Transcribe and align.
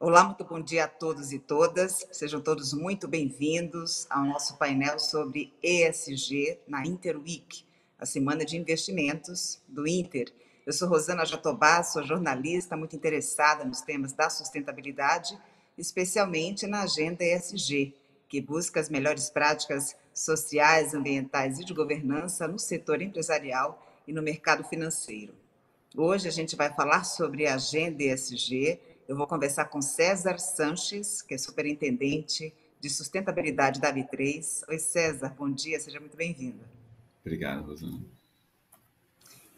Olá, 0.00 0.22
muito 0.22 0.44
bom 0.44 0.60
dia 0.60 0.84
a 0.84 0.88
todos 0.88 1.32
e 1.32 1.40
todas. 1.40 2.06
Sejam 2.12 2.40
todos 2.40 2.72
muito 2.72 3.08
bem-vindos 3.08 4.06
ao 4.08 4.24
nosso 4.24 4.56
painel 4.56 4.96
sobre 4.96 5.52
ESG 5.60 6.56
na 6.68 6.86
Interweek, 6.86 7.64
a 7.98 8.06
semana 8.06 8.44
de 8.44 8.56
investimentos 8.56 9.60
do 9.66 9.88
Inter. 9.88 10.32
Eu 10.64 10.72
sou 10.72 10.88
Rosana 10.88 11.26
Jatobá, 11.26 11.82
sou 11.82 12.04
jornalista 12.04 12.76
muito 12.76 12.94
interessada 12.94 13.64
nos 13.64 13.80
temas 13.80 14.12
da 14.12 14.30
sustentabilidade, 14.30 15.36
especialmente 15.76 16.64
na 16.68 16.82
agenda 16.82 17.24
ESG, 17.24 17.92
que 18.28 18.40
busca 18.40 18.78
as 18.78 18.88
melhores 18.88 19.28
práticas 19.28 19.96
sociais, 20.14 20.94
ambientais 20.94 21.58
e 21.58 21.64
de 21.64 21.74
governança 21.74 22.46
no 22.46 22.60
setor 22.60 23.02
empresarial 23.02 23.84
e 24.06 24.12
no 24.12 24.22
mercado 24.22 24.62
financeiro. 24.62 25.34
Hoje 25.96 26.28
a 26.28 26.30
gente 26.32 26.54
vai 26.54 26.72
falar 26.72 27.02
sobre 27.02 27.48
a 27.48 27.56
agenda 27.56 28.00
ESG 28.04 28.78
eu 29.08 29.16
vou 29.16 29.26
conversar 29.26 29.64
com 29.64 29.80
César 29.80 30.38
Sanches, 30.38 31.22
que 31.22 31.32
é 31.32 31.38
superintendente 31.38 32.54
de 32.78 32.90
sustentabilidade 32.90 33.80
da 33.80 33.90
B3. 33.90 34.64
Oi, 34.68 34.78
César, 34.78 35.34
bom 35.36 35.50
dia, 35.50 35.80
seja 35.80 35.98
muito 35.98 36.14
bem-vindo. 36.14 36.60
Obrigado, 37.22 37.64
Rosana. 37.64 37.98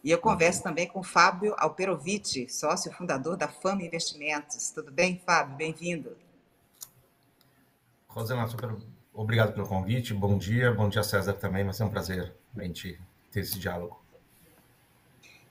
E 0.04 0.10
eu 0.10 0.18
converso 0.18 0.62
também 0.62 0.86
com 0.86 1.02
Fábio 1.02 1.54
Alperovici, 1.58 2.48
sócio 2.48 2.92
fundador 2.92 3.36
da 3.36 3.48
Fama 3.48 3.82
Investimentos. 3.82 4.70
Tudo 4.70 4.92
bem, 4.92 5.20
Fábio? 5.26 5.56
Bem-vindo. 5.56 6.16
Rosana, 8.08 8.46
super 8.46 8.76
obrigado 9.12 9.52
pelo 9.52 9.66
convite. 9.66 10.14
Bom 10.14 10.38
dia, 10.38 10.72
bom 10.72 10.88
dia, 10.88 11.02
César, 11.02 11.34
também. 11.34 11.64
Vai 11.64 11.74
ser 11.74 11.82
um 11.82 11.90
prazer 11.90 12.32
a 12.56 12.62
gente 12.62 12.98
ter 13.32 13.40
esse 13.40 13.58
diálogo. 13.58 14.00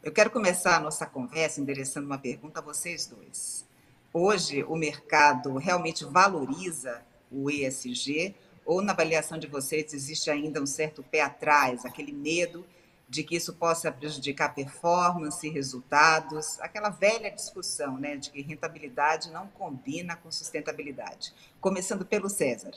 Eu 0.01 0.13
quero 0.13 0.31
começar 0.31 0.77
a 0.77 0.79
nossa 0.79 1.05
conversa 1.05 1.59
endereçando 1.59 2.07
uma 2.07 2.17
pergunta 2.17 2.59
a 2.59 2.63
vocês 2.63 3.05
dois 3.05 3.68
hoje 4.13 4.63
o 4.63 4.75
mercado 4.75 5.57
realmente 5.57 6.05
valoriza 6.05 7.01
o 7.31 7.49
ESG 7.49 8.35
ou 8.65 8.81
na 8.81 8.93
avaliação 8.93 9.37
de 9.37 9.47
vocês 9.47 9.93
existe 9.93 10.29
ainda 10.29 10.61
um 10.61 10.65
certo 10.65 11.03
pé 11.03 11.21
atrás, 11.21 11.85
aquele 11.85 12.11
medo 12.11 12.65
de 13.09 13.23
que 13.23 13.35
isso 13.35 13.53
possa 13.55 13.91
prejudicar 13.91 14.53
performance, 14.53 15.49
resultados, 15.49 16.59
aquela 16.59 16.89
velha 16.91 17.31
discussão, 17.31 17.97
né, 17.97 18.15
de 18.15 18.29
que 18.29 18.41
rentabilidade 18.41 19.31
não 19.31 19.47
combina 19.47 20.15
com 20.15 20.31
sustentabilidade. 20.31 21.33
Começando 21.59 22.05
pelo 22.05 22.29
César. 22.29 22.71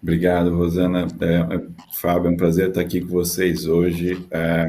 Obrigado, 0.00 0.56
Rosana. 0.56 1.08
É, 1.20 1.56
é 1.56 1.66
Fábio, 1.94 2.28
é 2.28 2.30
um 2.30 2.36
prazer 2.36 2.68
estar 2.68 2.82
aqui 2.82 3.00
com 3.00 3.08
vocês 3.08 3.66
hoje. 3.66 4.24
É, 4.30 4.68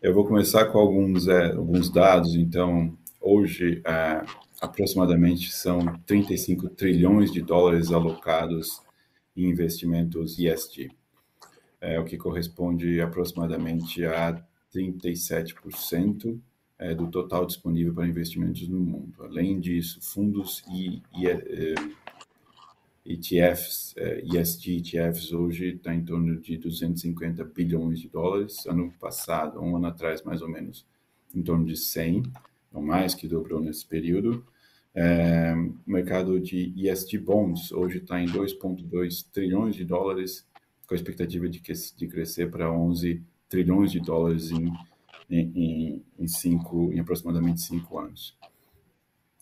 eu 0.00 0.14
vou 0.14 0.24
começar 0.26 0.66
com 0.66 0.78
alguns, 0.78 1.26
é, 1.26 1.46
alguns 1.46 1.90
dados, 1.90 2.36
então, 2.36 2.96
Hoje, 3.26 3.80
é, 3.86 4.22
aproximadamente 4.60 5.50
são 5.50 5.78
35 6.04 6.68
trilhões 6.68 7.32
de 7.32 7.40
dólares 7.40 7.90
alocados 7.90 8.82
em 9.34 9.48
investimentos 9.48 10.38
ESG, 10.38 10.90
é, 11.80 11.98
o 11.98 12.04
que 12.04 12.18
corresponde 12.18 13.00
aproximadamente 13.00 14.04
a 14.04 14.44
37% 14.74 16.38
é, 16.78 16.94
do 16.94 17.06
total 17.10 17.46
disponível 17.46 17.94
para 17.94 18.06
investimentos 18.06 18.68
no 18.68 18.78
mundo. 18.78 19.14
Além 19.24 19.58
disso, 19.58 20.00
fundos 20.02 20.62
e, 20.70 21.02
e 21.16 21.26
é, 21.26 21.74
ETFs, 23.06 23.94
é, 23.96 24.22
ESG 24.22 24.76
ETFs 24.76 25.32
hoje 25.32 25.76
está 25.76 25.94
em 25.94 26.04
torno 26.04 26.38
de 26.42 26.58
250 26.58 27.42
bilhões 27.42 28.00
de 28.00 28.08
dólares. 28.10 28.66
Ano 28.66 28.92
passado, 29.00 29.62
um 29.62 29.76
ano 29.76 29.86
atrás, 29.86 30.22
mais 30.22 30.42
ou 30.42 30.48
menos, 30.50 30.84
em 31.34 31.42
torno 31.42 31.64
de 31.64 31.74
100 31.74 32.22
ou 32.74 32.82
mais, 32.82 33.14
que 33.14 33.28
dobrou 33.28 33.60
nesse 33.60 33.86
período. 33.86 34.44
É, 34.94 35.54
o 35.54 35.90
mercado 35.90 36.38
de 36.38 36.72
ESG 36.76 37.18
bonds 37.18 37.72
hoje 37.72 37.98
está 37.98 38.20
em 38.20 38.26
2,2 38.26 39.26
trilhões 39.32 39.74
de 39.74 39.84
dólares, 39.84 40.46
com 40.86 40.94
a 40.94 40.96
expectativa 40.96 41.48
de, 41.48 41.60
que, 41.60 41.72
de 41.72 42.06
crescer 42.06 42.50
para 42.50 42.70
11 42.70 43.22
trilhões 43.48 43.92
de 43.92 44.00
dólares 44.00 44.50
em, 44.50 44.72
em, 45.30 46.02
em, 46.18 46.28
cinco, 46.28 46.92
em 46.92 47.00
aproximadamente 47.00 47.60
cinco 47.60 47.98
anos. 47.98 48.36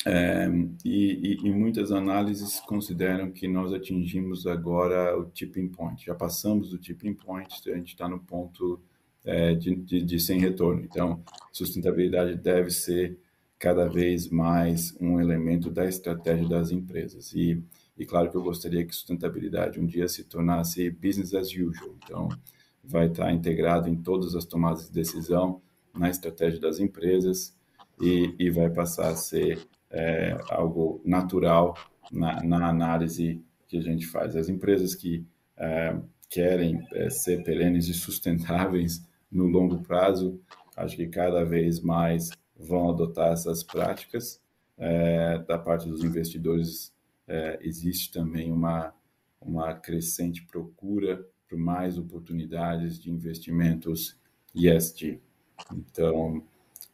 É, 0.04 0.48
e, 0.84 1.38
e, 1.42 1.48
e, 1.48 1.50
muitas 1.52 1.92
análises 1.92 2.58
consideram 2.60 3.30
que 3.30 3.46
nós 3.46 3.72
atingimos 3.72 4.46
agora 4.48 5.16
o 5.16 5.26
tipping 5.26 5.68
point, 5.68 6.04
já 6.04 6.14
passamos 6.14 6.70
do 6.70 6.78
tipping 6.78 7.14
point, 7.14 7.70
a 7.70 7.76
gente 7.76 7.92
está 7.92 8.08
no 8.08 8.18
ponto 8.18 8.80
é, 9.24 9.54
de, 9.54 9.74
de, 9.74 10.02
de, 10.02 10.20
sem 10.20 10.38
retorno. 10.40 10.82
Então, 10.82 11.22
sustentabilidade 11.52 12.36
deve 12.36 12.70
ser 12.70 13.18
cada 13.58 13.88
vez 13.88 14.28
mais 14.28 14.96
um 15.00 15.20
elemento 15.20 15.70
da 15.70 15.86
estratégia 15.86 16.48
das 16.48 16.70
empresas. 16.70 17.32
E, 17.32 17.62
e 17.96 18.04
claro 18.04 18.30
que 18.30 18.36
eu 18.36 18.42
gostaria 18.42 18.84
que 18.84 18.94
sustentabilidade 18.94 19.78
um 19.78 19.86
dia 19.86 20.08
se 20.08 20.24
tornasse 20.24 20.90
business 20.90 21.34
as 21.34 21.48
usual. 21.48 21.94
Então, 22.04 22.28
vai 22.82 23.06
estar 23.06 23.32
integrado 23.32 23.88
em 23.88 23.96
todas 23.96 24.34
as 24.34 24.44
tomadas 24.44 24.86
de 24.86 24.92
decisão 24.92 25.62
na 25.94 26.10
estratégia 26.10 26.60
das 26.60 26.80
empresas 26.80 27.54
e, 28.00 28.34
e 28.38 28.50
vai 28.50 28.70
passar 28.70 29.10
a 29.10 29.16
ser 29.16 29.60
é, 29.90 30.36
algo 30.50 31.00
natural 31.04 31.76
na, 32.10 32.42
na, 32.42 32.68
análise 32.68 33.40
que 33.68 33.76
a 33.76 33.80
gente 33.80 34.06
faz. 34.06 34.34
As 34.34 34.48
empresas 34.48 34.94
que 34.94 35.24
é, 35.56 35.96
querem 36.28 36.84
é, 36.94 37.10
ser 37.10 37.44
perenes 37.44 37.88
e 37.88 37.94
sustentáveis 37.94 39.06
no 39.32 39.46
longo 39.46 39.78
prazo, 39.82 40.38
acho 40.76 40.96
que 40.96 41.06
cada 41.06 41.44
vez 41.44 41.80
mais 41.80 42.30
vão 42.56 42.90
adotar 42.90 43.32
essas 43.32 43.62
práticas. 43.62 44.40
É, 44.78 45.38
da 45.38 45.58
parte 45.58 45.88
dos 45.88 46.02
investidores, 46.04 46.92
é, 47.26 47.58
existe 47.62 48.12
também 48.12 48.52
uma, 48.52 48.92
uma 49.40 49.74
crescente 49.74 50.44
procura 50.44 51.24
por 51.48 51.58
mais 51.58 51.98
oportunidades 51.98 52.98
de 52.98 53.10
investimentos 53.10 54.16
ESG. 54.54 55.20
Então, 55.72 56.42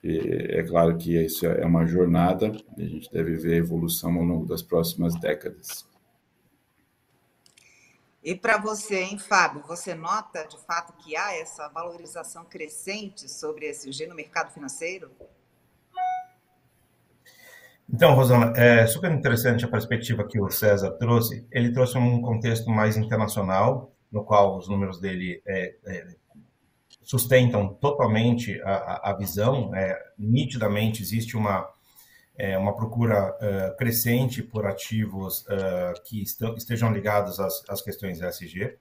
é, 0.02 0.62
claro 0.64 0.96
que 0.98 1.16
isso 1.16 1.46
é 1.46 1.64
uma 1.64 1.86
jornada, 1.86 2.52
a 2.76 2.82
gente 2.82 3.10
deve 3.10 3.36
ver 3.36 3.56
evolução 3.56 4.14
ao 4.14 4.24
longo 4.24 4.46
das 4.46 4.62
próximas 4.62 5.18
décadas. 5.18 5.87
E 8.22 8.34
para 8.34 8.58
você, 8.58 9.00
hein, 9.00 9.18
Fábio, 9.18 9.62
você 9.66 9.94
nota 9.94 10.44
de 10.44 10.58
fato 10.66 10.92
que 10.98 11.16
há 11.16 11.36
essa 11.36 11.68
valorização 11.68 12.44
crescente 12.44 13.30
sobre 13.30 13.66
esse 13.66 14.06
no 14.06 14.14
mercado 14.14 14.52
financeiro? 14.52 15.10
Então, 17.90 18.14
Rosana, 18.14 18.52
é 18.54 18.86
super 18.86 19.10
interessante 19.10 19.64
a 19.64 19.68
perspectiva 19.68 20.26
que 20.26 20.38
o 20.38 20.50
César 20.50 20.90
trouxe. 20.92 21.46
Ele 21.50 21.72
trouxe 21.72 21.96
um 21.96 22.20
contexto 22.20 22.68
mais 22.68 22.96
internacional, 22.98 23.92
no 24.12 24.24
qual 24.24 24.58
os 24.58 24.68
números 24.68 25.00
dele 25.00 25.40
é, 25.46 25.74
é, 25.86 26.06
sustentam 27.02 27.72
totalmente 27.74 28.60
a, 28.62 29.10
a 29.10 29.16
visão. 29.16 29.74
É, 29.74 29.98
nitidamente 30.18 31.00
existe 31.00 31.34
uma, 31.34 31.66
é, 32.38 32.56
uma 32.56 32.74
procura 32.74 33.32
uh, 33.32 33.76
crescente 33.76 34.42
por 34.42 34.64
ativos 34.64 35.40
uh, 35.42 36.00
que 36.04 36.22
estão, 36.22 36.54
estejam 36.54 36.92
ligados 36.92 37.40
às, 37.40 37.68
às 37.68 37.82
questões 37.82 38.20
ESG, 38.20 38.76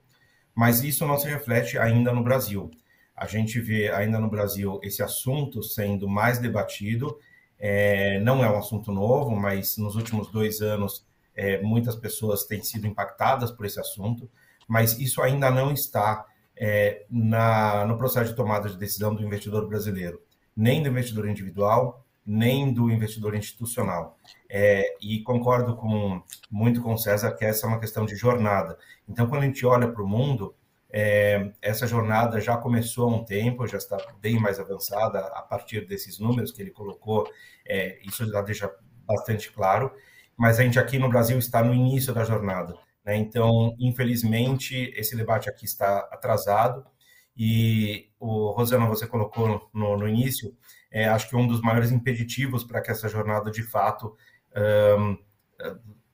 mas 0.54 0.84
isso 0.84 1.06
não 1.08 1.18
se 1.18 1.28
reflete 1.28 1.78
ainda 1.78 2.14
no 2.14 2.24
Brasil. 2.24 2.70
A 3.16 3.26
gente 3.26 3.60
vê 3.60 3.90
ainda 3.90 4.20
no 4.20 4.30
Brasil 4.30 4.80
esse 4.84 5.02
assunto 5.02 5.64
sendo 5.64 6.08
mais 6.08 6.38
debatido 6.38 7.18
é, 7.60 8.20
não 8.20 8.44
é 8.44 8.50
um 8.50 8.58
assunto 8.58 8.92
novo, 8.92 9.36
mas 9.36 9.78
nos 9.78 9.96
últimos 9.96 10.32
dois 10.32 10.62
anos 10.62 11.06
é, 11.36 11.60
muitas 11.62 11.96
pessoas 11.96 12.46
têm 12.46 12.64
sido 12.64 12.86
impactadas 12.86 13.52
por 13.52 13.66
esse 13.66 13.80
assunto, 13.80 14.30
mas 14.68 15.00
isso 15.00 15.22
ainda 15.22 15.50
não 15.50 15.72
está 15.72 16.26
é, 16.56 17.06
na, 17.10 17.86
no 17.86 17.98
processo 17.98 18.30
de 18.30 18.36
tomada 18.36 18.70
de 18.70 18.78
decisão 18.78 19.16
do 19.16 19.24
investidor 19.24 19.68
brasileiro, 19.68 20.22
nem 20.56 20.82
do 20.82 20.90
investidor 20.90 21.28
individual, 21.28 22.06
nem 22.28 22.74
do 22.74 22.92
investidor 22.92 23.34
institucional. 23.34 24.18
É, 24.50 24.96
e 25.02 25.22
concordo 25.22 25.78
com, 25.78 26.22
muito 26.52 26.82
com 26.82 26.94
o 26.94 26.98
César 26.98 27.32
que 27.32 27.46
essa 27.46 27.66
é 27.66 27.70
uma 27.70 27.80
questão 27.80 28.06
de 28.06 28.16
jornada. 28.16 28.78
Então, 29.08 29.28
quando 29.28 29.44
a 29.44 29.46
gente 29.46 29.66
olha 29.66 29.88
para 29.88 30.04
o 30.04 30.08
mundo, 30.08 30.54
é, 30.90 31.52
essa 31.62 31.88
jornada 31.88 32.42
já 32.42 32.58
começou 32.58 33.10
há 33.10 33.16
um 33.16 33.24
tempo, 33.24 33.66
já 33.66 33.78
está 33.78 33.98
bem 34.22 34.40
mais 34.40 34.60
avançada 34.60 35.20
a 35.20 35.42
partir 35.42 35.88
desses 35.88 36.20
números 36.20 36.52
que 36.52 36.62
ele 36.62 36.72
colocou, 36.72 37.30
é, 37.66 38.00
isso 38.04 38.30
já 38.30 38.42
deixa 38.42 38.70
bastante 39.06 39.50
claro, 39.52 39.92
mas 40.36 40.60
a 40.60 40.64
gente 40.64 40.78
aqui 40.78 41.00
no 41.00 41.10
Brasil 41.10 41.38
está 41.40 41.64
no 41.64 41.74
início 41.74 42.14
da 42.14 42.26
jornada. 42.26 42.76
Né? 43.06 43.16
Então, 43.16 43.74
infelizmente, 43.80 44.94
esse 44.96 45.16
debate 45.16 45.50
aqui 45.50 45.66
está 45.66 46.00
atrasado 46.12 46.86
e, 47.38 48.10
o 48.20 48.52
Rosana, 48.52 48.88
você 48.88 49.06
colocou 49.06 49.70
no, 49.74 49.98
no 49.98 50.08
início, 50.08 50.56
é, 50.92 51.08
acho 51.08 51.30
que 51.30 51.36
um 51.36 51.48
dos 51.48 51.62
maiores 51.62 51.92
impeditivos 51.92 52.64
para 52.64 52.82
que 52.82 52.92
essa 52.92 53.10
jornada 53.10 53.52
de 53.52 53.64
fato 53.64 54.16
um, 54.98 55.18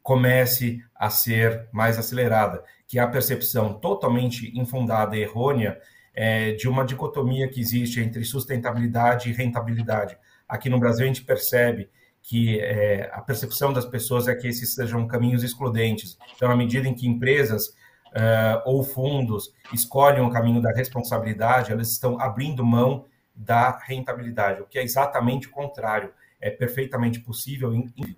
comece 0.01 0.83
a 0.95 1.09
ser 1.09 1.67
mais 1.71 1.97
acelerada, 1.97 2.63
que 2.85 2.99
é 2.99 3.01
a 3.01 3.07
percepção 3.07 3.73
totalmente 3.73 4.51
infundada 4.57 5.15
e 5.15 5.21
errônea 5.21 5.79
é, 6.13 6.51
de 6.51 6.67
uma 6.67 6.85
dicotomia 6.85 7.47
que 7.47 7.59
existe 7.59 7.99
entre 8.01 8.23
sustentabilidade 8.23 9.29
e 9.29 9.33
rentabilidade. 9.33 10.17
Aqui 10.47 10.69
no 10.69 10.79
Brasil 10.79 11.05
a 11.05 11.07
gente 11.07 11.23
percebe 11.23 11.89
que 12.21 12.59
é, 12.59 13.09
a 13.13 13.21
percepção 13.21 13.73
das 13.73 13.85
pessoas 13.85 14.27
é 14.27 14.35
que 14.35 14.47
esses 14.47 14.73
sejam 14.73 15.07
caminhos 15.07 15.43
excludentes. 15.43 16.17
Então, 16.35 16.49
à 16.49 16.55
medida 16.55 16.87
em 16.87 16.93
que 16.93 17.07
empresas 17.07 17.67
uh, 18.13 18.61
ou 18.65 18.83
fundos 18.83 19.53
escolhem 19.73 20.21
o 20.21 20.29
caminho 20.29 20.61
da 20.61 20.71
responsabilidade, 20.71 21.71
elas 21.71 21.91
estão 21.91 22.19
abrindo 22.19 22.63
mão 22.63 23.05
da 23.35 23.77
rentabilidade, 23.77 24.61
o 24.61 24.65
que 24.65 24.77
é 24.77 24.83
exatamente 24.83 25.47
o 25.47 25.51
contrário. 25.51 26.13
É 26.39 26.49
perfeitamente 26.49 27.21
possível, 27.21 27.71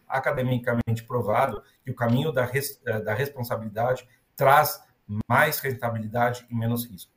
academicamente 0.07 1.03
provado, 1.03 1.61
que 1.83 1.91
o 1.91 1.95
caminho 1.95 2.31
da, 2.31 2.43
res, 2.43 2.81
eh, 2.85 2.99
da 2.99 3.13
responsabilidade 3.13 4.07
traz 4.35 4.83
mais 5.29 5.59
rentabilidade 5.59 6.45
e 6.49 6.55
menos 6.55 6.85
risco. 6.85 7.13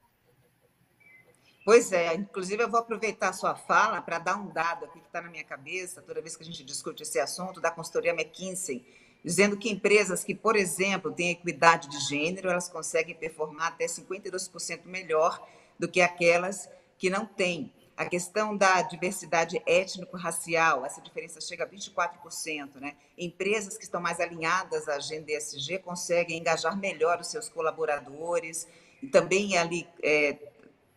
Pois 1.65 1.93
é, 1.93 2.15
inclusive 2.15 2.63
eu 2.63 2.71
vou 2.71 2.81
aproveitar 2.81 3.29
a 3.29 3.33
sua 3.33 3.55
fala 3.55 4.01
para 4.01 4.19
dar 4.19 4.37
um 4.37 4.51
dado 4.51 4.87
aqui 4.87 5.01
que 5.01 5.07
está 5.07 5.21
na 5.21 5.31
minha 5.31 5.45
cabeça, 5.45 6.01
toda 6.01 6.23
vez 6.23 6.37
que 6.37 6.43
a 6.43 6.47
gente 6.47 6.65
discute 6.65 7.03
esse 7.03 7.19
assunto, 7.21 7.61
da 7.61 7.71
consultoria 7.71 8.13
McKinsey, 8.13 8.87
dizendo 9.23 9.57
que 9.57 9.71
empresas 9.71 10.25
que, 10.25 10.35
por 10.35 10.57
exemplo, 10.57 11.13
têm 11.13 11.31
equidade 11.31 11.89
de 11.89 11.99
gênero, 12.01 12.49
elas 12.49 12.69
conseguem 12.69 13.15
performar 13.15 13.69
até 13.69 13.85
52% 13.85 14.85
melhor 14.87 15.47
do 15.79 15.87
que 15.87 16.01
aquelas 16.01 16.71
que 16.97 17.11
não 17.11 17.27
têm. 17.27 17.73
A 17.99 18.07
questão 18.07 18.57
da 18.57 18.81
diversidade 18.81 19.61
étnico-racial, 19.67 20.87
essa 20.87 21.01
diferença 21.01 21.41
chega 21.41 21.65
a 21.65 21.67
24%. 21.67 22.77
Né? 22.77 22.95
Empresas 23.19 23.77
que 23.77 23.83
estão 23.83 24.01
mais 24.01 24.21
alinhadas 24.21 24.89
à 24.89 24.95
agenda 24.95 25.33
ESG 25.33 25.81
conseguem 25.81 26.39
engajar 26.39 26.79
melhor 26.79 27.19
os 27.19 27.27
seus 27.27 27.49
colaboradores 27.49 28.69
e 29.03 29.09
também 29.09 29.59
ali 29.59 29.85
é, 30.01 30.37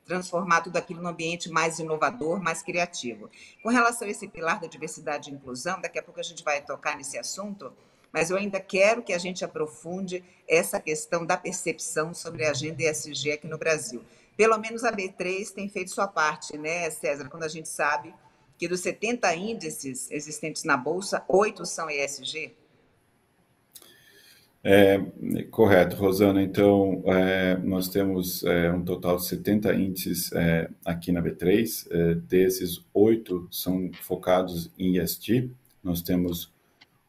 transformar 0.06 0.62
tudo 0.62 0.78
aquilo 0.78 1.02
num 1.02 1.10
ambiente 1.10 1.50
mais 1.50 1.80
inovador, 1.80 2.40
mais 2.40 2.62
criativo. 2.62 3.32
Com 3.64 3.70
relação 3.70 4.08
a 4.08 4.12
esse 4.12 4.28
pilar 4.28 4.60
da 4.60 4.68
diversidade 4.68 5.32
e 5.32 5.34
inclusão, 5.34 5.82
daqui 5.82 5.98
a 5.98 6.04
pouco 6.04 6.20
a 6.20 6.24
gente 6.24 6.44
vai 6.44 6.62
tocar 6.62 6.96
nesse 6.96 7.18
assunto, 7.18 7.74
mas 8.14 8.30
eu 8.30 8.38
ainda 8.38 8.60
quero 8.60 9.02
que 9.02 9.12
a 9.14 9.18
gente 9.18 9.44
aprofunde 9.44 10.24
essa 10.48 10.80
questão 10.80 11.26
da 11.26 11.36
percepção 11.36 12.14
sobre 12.14 12.46
a 12.46 12.52
agenda 12.52 12.84
ESG 12.84 13.32
aqui 13.32 13.48
no 13.48 13.58
Brasil. 13.58 14.04
Pelo 14.36 14.58
menos 14.58 14.84
a 14.84 14.92
B3 14.92 15.52
tem 15.54 15.70
feito 15.70 15.92
sua 15.92 16.08
parte, 16.08 16.58
né, 16.58 16.90
César? 16.90 17.30
Quando 17.30 17.44
a 17.44 17.48
gente 17.48 17.70
sabe 17.70 18.14
que 18.58 18.68
dos 18.68 18.80
70 18.82 19.36
índices 19.36 20.10
existentes 20.12 20.64
na 20.64 20.78
Bolsa, 20.78 21.24
oito 21.28 21.66
são 21.66 21.90
ESG. 21.90 22.56
É, 24.64 25.00
correto, 25.50 25.96
Rosana. 25.96 26.42
Então, 26.42 27.02
é, 27.08 27.58
nós 27.58 27.90
temos 27.90 28.44
é, 28.44 28.72
um 28.72 28.84
total 28.84 29.18
de 29.18 29.26
70 29.26 29.74
índices 29.74 30.32
é, 30.34 30.70
aqui 30.86 31.12
na 31.12 31.22
B3. 31.22 31.88
É, 31.90 32.16
desses, 32.16 32.86
oito 32.94 33.48
são 33.52 33.90
focados 34.02 34.72
em 34.78 35.00
ESG. 35.00 35.52
Nós 35.84 36.02
temos 36.02 36.54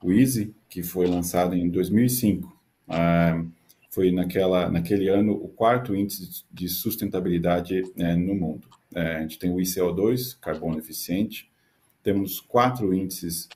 o 0.02 0.10
Easy, 0.10 0.54
que 0.68 0.82
foi 0.82 1.06
lançado 1.06 1.54
em 1.54 1.68
2005. 1.68 2.50
É, 2.88 3.44
foi 3.92 4.10
naquela, 4.10 4.70
naquele 4.70 5.08
ano 5.08 5.32
o 5.32 5.48
quarto 5.48 5.94
índice 5.94 6.44
de 6.50 6.68
sustentabilidade 6.68 7.82
no 8.16 8.34
mundo. 8.34 8.66
a 8.94 9.20
gente 9.20 9.38
tem 9.38 9.52
o 9.52 9.56
ICO2, 9.56 10.38
carbono 10.40 10.78
eficiente. 10.78 11.50
Temos 12.02 12.40
quatro 12.40 12.94
índices 12.94 13.48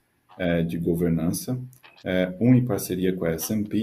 de 0.69 0.79
governança 0.79 1.59
é, 2.07 2.33
um 2.39 2.55
em 2.55 2.65
parceria 2.65 3.13
com 3.13 3.25
a 3.25 3.33
S&P 3.33 3.81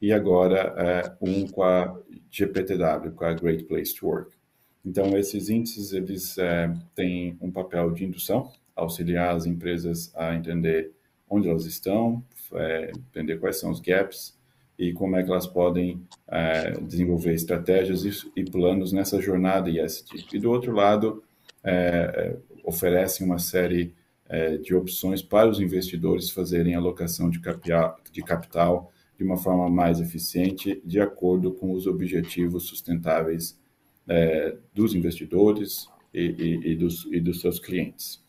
e 0.00 0.12
agora 0.12 0.74
é, 0.76 1.16
um 1.22 1.46
com 1.46 1.62
a 1.62 1.98
GPTW, 2.30 3.12
com 3.12 3.24
a 3.24 3.32
Great 3.32 3.64
Place 3.64 3.94
to 3.94 4.06
Work. 4.06 4.36
Então, 4.84 5.16
esses 5.16 5.48
índices, 5.48 5.92
eles 5.92 6.36
é, 6.36 6.72
têm 6.94 7.36
um 7.40 7.50
papel 7.50 7.90
de 7.92 8.04
indução, 8.04 8.52
auxiliar 8.74 9.34
as 9.34 9.46
empresas 9.46 10.14
a 10.14 10.34
entender 10.34 10.92
onde 11.28 11.48
elas 11.48 11.64
estão, 11.64 12.22
é, 12.52 12.92
entender 12.94 13.38
quais 13.38 13.58
são 13.58 13.70
os 13.70 13.80
gaps 13.80 14.35
e 14.78 14.92
como 14.92 15.16
é 15.16 15.22
que 15.22 15.30
elas 15.30 15.46
podem 15.46 16.02
é, 16.28 16.72
desenvolver 16.80 17.32
estratégias 17.32 18.04
e, 18.04 18.40
e, 18.40 18.44
planos 18.44 18.92
nessa 18.92 19.20
jornada 19.20 19.70
ESG. 19.70 20.26
E 20.32 20.38
do 20.38 20.50
outro 20.50 20.72
lado, 20.72 21.22
é, 21.64 21.72
é, 21.72 22.36
oferecem 22.64 23.26
uma 23.26 23.38
série 23.38 23.94
é, 24.28 24.56
de 24.56 24.74
opções 24.74 25.22
para 25.22 25.48
os 25.48 25.60
investidores 25.60 26.30
fazerem 26.30 26.74
alocação 26.74 27.30
de 27.30 27.40
capital, 27.40 27.98
de 28.12 28.22
capital 28.22 28.92
de 29.16 29.24
uma 29.24 29.36
forma 29.36 29.70
mais 29.70 30.00
eficiente, 30.00 30.80
de 30.84 31.00
acordo 31.00 31.52
com 31.52 31.72
os 31.72 31.86
objetivos 31.86 32.64
sustentáveis 32.64 33.58
é, 34.06 34.56
dos 34.74 34.94
investidores 34.94 35.88
e, 36.12 36.22
e, 36.22 36.72
e, 36.72 36.76
dos, 36.76 37.08
e 37.10 37.20
dos 37.20 37.40
seus 37.40 37.58
clientes. 37.58 38.22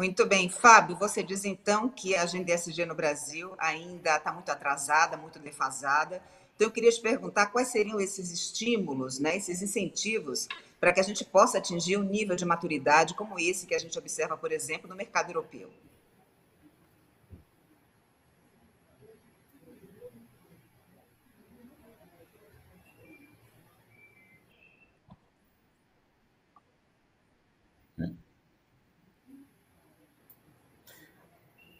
Muito 0.00 0.24
bem. 0.24 0.48
Fábio, 0.48 0.96
você 0.96 1.22
diz 1.22 1.44
então 1.44 1.86
que 1.86 2.14
a 2.16 2.22
agenda 2.22 2.50
ESG 2.50 2.86
no 2.86 2.94
Brasil 2.94 3.52
ainda 3.58 4.16
está 4.16 4.32
muito 4.32 4.48
atrasada, 4.50 5.14
muito 5.14 5.38
defasada. 5.38 6.22
Então, 6.56 6.68
eu 6.68 6.72
queria 6.72 6.90
te 6.90 7.02
perguntar 7.02 7.48
quais 7.48 7.68
seriam 7.68 8.00
esses 8.00 8.30
estímulos, 8.30 9.18
né, 9.18 9.36
esses 9.36 9.60
incentivos 9.60 10.48
para 10.80 10.90
que 10.94 11.00
a 11.00 11.02
gente 11.02 11.22
possa 11.22 11.58
atingir 11.58 11.98
um 11.98 12.02
nível 12.02 12.34
de 12.34 12.46
maturidade 12.46 13.12
como 13.12 13.38
esse 13.38 13.66
que 13.66 13.74
a 13.74 13.78
gente 13.78 13.98
observa, 13.98 14.38
por 14.38 14.50
exemplo, 14.52 14.88
no 14.88 14.96
mercado 14.96 15.28
europeu? 15.28 15.68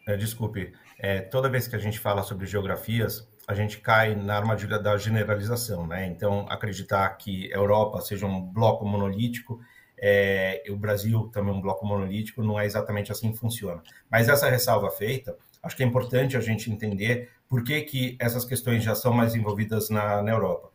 desculpe, 0.15 0.73
é, 0.99 1.21
toda 1.21 1.49
vez 1.49 1.67
que 1.67 1.75
a 1.75 1.79
gente 1.79 1.99
fala 1.99 2.23
sobre 2.23 2.45
geografias, 2.45 3.27
a 3.47 3.53
gente 3.53 3.79
cai 3.79 4.15
na 4.15 4.37
armadilha 4.37 4.79
da 4.79 4.97
generalização, 4.97 5.87
né? 5.87 6.05
Então, 6.07 6.45
acreditar 6.49 7.09
que 7.17 7.51
a 7.53 7.57
Europa 7.57 7.99
seja 8.01 8.25
um 8.25 8.41
bloco 8.41 8.85
monolítico, 8.85 9.59
é, 9.97 10.63
o 10.69 10.75
Brasil 10.75 11.29
também 11.33 11.53
um 11.53 11.61
bloco 11.61 11.85
monolítico, 11.85 12.43
não 12.43 12.59
é 12.59 12.65
exatamente 12.65 13.11
assim 13.11 13.31
que 13.31 13.37
funciona. 13.37 13.81
Mas 14.09 14.29
essa 14.29 14.49
ressalva 14.49 14.89
feita, 14.89 15.35
acho 15.61 15.75
que 15.75 15.83
é 15.83 15.85
importante 15.85 16.37
a 16.37 16.39
gente 16.39 16.71
entender 16.71 17.29
por 17.47 17.63
que, 17.63 17.81
que 17.81 18.17
essas 18.19 18.45
questões 18.45 18.83
já 18.83 18.95
são 18.95 19.13
mais 19.13 19.35
envolvidas 19.35 19.89
na, 19.89 20.21
na 20.21 20.31
Europa. 20.31 20.71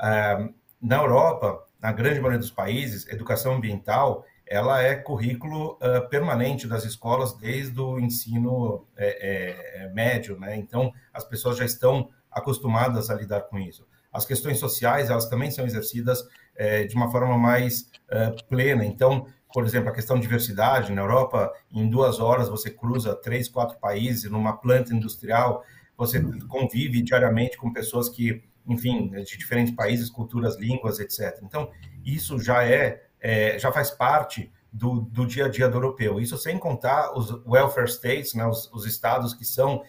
É, 0.00 0.48
na 0.80 0.96
Europa, 0.96 1.64
na 1.80 1.92
grande 1.92 2.20
maioria 2.20 2.38
dos 2.38 2.50
países, 2.50 3.06
educação 3.08 3.54
ambiental 3.54 4.24
ela 4.46 4.80
é 4.80 4.94
currículo 4.94 5.72
uh, 5.74 6.08
permanente 6.08 6.68
das 6.68 6.84
escolas 6.84 7.36
desde 7.36 7.80
o 7.80 7.98
ensino 7.98 8.86
é, 8.96 9.06
é, 9.06 9.84
é, 9.84 9.88
médio, 9.92 10.38
né? 10.38 10.56
Então, 10.56 10.92
as 11.12 11.24
pessoas 11.24 11.58
já 11.58 11.64
estão 11.64 12.10
acostumadas 12.30 13.10
a 13.10 13.14
lidar 13.14 13.42
com 13.42 13.58
isso. 13.58 13.86
As 14.12 14.24
questões 14.24 14.58
sociais, 14.58 15.10
elas 15.10 15.28
também 15.28 15.50
são 15.50 15.66
exercidas 15.66 16.22
é, 16.54 16.84
de 16.84 16.94
uma 16.94 17.10
forma 17.10 17.36
mais 17.36 17.90
uh, 18.08 18.46
plena. 18.48 18.84
Então, 18.84 19.26
por 19.52 19.64
exemplo, 19.64 19.88
a 19.88 19.92
questão 19.92 20.16
de 20.16 20.22
diversidade, 20.22 20.92
na 20.92 21.02
Europa, 21.02 21.52
em 21.72 21.88
duas 21.88 22.20
horas 22.20 22.48
você 22.48 22.70
cruza 22.70 23.14
três, 23.16 23.48
quatro 23.48 23.78
países 23.78 24.30
numa 24.30 24.56
planta 24.56 24.94
industrial, 24.94 25.64
você 25.96 26.22
convive 26.46 27.02
diariamente 27.02 27.56
com 27.56 27.72
pessoas 27.72 28.08
que, 28.08 28.44
enfim, 28.66 29.08
de 29.08 29.38
diferentes 29.38 29.74
países, 29.74 30.10
culturas, 30.10 30.56
línguas, 30.56 31.00
etc. 31.00 31.40
Então, 31.42 31.70
isso 32.04 32.38
já 32.38 32.64
é 32.64 33.06
é, 33.26 33.58
já 33.58 33.72
faz 33.72 33.90
parte 33.90 34.52
do, 34.72 35.00
do, 35.00 35.26
dia 35.26 35.46
a 35.46 35.48
dia 35.48 35.68
do 35.68 35.78
europeu. 35.78 36.20
Isso 36.20 36.38
sem 36.38 36.56
contar 36.58 37.12
os 37.18 37.28
welfare 37.44 37.88
states, 37.88 38.34
né, 38.34 38.46
os, 38.46 38.72
os 38.72 38.86
estados 38.86 39.34
que 39.34 39.44
são, 39.44 39.82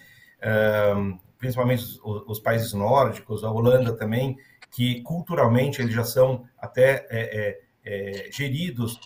um, 0.98 1.20
principalmente 1.38 1.84
os, 1.84 2.00
os, 2.26 2.40
países 2.40 2.74
nórdicos, 2.74 3.44
a 3.44 3.52
Holanda 3.52 3.96
também, 3.96 4.40
que 4.72 5.04
culturalmente 5.04 5.80
eles 5.80 5.94
já 5.94 6.04
são 6.04 6.48
até 6.58 7.06
é, 7.12 7.60
é, 7.86 8.26
é 8.26 8.32
geridos, 8.32 9.00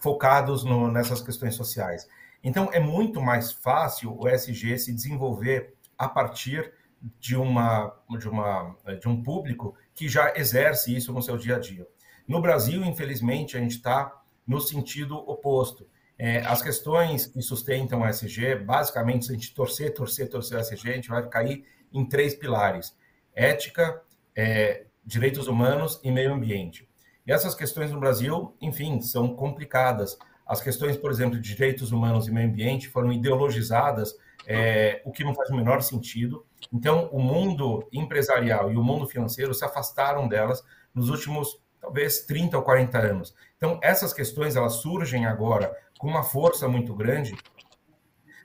focados 0.00 0.62
no, 0.62 0.92
nessas 0.92 1.22
questões 1.22 1.54
sociais. 1.54 2.06
Então, 2.42 2.68
é 2.74 2.78
muito 2.78 3.22
mais 3.22 3.52
fácil 3.52 4.14
o 4.20 4.28
SG 4.28 4.76
se 4.76 4.92
desenvolver 4.92 5.72
a 5.96 6.06
partir 6.10 6.74
de, 7.18 7.36
uma, 7.36 7.90
de, 8.18 8.28
uma, 8.28 8.76
de 9.00 9.08
um 9.08 9.22
público 9.22 9.74
que 9.94 10.10
já 10.10 10.34
exerce 10.36 10.94
isso 10.94 11.10
no 11.10 11.22
seu 11.22 11.38
dia 11.38 11.56
a 11.56 11.58
dia. 11.58 11.86
No 12.26 12.40
Brasil, 12.40 12.84
infelizmente, 12.84 13.56
a 13.56 13.60
gente 13.60 13.76
está 13.76 14.22
no 14.46 14.60
sentido 14.60 15.16
oposto. 15.16 15.86
É, 16.18 16.38
as 16.40 16.62
questões 16.62 17.26
que 17.26 17.42
sustentam 17.42 18.02
o 18.02 18.06
SG, 18.06 18.56
basicamente, 18.56 19.26
se 19.26 19.32
a 19.32 19.34
gente 19.34 19.54
torcer, 19.54 19.92
torcer, 19.92 20.28
torcer 20.28 20.58
o 20.58 20.60
SG, 20.60 20.90
a 20.90 20.94
gente 20.94 21.08
vai 21.08 21.28
cair 21.28 21.64
em 21.92 22.04
três 22.04 22.34
pilares: 22.34 22.96
ética, 23.34 24.00
é, 24.34 24.86
direitos 25.04 25.48
humanos 25.48 26.00
e 26.02 26.10
meio 26.10 26.32
ambiente. 26.32 26.88
E 27.26 27.32
essas 27.32 27.54
questões 27.54 27.90
no 27.90 27.98
Brasil, 27.98 28.54
enfim, 28.60 29.00
são 29.00 29.34
complicadas. 29.34 30.18
As 30.46 30.60
questões, 30.60 30.96
por 30.96 31.10
exemplo, 31.10 31.40
de 31.40 31.54
direitos 31.54 31.90
humanos 31.90 32.28
e 32.28 32.32
meio 32.32 32.48
ambiente 32.48 32.88
foram 32.88 33.12
ideologizadas, 33.12 34.14
é, 34.46 35.00
o 35.04 35.10
que 35.10 35.24
não 35.24 35.34
faz 35.34 35.48
o 35.48 35.56
menor 35.56 35.82
sentido. 35.82 36.44
Então, 36.72 37.08
o 37.10 37.18
mundo 37.18 37.88
empresarial 37.92 38.70
e 38.70 38.76
o 38.76 38.84
mundo 38.84 39.06
financeiro 39.06 39.54
se 39.54 39.64
afastaram 39.64 40.28
delas 40.28 40.62
nos 40.94 41.08
últimos 41.08 41.63
talvez 41.84 42.20
30 42.20 42.56
ou 42.56 42.62
40 42.62 42.98
anos. 42.98 43.34
Então, 43.56 43.78
essas 43.82 44.12
questões 44.12 44.56
elas 44.56 44.74
surgem 44.74 45.26
agora 45.26 45.76
com 45.98 46.08
uma 46.08 46.22
força 46.22 46.66
muito 46.66 46.94
grande 46.94 47.36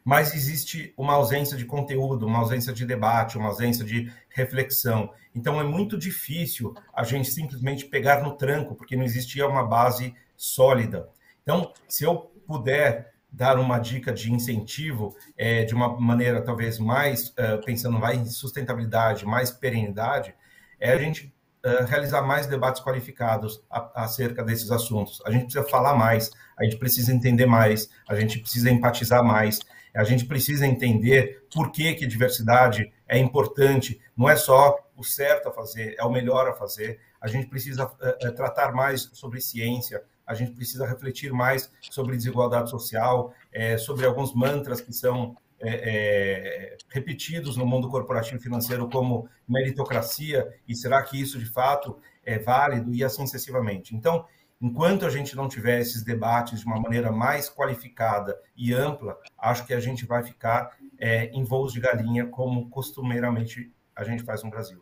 mas 0.10 0.34
existe 0.34 0.91
uma 0.98 1.13
ausência 1.13 1.55
de 1.55 1.65
conteúdo, 1.65 2.25
uma 2.25 2.39
ausência 2.39 2.74
de 2.74 2.84
debate, 2.84 3.38
uma 3.38 3.50
ausência 3.50 3.86
de 3.86 4.12
reflexão. 4.29 5.12
Então 5.36 5.60
é 5.60 5.63
muito 5.63 6.00
difícil 6.00 6.74
a 6.93 7.03
gente 7.03 7.29
simplesmente 7.29 7.86
pegar 7.86 8.24
no 8.24 8.36
tranco, 8.36 8.74
porque 8.74 8.96
não 8.96 9.03
existia 9.03 9.48
uma 9.48 9.63
base 9.63 10.15
sólida. 10.36 11.08
Então, 11.43 11.72
se 11.88 12.03
eu 12.05 12.31
puder 12.48 13.13
dar 13.31 13.60
uma 13.60 13.77
dica 13.77 14.12
de 14.12 14.34
incentivo 14.34 15.15
é, 15.38 15.63
de 15.63 15.75
uma 15.75 16.00
maneira 16.00 16.41
talvez 16.41 16.79
mais 16.79 17.29
uh, 17.29 17.63
pensando 17.63 18.00
mais 18.00 18.17
em 18.17 18.25
sustentabilidade, 18.25 19.27
mais 19.27 19.51
perenidade, 19.51 20.34
é 20.79 20.91
a 20.91 20.98
gente 20.98 21.31
uh, 21.65 21.85
realizar 21.85 22.21
mais 22.21 22.47
debates 22.47 22.81
qualificados 22.81 23.63
acerca 23.95 24.43
desses 24.43 24.71
assuntos. 24.71 25.21
A 25.25 25.31
gente 25.31 25.43
precisa 25.43 25.63
falar 25.65 25.95
mais, 25.95 26.31
a 26.57 26.63
gente 26.63 26.77
precisa 26.77 27.13
entender 27.13 27.45
mais, 27.45 27.89
a 28.07 28.15
gente 28.15 28.39
precisa 28.39 28.69
empatizar 28.69 29.23
mais, 29.23 29.59
a 29.93 30.03
gente 30.03 30.25
precisa 30.25 30.65
entender 30.65 31.47
por 31.53 31.71
que, 31.71 31.93
que 31.95 32.05
diversidade 32.05 32.91
é 33.07 33.17
importante, 33.17 33.99
não 34.15 34.29
é 34.29 34.35
só 34.35 34.77
o 34.95 35.03
certo 35.03 35.49
a 35.49 35.51
fazer, 35.51 35.95
é 35.97 36.03
o 36.03 36.11
melhor 36.11 36.47
a 36.47 36.53
fazer. 36.53 36.99
A 37.19 37.27
gente 37.27 37.47
precisa 37.47 37.85
uh, 37.85 38.35
tratar 38.35 38.73
mais 38.73 39.09
sobre 39.13 39.41
ciência, 39.41 40.03
a 40.25 40.33
gente 40.33 40.51
precisa 40.51 40.85
refletir 40.85 41.33
mais 41.33 41.71
sobre 41.89 42.15
desigualdade 42.15 42.69
social, 42.69 43.33
sobre 43.79 44.05
alguns 44.05 44.31
mantras 44.31 44.79
que 44.79 44.93
são 44.93 45.35
é, 45.61 46.73
é, 46.73 46.77
repetidos 46.89 47.57
no 47.57 47.65
mundo 47.65 47.89
corporativo 47.89 48.41
financeiro 48.41 48.89
como 48.89 49.29
meritocracia, 49.47 50.47
e 50.67 50.75
será 50.75 51.01
que 51.03 51.19
isso 51.19 51.37
de 51.37 51.45
fato 51.45 51.97
é 52.23 52.39
válido, 52.39 52.93
e 52.93 53.03
assim 53.03 53.25
sucessivamente. 53.25 53.95
Então, 53.95 54.25
enquanto 54.61 55.05
a 55.05 55.09
gente 55.09 55.35
não 55.35 55.47
tiver 55.47 55.79
esses 55.79 56.03
debates 56.03 56.59
de 56.59 56.65
uma 56.65 56.79
maneira 56.79 57.11
mais 57.11 57.49
qualificada 57.49 58.37
e 58.55 58.73
ampla, 58.73 59.17
acho 59.37 59.65
que 59.65 59.73
a 59.73 59.79
gente 59.79 60.05
vai 60.05 60.23
ficar 60.23 60.77
é, 60.97 61.25
em 61.27 61.43
voos 61.43 61.73
de 61.73 61.79
galinha, 61.79 62.27
como 62.27 62.69
costumeiramente 62.69 63.71
a 63.95 64.03
gente 64.03 64.23
faz 64.23 64.43
no 64.43 64.49
Brasil. 64.49 64.81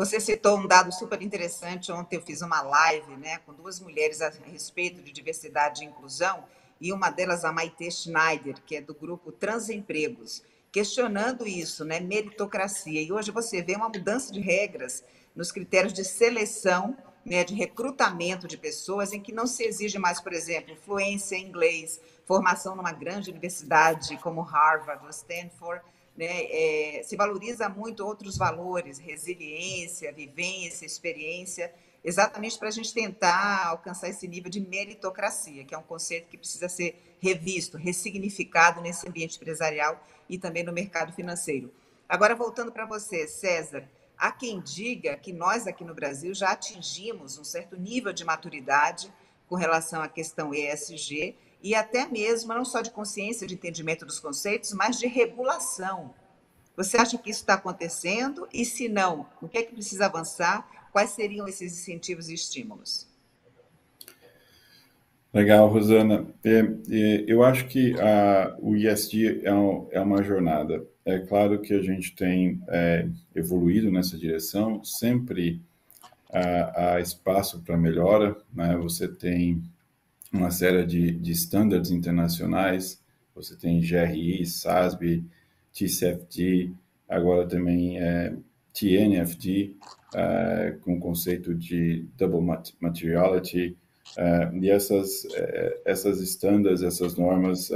Você 0.00 0.18
citou 0.18 0.56
um 0.58 0.66
dado 0.66 0.90
super 0.92 1.20
interessante. 1.20 1.92
Ontem 1.92 2.16
eu 2.16 2.22
fiz 2.22 2.40
uma 2.40 2.62
live 2.62 3.16
né, 3.18 3.36
com 3.44 3.52
duas 3.52 3.80
mulheres 3.80 4.22
a 4.22 4.30
respeito 4.44 5.02
de 5.02 5.12
diversidade 5.12 5.84
e 5.84 5.86
inclusão, 5.86 6.44
e 6.80 6.92
uma 6.92 7.10
delas, 7.10 7.44
a 7.44 7.52
Maite 7.52 7.90
Schneider, 7.90 8.54
que 8.64 8.76
é 8.76 8.80
do 8.80 8.94
grupo 8.94 9.30
Transempregos, 9.30 10.42
questionando 10.72 11.46
isso, 11.46 11.84
né, 11.84 12.00
meritocracia. 12.00 13.02
E 13.02 13.12
hoje 13.12 13.30
você 13.30 13.62
vê 13.62 13.74
uma 13.74 13.88
mudança 13.88 14.32
de 14.32 14.40
regras 14.40 15.04
nos 15.34 15.52
critérios 15.52 15.92
de 15.92 16.04
seleção, 16.04 16.96
né, 17.24 17.44
de 17.44 17.54
recrutamento 17.54 18.48
de 18.48 18.56
pessoas, 18.56 19.12
em 19.12 19.20
que 19.20 19.32
não 19.32 19.46
se 19.46 19.64
exige 19.64 19.98
mais, 19.98 20.20
por 20.20 20.32
exemplo, 20.32 20.76
fluência 20.76 21.36
em 21.36 21.46
inglês, 21.46 22.00
formação 22.24 22.74
numa 22.74 22.92
grande 22.92 23.30
universidade 23.30 24.16
como 24.18 24.40
Harvard 24.40 25.04
ou 25.04 25.10
Stanford 25.10 25.82
né? 26.20 26.44
É, 26.50 27.02
se 27.02 27.16
valoriza 27.16 27.66
muito 27.68 28.04
outros 28.04 28.36
valores, 28.36 28.98
resiliência, 28.98 30.12
vivência, 30.12 30.84
experiência, 30.84 31.72
exatamente 32.04 32.58
para 32.58 32.68
a 32.68 32.72
gente 32.72 32.92
tentar 32.92 33.66
alcançar 33.66 34.08
esse 34.08 34.26
nível 34.26 34.50
de 34.50 34.60
meritocracia, 34.60 35.64
que 35.64 35.74
é 35.74 35.78
um 35.78 35.82
conceito 35.82 36.28
que 36.28 36.38
precisa 36.38 36.68
ser 36.68 37.16
revisto, 37.20 37.76
ressignificado 37.76 38.80
nesse 38.80 39.06
ambiente 39.06 39.36
empresarial 39.36 40.04
e 40.28 40.38
também 40.38 40.62
no 40.62 40.72
mercado 40.72 41.12
financeiro. 41.12 41.72
Agora, 42.08 42.34
voltando 42.34 42.72
para 42.72 42.86
você, 42.86 43.28
César, 43.28 43.88
há 44.16 44.32
quem 44.32 44.60
diga 44.60 45.16
que 45.16 45.32
nós 45.32 45.66
aqui 45.66 45.84
no 45.84 45.94
Brasil 45.94 46.34
já 46.34 46.50
atingimos 46.50 47.38
um 47.38 47.44
certo 47.44 47.76
nível 47.76 48.12
de 48.12 48.24
maturidade 48.24 49.12
com 49.48 49.54
relação 49.54 50.00
à 50.02 50.08
questão 50.08 50.54
ESG 50.54 51.36
e 51.62 51.74
até 51.74 52.06
mesmo 52.06 52.54
não 52.54 52.64
só 52.64 52.80
de 52.80 52.90
consciência, 52.90 53.46
de 53.46 53.54
entendimento 53.54 54.06
dos 54.06 54.18
conceitos, 54.18 54.72
mas 54.72 54.98
de 54.98 55.06
regulação. 55.06 56.14
Você 56.76 56.96
acha 56.96 57.18
que 57.18 57.30
isso 57.30 57.40
está 57.40 57.54
acontecendo? 57.54 58.48
E 58.52 58.64
se 58.64 58.88
não, 58.88 59.28
o 59.42 59.48
que 59.48 59.58
é 59.58 59.62
que 59.62 59.74
precisa 59.74 60.06
avançar? 60.06 60.66
Quais 60.92 61.10
seriam 61.10 61.46
esses 61.46 61.72
incentivos 61.72 62.28
e 62.28 62.34
estímulos? 62.34 63.08
Legal, 65.32 65.68
Rosana. 65.68 66.26
É, 66.42 66.58
é, 66.90 67.24
eu 67.26 67.44
acho 67.44 67.66
que 67.68 67.94
a, 68.00 68.56
o 68.58 68.74
ISD 68.74 69.42
é, 69.44 69.54
um, 69.54 69.86
é, 69.92 70.00
uma 70.00 70.22
jornada. 70.24 70.84
É 71.04 71.20
claro 71.20 71.60
que 71.60 71.72
a 71.72 71.80
gente 71.80 72.14
tem 72.16 72.60
é, 72.68 73.08
evoluído 73.34 73.90
nessa 73.92 74.18
direção, 74.18 74.82
sempre 74.82 75.60
há, 76.32 76.94
há 76.94 77.00
espaço 77.00 77.62
para 77.62 77.76
melhora. 77.76 78.36
Né? 78.52 78.76
Você 78.78 79.06
tem 79.06 79.62
uma 80.32 80.50
série 80.50 80.84
de, 80.84 81.12
de 81.12 81.32
standards 81.32 81.92
internacionais, 81.92 83.00
você 83.34 83.56
tem 83.56 83.80
GRI, 83.80 84.44
SASB, 84.44 85.24
TCFD, 85.72 86.72
agora 87.08 87.46
também 87.46 88.00
é, 88.00 88.34
TNFD, 88.80 89.74
é, 90.14 90.76
com 90.80 90.94
o 90.94 90.98
conceito 90.98 91.54
de 91.54 92.06
double 92.16 92.40
materiality, 92.80 93.76
é, 94.16 94.50
e 94.54 94.70
essas, 94.70 95.26
é, 95.34 95.82
essas 95.84 96.20
standards, 96.20 96.82
essas 96.82 97.14
normas, 97.16 97.70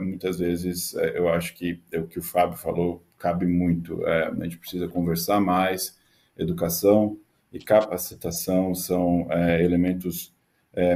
muitas 0.00 0.38
vezes 0.38 0.94
eu 1.14 1.28
acho 1.28 1.54
que 1.54 1.80
é 1.92 1.98
o 1.98 2.06
que 2.06 2.18
o 2.18 2.22
Fábio 2.22 2.56
falou 2.56 3.02
cabe 3.18 3.46
muito. 3.46 4.04
a 4.06 4.44
gente 4.44 4.58
precisa 4.58 4.88
conversar 4.88 5.40
mais, 5.40 5.96
educação 6.36 7.18
e 7.52 7.58
capacitação 7.58 8.74
são 8.74 9.26
elementos 9.60 10.34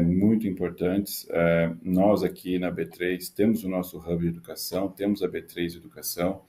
muito 0.04 0.46
importantes. 0.46 1.26
Nós 1.82 2.22
aqui 2.22 2.58
na 2.58 2.70
B3 2.70 3.32
temos 3.34 3.64
o 3.64 3.68
nosso 3.68 3.98
hub 3.98 4.20
de 4.20 4.28
educação, 4.28 4.88
temos 4.88 5.22
a 5.22 5.28
B3 5.28 5.76
Educação, 5.76 6.42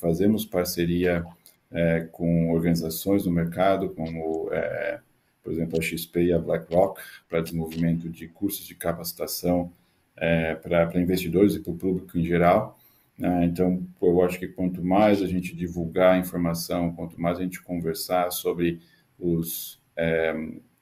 fazemos 0.00 0.44
parceria 0.44 1.24
é, 1.70 2.00
com 2.12 2.50
organizações 2.50 3.24
do 3.24 3.30
mercado, 3.30 3.90
como, 3.90 4.48
é, 4.52 5.00
por 5.42 5.52
exemplo, 5.52 5.78
a 5.78 5.82
XP 5.82 6.24
e 6.24 6.32
a 6.32 6.38
BlackRock, 6.38 7.00
para 7.28 7.40
desenvolvimento 7.40 8.08
de 8.08 8.28
cursos 8.28 8.66
de 8.66 8.74
capacitação 8.74 9.72
é, 10.16 10.54
para 10.54 11.00
investidores 11.00 11.54
e 11.54 11.60
para 11.60 11.72
o 11.72 11.76
público 11.76 12.18
em 12.18 12.24
geral. 12.24 12.78
Né? 13.18 13.44
Então, 13.46 13.86
eu 14.00 14.22
acho 14.22 14.38
que 14.38 14.48
quanto 14.48 14.82
mais 14.82 15.22
a 15.22 15.26
gente 15.26 15.54
divulgar 15.54 16.14
a 16.14 16.18
informação, 16.18 16.94
quanto 16.94 17.20
mais 17.20 17.38
a 17.38 17.42
gente 17.42 17.62
conversar 17.62 18.30
sobre 18.30 18.80
os 19.18 19.78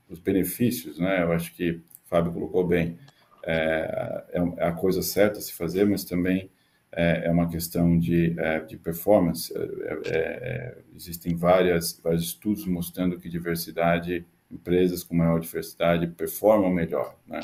os 0.08 0.18
benefícios, 0.18 0.98
né? 0.98 1.22
Eu 1.22 1.32
acho 1.32 1.54
que 1.54 1.70
o 1.72 1.82
Fábio 2.04 2.32
colocou 2.32 2.66
bem. 2.66 2.98
É, 3.46 4.24
é 4.56 4.66
a 4.66 4.72
coisa 4.72 5.02
certa 5.02 5.38
a 5.38 5.42
se 5.42 5.52
fazer, 5.52 5.84
mas 5.84 6.04
também 6.04 6.48
é, 6.96 7.26
é 7.26 7.30
uma 7.30 7.48
questão 7.48 7.98
de, 7.98 8.38
é, 8.38 8.60
de 8.60 8.76
performance. 8.76 9.52
É, 9.56 9.58
é, 9.58 10.16
é, 10.16 10.78
existem 10.94 11.34
várias, 11.34 11.98
vários 12.02 12.22
estudos 12.22 12.66
mostrando 12.66 13.18
que 13.18 13.28
diversidade, 13.28 14.24
empresas 14.50 15.02
com 15.02 15.16
maior 15.16 15.40
diversidade 15.40 16.06
performam 16.06 16.70
melhor, 16.70 17.16
né? 17.26 17.40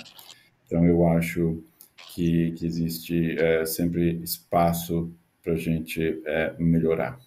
Então, 0.67 0.85
eu 0.87 1.07
acho 1.09 1.65
que, 2.15 2.53
que 2.53 2.65
existe 2.65 3.37
sempre 3.67 4.23
espaço 4.23 5.13
para 5.43 5.55
a 5.55 5.57
gente 5.57 6.23
melhorar. 6.61 7.19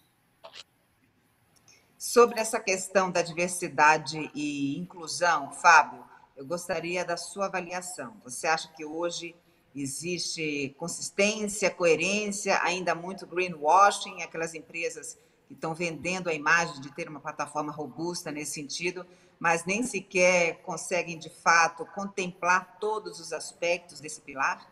Sobre 1.98 2.39
essa 2.39 2.58
questão 2.58 3.12
da 3.12 3.22
diversidade 3.22 4.32
e 4.34 4.77
inclusão, 4.77 5.51
Fábio, 5.51 6.01
eu 6.38 6.46
gostaria 6.46 7.03
da 7.03 7.18
sua 7.18 7.48
avaliação. 7.48 8.15
Você 8.24 8.48
acha 8.48 8.70
que 8.70 8.86
hoje 8.86 9.36
existe 9.75 10.75
consistência, 10.77 11.70
coerência, 11.72 12.62
ainda 12.62 12.94
muito 12.94 13.25
greenwashing, 13.25 14.22
aquelas 14.22 14.53
empresas 14.53 15.18
que 15.48 15.53
estão 15.53 15.74
vendendo 15.74 16.30
a 16.30 16.34
imagem 16.34 16.80
de 16.80 16.92
ter 16.94 17.10
uma 17.10 17.20
plataforma 17.20 17.72
robusta 17.72 18.32
nesse 18.32 18.53
sentido, 18.53 19.06
mas 19.39 19.65
nem 19.65 19.84
sequer 19.84 20.62
conseguem 20.62 21.18
de 21.18 21.30
fato 21.30 21.86
contemplar 21.88 22.77
todos 22.80 23.20
os 23.20 23.34
aspectos 23.34 24.00
desse 24.00 24.22
pilar? 24.22 24.68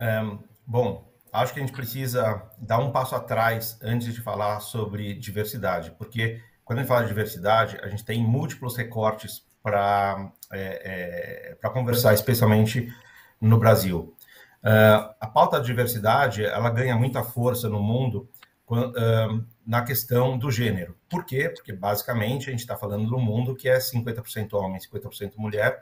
Um, 0.00 0.38
bom, 0.64 1.12
acho 1.32 1.52
que 1.52 1.60
a 1.60 1.62
gente 1.66 1.74
precisa 1.74 2.48
dar 2.56 2.78
um 2.78 2.92
passo 2.92 3.16
atrás 3.16 3.78
antes 3.82 4.14
de 4.14 4.22
falar 4.22 4.60
sobre 4.60 5.14
diversidade, 5.14 5.90
porque 5.98 6.40
quando 6.64 6.78
a 6.78 6.82
gente 6.82 6.88
fala 6.88 7.02
de 7.02 7.08
diversidade, 7.08 7.78
a 7.82 7.88
gente 7.88 8.04
tem 8.04 8.22
múltiplos 8.22 8.76
recortes 8.76 9.47
para 9.68 10.32
é, 10.50 11.56
é, 11.62 11.68
conversar, 11.68 12.14
especialmente 12.14 12.90
no 13.38 13.58
Brasil. 13.58 14.14
Uh, 14.62 15.14
a 15.20 15.26
pauta 15.26 15.58
da 15.58 15.64
diversidade 15.64 16.44
ela 16.44 16.70
ganha 16.70 16.96
muita 16.96 17.22
força 17.22 17.68
no 17.68 17.80
mundo 17.80 18.28
uh, 18.68 19.44
na 19.64 19.82
questão 19.82 20.36
do 20.38 20.50
gênero. 20.50 20.96
Por 21.08 21.24
quê? 21.24 21.50
Porque 21.50 21.72
basicamente 21.72 22.48
a 22.48 22.50
gente 22.50 22.60
está 22.60 22.76
falando 22.76 23.06
do 23.06 23.18
mundo 23.18 23.54
que 23.54 23.68
é 23.68 23.78
50% 23.78 24.54
homem, 24.54 24.80
50% 24.80 25.34
mulher, 25.36 25.80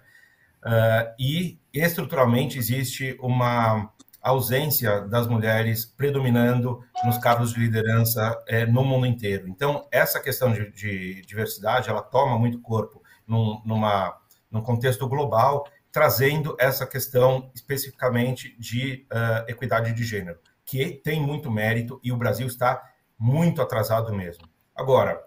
uh, 0.65 1.15
e 1.19 1.59
estruturalmente 1.73 2.59
existe 2.59 3.17
uma 3.21 3.91
ausência 4.21 5.03
das 5.03 5.29
mulheres 5.29 5.87
predominando 5.87 6.83
nos 7.05 7.17
cargos 7.19 7.55
de 7.55 7.61
liderança 7.61 8.37
é, 8.49 8.67
no 8.67 8.85
mundo 8.85 9.07
inteiro. 9.07 9.49
Então, 9.49 9.87
essa 9.93 10.21
questão 10.21 10.53
de, 10.53 10.71
de 10.73 11.23
diversidade, 11.23 11.89
ela 11.89 12.03
toma 12.03 12.37
muito 12.37 12.61
corpo 12.61 13.06
num, 13.27 13.61
numa, 13.65 14.17
num 14.51 14.63
contexto 14.63 15.09
global, 15.09 15.67
trazendo 15.91 16.57
essa 16.59 16.87
questão 16.87 17.51
especificamente 17.55 18.55
de 18.59 19.07
uh, 19.11 19.51
equidade 19.51 19.93
de 19.93 20.05
gênero, 20.05 20.39
que 20.65 21.01
tem 21.03 21.21
muito 21.21 21.51
mérito 21.51 22.01
e 22.03 22.13
o 22.13 22.17
Brasil 22.17 22.47
está 22.47 22.83
muito 23.19 23.63
atrasado 23.63 24.15
mesmo. 24.15 24.47
Agora, 24.75 25.25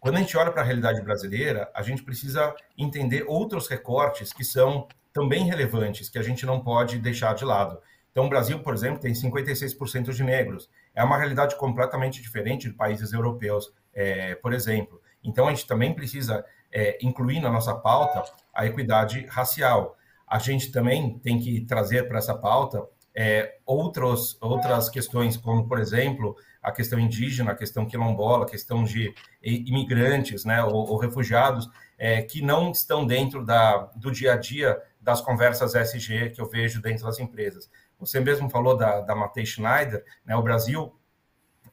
quando 0.00 0.16
a 0.16 0.20
gente 0.20 0.36
olha 0.36 0.50
para 0.50 0.62
a 0.62 0.64
realidade 0.64 1.02
brasileira, 1.02 1.70
a 1.74 1.82
gente 1.82 2.02
precisa 2.02 2.54
entender 2.78 3.24
outros 3.26 3.68
recortes 3.68 4.32
que 4.32 4.44
são 4.44 4.88
também 5.12 5.44
relevantes, 5.44 6.08
que 6.08 6.18
a 6.18 6.22
gente 6.22 6.46
não 6.46 6.60
pode 6.60 6.98
deixar 6.98 7.34
de 7.34 7.44
lado. 7.44 7.78
Então, 8.10 8.26
o 8.26 8.28
Brasil, 8.30 8.58
por 8.60 8.72
exemplo, 8.72 9.00
tem 9.00 9.12
56% 9.12 10.12
de 10.14 10.22
negros. 10.22 10.70
É 10.94 11.04
uma 11.04 11.18
realidade 11.18 11.56
completamente 11.56 12.22
diferente 12.22 12.68
de 12.68 12.74
países 12.74 13.12
europeus, 13.12 13.70
é, 13.92 14.34
por 14.36 14.54
exemplo. 14.54 15.00
Então, 15.22 15.46
a 15.46 15.50
gente 15.50 15.66
também 15.66 15.92
precisa 15.92 16.44
é, 16.76 16.98
incluir 17.00 17.40
na 17.40 17.50
nossa 17.50 17.74
pauta 17.74 18.22
a 18.52 18.66
equidade 18.66 19.24
racial. 19.30 19.96
A 20.28 20.38
gente 20.38 20.70
também 20.70 21.18
tem 21.20 21.38
que 21.40 21.62
trazer 21.62 22.06
para 22.06 22.18
essa 22.18 22.34
pauta 22.34 22.86
é, 23.14 23.56
outros, 23.64 24.36
outras 24.42 24.90
questões, 24.90 25.38
como, 25.38 25.66
por 25.66 25.78
exemplo, 25.78 26.36
a 26.62 26.70
questão 26.70 26.98
indígena, 26.98 27.52
a 27.52 27.54
questão 27.54 27.86
quilombola, 27.86 28.44
a 28.44 28.48
questão 28.48 28.84
de 28.84 29.14
imigrantes 29.42 30.44
né, 30.44 30.62
ou, 30.62 30.86
ou 30.86 30.98
refugiados, 30.98 31.66
é, 31.96 32.20
que 32.20 32.42
não 32.42 32.70
estão 32.72 33.06
dentro 33.06 33.42
da, 33.42 33.78
do 33.96 34.10
dia 34.10 34.34
a 34.34 34.36
dia 34.36 34.78
das 35.00 35.22
conversas 35.22 35.74
SG 35.74 36.28
que 36.28 36.42
eu 36.42 36.46
vejo 36.46 36.82
dentro 36.82 37.06
das 37.06 37.18
empresas. 37.18 37.70
Você 37.98 38.20
mesmo 38.20 38.50
falou 38.50 38.76
da, 38.76 39.00
da 39.00 39.14
Matei 39.14 39.46
Schneider, 39.46 40.04
né, 40.26 40.36
o 40.36 40.42
Brasil 40.42 40.94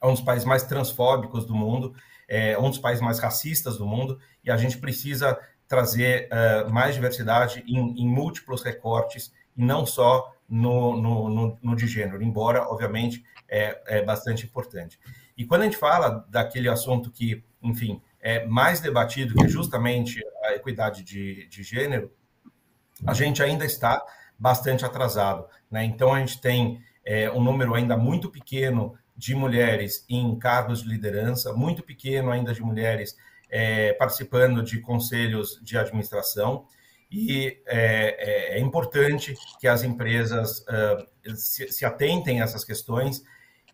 é 0.00 0.06
um 0.06 0.12
dos 0.12 0.22
países 0.22 0.46
mais 0.46 0.62
transfóbicos 0.62 1.44
do 1.44 1.54
mundo, 1.54 1.94
é 2.28 2.58
um 2.58 2.68
dos 2.70 2.78
países 2.78 3.02
mais 3.02 3.18
racistas 3.18 3.78
do 3.78 3.86
mundo, 3.86 4.18
e 4.42 4.50
a 4.50 4.56
gente 4.56 4.78
precisa 4.78 5.38
trazer 5.66 6.28
uh, 6.28 6.72
mais 6.72 6.94
diversidade 6.94 7.64
em, 7.66 8.02
em, 8.02 8.08
múltiplos 8.08 8.62
recortes, 8.62 9.32
e 9.56 9.64
não 9.64 9.86
só 9.86 10.32
no, 10.48 11.00
no, 11.00 11.28
no, 11.28 11.58
no, 11.62 11.76
de 11.76 11.86
gênero, 11.86 12.22
embora, 12.22 12.68
obviamente, 12.68 13.24
é, 13.48 13.80
é 13.86 14.02
bastante 14.02 14.44
importante. 14.44 14.98
E 15.36 15.44
quando 15.44 15.62
a 15.62 15.64
gente 15.64 15.76
fala 15.76 16.24
daquele 16.28 16.68
assunto 16.68 17.10
que, 17.10 17.42
enfim, 17.62 18.00
é 18.20 18.46
mais 18.46 18.80
debatido, 18.80 19.34
que 19.34 19.44
é 19.44 19.48
justamente 19.48 20.22
a 20.44 20.54
equidade 20.54 21.02
de, 21.02 21.46
de 21.48 21.62
gênero, 21.62 22.12
a 23.06 23.12
gente 23.12 23.42
ainda 23.42 23.64
está 23.64 24.04
bastante 24.38 24.84
atrasado. 24.84 25.46
Né? 25.70 25.84
Então, 25.84 26.12
a 26.12 26.20
gente 26.20 26.40
tem 26.40 26.80
é, 27.04 27.30
um 27.30 27.42
número 27.42 27.74
ainda 27.74 27.96
muito 27.96 28.30
pequeno 28.30 28.94
de 29.16 29.34
mulheres 29.34 30.04
em 30.08 30.38
cargos 30.38 30.82
de 30.82 30.88
liderança, 30.88 31.52
muito 31.52 31.82
pequeno 31.82 32.30
ainda 32.30 32.52
de 32.52 32.62
mulheres 32.62 33.16
é, 33.50 33.92
participando 33.92 34.62
de 34.62 34.80
conselhos 34.80 35.60
de 35.62 35.78
administração, 35.78 36.66
e 37.10 37.62
é, 37.66 38.56
é, 38.56 38.58
é 38.58 38.60
importante 38.60 39.34
que 39.60 39.68
as 39.68 39.84
empresas 39.84 40.64
se, 41.36 41.70
se, 41.70 41.84
atentem 41.84 42.40
a 42.40 42.44
essas 42.44 42.64
questões 42.64 43.22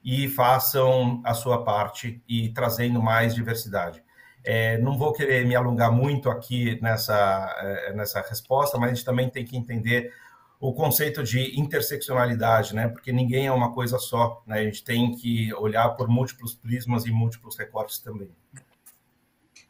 e 0.05 0.29
façam 0.29 1.23
a 1.25 1.33
sua 1.33 1.65
parte 1.65 2.23
e 2.29 2.51
trazendo 2.51 3.01
mais 3.03 3.35
diversidade. 3.35 4.03
É, 4.43 4.79
não 4.79 4.97
vou 4.97 5.13
querer 5.13 5.47
me 5.47 5.55
alongar 5.55 5.93
muito 5.93 6.31
aqui 6.31 6.79
nessa, 6.81 7.57
é, 7.61 7.93
nessa 7.93 8.21
resposta, 8.23 8.79
mas 8.79 8.91
a 8.91 8.95
gente 8.95 9.05
também 9.05 9.29
tem 9.29 9.45
que 9.45 9.57
entender 9.57 10.13
o 10.61 10.75
conceito 10.75 11.25
de 11.25 11.59
interseccionalidade, 11.59 12.75
né? 12.75 12.87
Porque 12.87 13.11
ninguém 13.11 13.47
é 13.47 13.53
uma 13.53 13.73
coisa 13.73 13.99
só, 13.99 14.43
né? 14.47 14.59
A 14.61 14.65
gente 14.65 14.85
tem 14.85 15.17
que 15.17 15.53
olhar 15.55 15.89
por 15.91 16.07
múltiplos 16.07 16.55
prismas 16.55 17.07
e 17.07 17.11
múltiplos 17.11 17.57
recortes 17.57 17.99
também. 17.99 18.31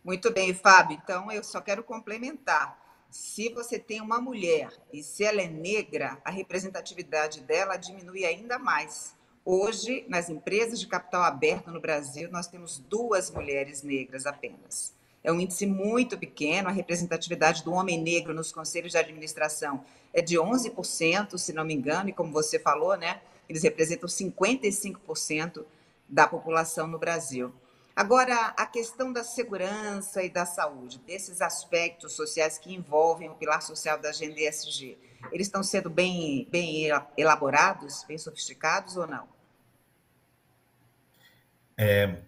Muito 0.02 0.32
bem, 0.32 0.52
Fábio. 0.52 0.98
Então 1.00 1.30
eu 1.30 1.44
só 1.44 1.60
quero 1.60 1.84
complementar. 1.84 2.76
Se 3.08 3.50
você 3.50 3.78
tem 3.78 4.00
uma 4.00 4.20
mulher 4.20 4.68
e 4.92 5.02
se 5.02 5.24
ela 5.24 5.40
é 5.40 5.48
negra, 5.48 6.18
a 6.24 6.30
representatividade 6.30 7.40
dela 7.42 7.76
diminui 7.76 8.24
ainda 8.24 8.58
mais. 8.58 9.14
Hoje, 9.44 10.04
nas 10.08 10.28
empresas 10.28 10.78
de 10.80 10.86
capital 10.86 11.22
aberto 11.22 11.70
no 11.70 11.80
Brasil, 11.80 12.30
nós 12.30 12.48
temos 12.48 12.78
duas 12.78 13.30
mulheres 13.30 13.82
negras 13.82 14.26
apenas. 14.26 14.94
É 15.22 15.30
um 15.30 15.40
índice 15.40 15.66
muito 15.66 16.16
pequeno, 16.16 16.68
a 16.68 16.72
representatividade 16.72 17.62
do 17.62 17.72
homem 17.72 18.00
negro 18.00 18.32
nos 18.32 18.52
conselhos 18.52 18.92
de 18.92 18.98
administração 18.98 19.84
é 20.12 20.22
de 20.22 20.36
11%, 20.36 21.36
se 21.36 21.52
não 21.52 21.64
me 21.64 21.74
engano, 21.74 22.08
e 22.08 22.12
como 22.12 22.32
você 22.32 22.58
falou, 22.58 22.96
né, 22.96 23.20
eles 23.48 23.62
representam 23.62 24.08
55% 24.08 25.64
da 26.08 26.26
população 26.26 26.86
no 26.86 26.98
Brasil. 26.98 27.52
Agora, 27.94 28.54
a 28.56 28.66
questão 28.66 29.12
da 29.12 29.22
segurança 29.22 30.22
e 30.22 30.30
da 30.30 30.46
saúde, 30.46 30.98
desses 31.00 31.42
aspectos 31.42 32.12
sociais 32.12 32.56
que 32.56 32.74
envolvem 32.74 33.28
o 33.28 33.34
pilar 33.34 33.62
social 33.62 33.98
da 33.98 34.08
agenda 34.08 34.40
ESG, 34.40 34.96
eles 35.32 35.48
estão 35.48 35.62
sendo 35.62 35.90
bem, 35.90 36.48
bem 36.50 36.86
elaborados, 37.16 38.04
bem 38.04 38.16
sofisticados 38.16 38.96
ou 38.96 39.06
não? 39.06 39.28
É, 41.76 42.22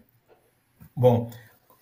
bom, 0.95 1.31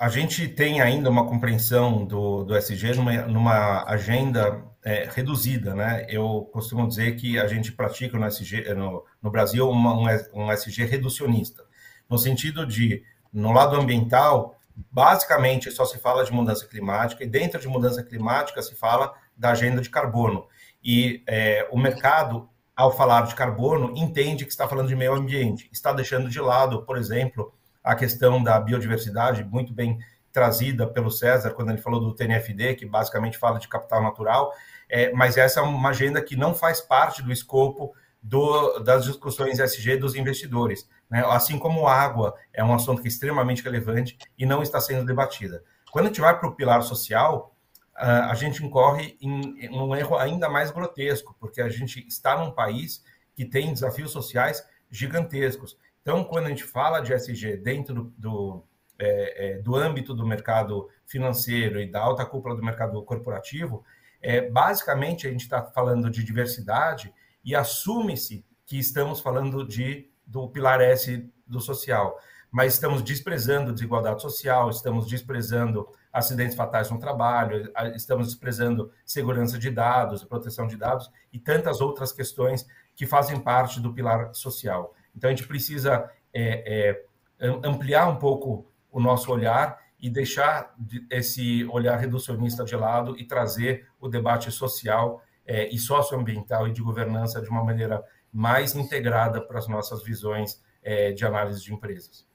a 0.01 0.09
gente 0.09 0.49
tem 0.49 0.81
ainda 0.81 1.11
uma 1.11 1.27
compreensão 1.27 2.07
do, 2.07 2.43
do 2.43 2.57
SG 2.57 2.95
numa, 2.95 3.13
numa 3.27 3.85
agenda 3.85 4.65
é, 4.83 5.07
reduzida, 5.15 5.75
né? 5.75 6.07
Eu 6.09 6.49
costumo 6.55 6.89
dizer 6.89 7.17
que 7.17 7.39
a 7.39 7.47
gente 7.47 7.71
pratica 7.71 8.19
no, 8.19 8.27
SG, 8.27 8.73
no, 8.73 9.05
no 9.21 9.31
Brasil 9.31 9.69
uma, 9.69 9.93
um, 9.93 10.07
um 10.33 10.51
SG 10.51 10.87
reducionista, 10.87 11.63
no 12.09 12.17
sentido 12.17 12.67
de, 12.67 13.03
no 13.31 13.53
lado 13.53 13.77
ambiental, 13.77 14.59
basicamente 14.91 15.71
só 15.71 15.85
se 15.85 15.99
fala 15.99 16.25
de 16.25 16.33
mudança 16.33 16.67
climática, 16.67 17.23
e 17.23 17.27
dentro 17.27 17.61
de 17.61 17.69
mudança 17.69 18.03
climática 18.03 18.63
se 18.63 18.75
fala 18.75 19.13
da 19.37 19.51
agenda 19.51 19.83
de 19.83 19.91
carbono. 19.91 20.47
E 20.83 21.23
é, 21.27 21.69
o 21.71 21.79
mercado, 21.79 22.49
ao 22.75 22.97
falar 22.97 23.27
de 23.27 23.35
carbono, 23.35 23.93
entende 23.95 24.47
que 24.47 24.51
está 24.51 24.67
falando 24.67 24.89
de 24.89 24.97
meio 24.97 25.13
ambiente, 25.13 25.69
está 25.71 25.93
deixando 25.93 26.31
de 26.31 26.41
lado, 26.41 26.87
por 26.87 26.97
exemplo, 26.97 27.53
a 27.83 27.95
questão 27.95 28.43
da 28.43 28.59
biodiversidade, 28.61 29.45
muito 29.45 29.73
bem 29.73 29.99
trazida 30.33 30.87
pelo 30.87 31.11
César, 31.11 31.51
quando 31.51 31.71
ele 31.71 31.81
falou 31.81 32.01
do 32.01 32.15
TNFD, 32.15 32.75
que 32.75 32.87
basicamente 32.87 33.39
fala 33.39 33.59
de 33.59 33.69
capital 33.69 34.03
natural, 34.03 34.53
é, 34.89 35.13
mas 35.13 35.37
essa 35.37 35.61
é 35.61 35.63
uma 35.63 35.91
agenda 35.91 36.23
que 36.23 36.37
não 36.37 36.55
faz 36.55 36.81
parte 36.81 37.23
do 37.23 37.33
escopo 37.33 37.95
do, 38.23 38.79
das 38.81 39.05
discussões 39.05 39.59
SG 39.59 39.97
dos 39.97 40.15
investidores. 40.15 40.89
Né? 41.09 41.25
Assim 41.27 41.59
como 41.59 41.89
água 41.89 42.35
é 42.53 42.63
um 42.63 42.75
assunto 42.75 43.01
que 43.01 43.09
é 43.09 43.11
extremamente 43.11 43.63
relevante 43.63 44.19
e 44.39 44.45
não 44.45 44.63
está 44.63 44.81
sendo 44.81 45.05
debatida. 45.05 45.63
Quando 45.91 46.07
a 46.07 46.09
gente 46.09 46.21
vai 46.21 46.39
para 46.39 46.49
o 46.49 46.55
pilar 46.55 46.83
social, 46.83 47.55
a 47.95 48.35
gente 48.35 48.65
incorre 48.65 49.19
em, 49.21 49.69
um 49.71 49.95
erro 49.95 50.17
ainda 50.17 50.49
mais 50.49 50.71
grotesco, 50.71 51.37
porque 51.39 51.61
a 51.61 51.69
gente 51.69 52.07
está 52.07 52.39
num 52.39 52.51
país 52.51 53.05
que 53.35 53.45
tem 53.45 53.73
desafios 53.73 54.11
sociais 54.11 54.65
gigantescos. 54.91 55.77
Então, 56.03 56.25
quando 56.25 56.47
a 56.47 56.49
gente 56.49 56.65
fala 56.65 57.01
de 57.01 57.13
SG 57.13 57.57
dentro 57.57 57.95
do, 57.95 58.15
do, 58.17 58.65
é, 58.99 59.53
é, 59.53 59.59
do 59.59 59.77
âmbito 59.77 60.15
do 60.15 60.27
mercado 60.27 60.89
financeiro 61.07 61.81
e 61.81 61.91
da 61.91 62.01
alta 62.01 62.25
cúpula 62.25 62.57
do 62.57 62.63
mercado 62.63 63.03
corporativo, 63.03 63.85
é, 64.21 64.49
basicamente 64.49 65.27
a 65.27 65.31
gente 65.31 65.43
está 65.43 65.63
falando 65.63 66.11
de 66.11 66.23
diversidade 66.23 67.13
e 67.45 67.55
assume-se 67.55 68.45
que 68.67 68.79
estamos 68.79 69.21
falando 69.21 69.67
de, 69.67 70.11
do 70.27 70.49
pilar 70.49 70.81
S 70.81 71.29
do 71.47 71.61
social, 71.61 72.19
mas 72.51 72.75
estamos 72.75 73.03
desprezando 73.03 73.73
desigualdade 73.73 74.23
social, 74.23 74.71
estamos 74.71 75.07
desprezando 75.07 75.89
acidentes 76.13 76.57
fatais 76.57 76.91
no 76.91 76.99
trabalho, 76.99 77.73
estamos 77.95 78.29
desprezando 78.29 78.93
segurança 79.05 79.59
de 79.59 79.71
dados, 79.71 80.25
proteção 80.25 80.67
de 80.67 80.77
dados 80.77 81.11
e 81.33 81.39
tantas 81.39 81.81
outras 81.81 82.13
questões 82.13 82.67
que 82.95 83.07
fazem 83.07 83.41
parte 83.41 83.81
do 83.81 83.93
pilar 83.93 84.35
social. 84.35 84.95
Então, 85.21 85.29
a 85.29 85.35
gente 85.35 85.47
precisa 85.47 86.11
é, 86.33 87.03
é, 87.39 87.47
ampliar 87.63 88.09
um 88.09 88.17
pouco 88.17 88.67
o 88.91 88.99
nosso 88.99 89.31
olhar 89.31 89.79
e 90.01 90.09
deixar 90.09 90.75
esse 91.11 91.63
olhar 91.67 91.99
reducionista 91.99 92.65
de 92.65 92.75
lado 92.75 93.15
e 93.19 93.27
trazer 93.27 93.87
o 94.01 94.09
debate 94.09 94.51
social 94.51 95.23
é, 95.47 95.69
e 95.69 95.79
socioambiental 95.79 96.67
e 96.67 96.73
de 96.73 96.81
governança 96.81 97.43
de 97.43 97.51
uma 97.51 97.63
maneira 97.63 98.03
mais 98.33 98.75
integrada 98.75 99.43
para 99.43 99.59
as 99.59 99.69
nossas 99.69 100.03
visões 100.03 100.59
é, 100.83 101.13
de 101.13 101.23
análise 101.23 101.63
de 101.63 101.75
empresas. 101.75 102.27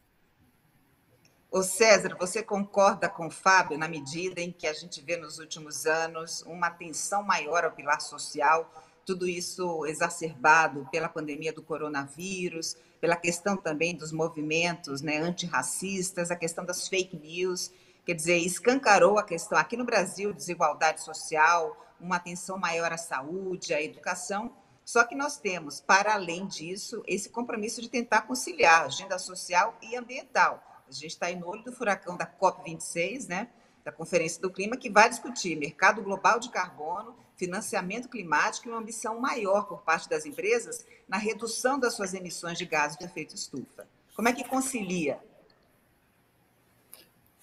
O 1.50 1.64
César, 1.64 2.16
você 2.20 2.44
concorda 2.44 3.10
com 3.10 3.26
o 3.26 3.32
Fábio 3.32 3.80
na 3.80 3.88
medida 3.88 4.40
em 4.42 4.52
que 4.52 4.68
a 4.68 4.74
gente 4.74 5.02
vê 5.02 5.18
nos 5.18 5.40
últimos 5.40 5.88
anos 5.88 6.44
uma 6.44 6.68
atenção 6.68 7.24
maior 7.24 7.64
ao 7.64 7.72
pilar 7.72 8.00
social 8.00 8.72
tudo 9.06 9.28
isso 9.28 9.86
exacerbado 9.86 10.88
pela 10.92 11.08
pandemia 11.08 11.54
do 11.54 11.62
coronavírus, 11.62 12.76
pela 13.00 13.16
questão 13.16 13.56
também 13.56 13.96
dos 13.96 14.12
movimentos 14.12 15.02
né, 15.02 15.20
antirracistas, 15.20 16.32
a 16.32 16.36
questão 16.36 16.66
das 16.66 16.88
fake 16.88 17.16
news, 17.16 17.72
quer 18.04 18.16
dizer, 18.16 18.38
escancarou 18.38 19.20
a 19.20 19.24
questão 19.24 19.58
aqui 19.58 19.78
no 19.78 19.86
Brasil, 19.86 20.34
desigualdade 20.34 21.02
social, 21.02 21.78
uma 22.00 22.16
atenção 22.16 22.58
maior 22.58 22.92
à 22.92 22.98
saúde, 22.98 23.74
à 23.74 23.82
educação. 23.82 24.52
Só 24.84 25.04
que 25.04 25.16
nós 25.16 25.38
temos, 25.38 25.80
para 25.80 26.14
além 26.14 26.48
disso, 26.48 27.04
esse 27.08 27.30
compromisso 27.30 27.82
de 27.82 27.90
tentar 27.90 28.24
conciliar 28.24 28.86
agenda 28.86 29.20
social 29.20 29.78
e 29.82 29.96
ambiental. 29.96 30.62
A 30.88 30.92
gente 30.92 31.12
está 31.12 31.28
aí 31.28 31.36
no 31.36 31.48
olho 31.48 31.64
do 31.64 31.72
furacão 31.72 32.18
da 32.18 32.26
COP26, 32.26 33.28
né? 33.28 33.50
da 33.84 33.92
Conferência 33.92 34.42
do 34.42 34.50
Clima, 34.50 34.76
que 34.76 34.90
vai 34.90 35.08
discutir 35.08 35.56
mercado 35.56 36.02
global 36.02 36.40
de 36.40 36.50
carbono 36.50 37.16
financiamento 37.36 38.10
climático 38.10 38.68
e 38.68 38.72
uma 38.72 38.80
ambição 38.80 39.20
maior 39.20 39.68
por 39.68 39.82
parte 39.82 40.10
das 40.10 40.26
empresas 40.26 40.86
na 41.08 41.18
redução 41.18 41.80
das 41.80 41.94
suas 41.94 42.14
emissões 42.14 42.58
de 42.58 42.66
gases 42.66 42.98
de 42.98 43.06
efeito 43.06 43.36
estufa. 43.36 43.88
Como 44.16 44.30
é 44.30 44.34
que 44.34 44.44
concilia? 44.44 45.20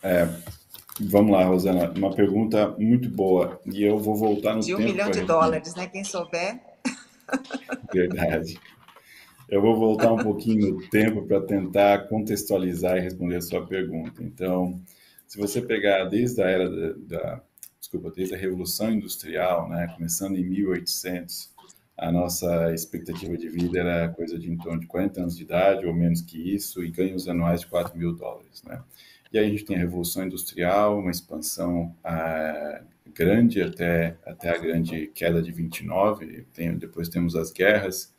É, 0.03 0.27
vamos 1.01 1.31
lá, 1.31 1.45
Rosana, 1.45 1.93
uma 1.97 2.15
pergunta 2.15 2.69
muito 2.79 3.09
boa. 3.09 3.61
E 3.67 3.85
eu 3.85 3.99
vou 3.99 4.17
voltar 4.17 4.55
no 4.55 4.61
de 4.61 4.69
tempo. 4.69 4.79
De 4.79 4.85
um 4.85 4.89
milhão 4.89 5.11
de 5.11 5.23
dólares, 5.23 5.75
né? 5.75 5.87
Quem 5.87 6.03
souber. 6.03 6.61
Verdade. 7.93 8.59
Eu 9.49 9.61
vou 9.61 9.77
voltar 9.77 10.13
um 10.13 10.19
pouquinho 10.19 10.75
no 10.75 10.89
tempo 10.89 11.27
para 11.27 11.41
tentar 11.43 12.09
contextualizar 12.09 12.97
e 12.97 13.01
responder 13.01 13.37
a 13.37 13.43
sua 13.43 13.67
pergunta. 13.67 14.23
Então, 14.23 14.81
se 15.29 15.39
você 15.39 15.61
pegar 15.61 16.07
desde 16.07 16.43
a 16.43 16.47
era 16.47 16.71
da, 16.71 16.93
da 16.97 17.43
desculpa, 17.93 18.11
desde 18.11 18.35
a 18.35 18.39
Revolução 18.39 18.91
Industrial, 18.91 19.69
né, 19.69 19.87
começando 19.95 20.39
em 20.39 20.45
1800, 20.45 21.53
a 21.99 22.11
nossa 22.11 22.73
expectativa 22.73 23.37
de 23.37 23.51
vida 23.51 23.81
era 23.81 24.09
coisa 24.09 24.39
de 24.39 24.51
em 24.51 24.57
torno 24.57 24.81
de 24.81 24.87
40 24.87 25.21
anos 25.21 25.37
de 25.37 25.43
idade, 25.43 25.87
ou 25.87 25.95
menos 25.95 26.23
que 26.23 26.55
isso, 26.55 26.83
e 26.83 26.91
ganhos 26.91 27.29
anuais 27.29 27.61
de 27.61 27.67
4 27.67 27.97
mil 27.97 28.15
dólares. 28.15 28.63
Né? 28.63 28.83
E 29.31 29.39
aí 29.39 29.47
a 29.47 29.49
gente 29.51 29.67
tem 29.67 29.77
a 29.77 29.81
Revolução 29.81 30.25
Industrial, 30.25 30.99
uma 30.99 31.11
expansão 31.11 31.95
ah, 32.03 32.81
grande 33.15 33.61
até, 33.61 34.17
até 34.25 34.49
a 34.49 34.59
grande 34.59 35.09
queda 35.09 35.43
de 35.43 35.53
29, 35.53 36.47
tem, 36.55 36.75
depois 36.79 37.11
temos 37.11 37.37
as 37.37 37.53
guerras, 37.53 38.15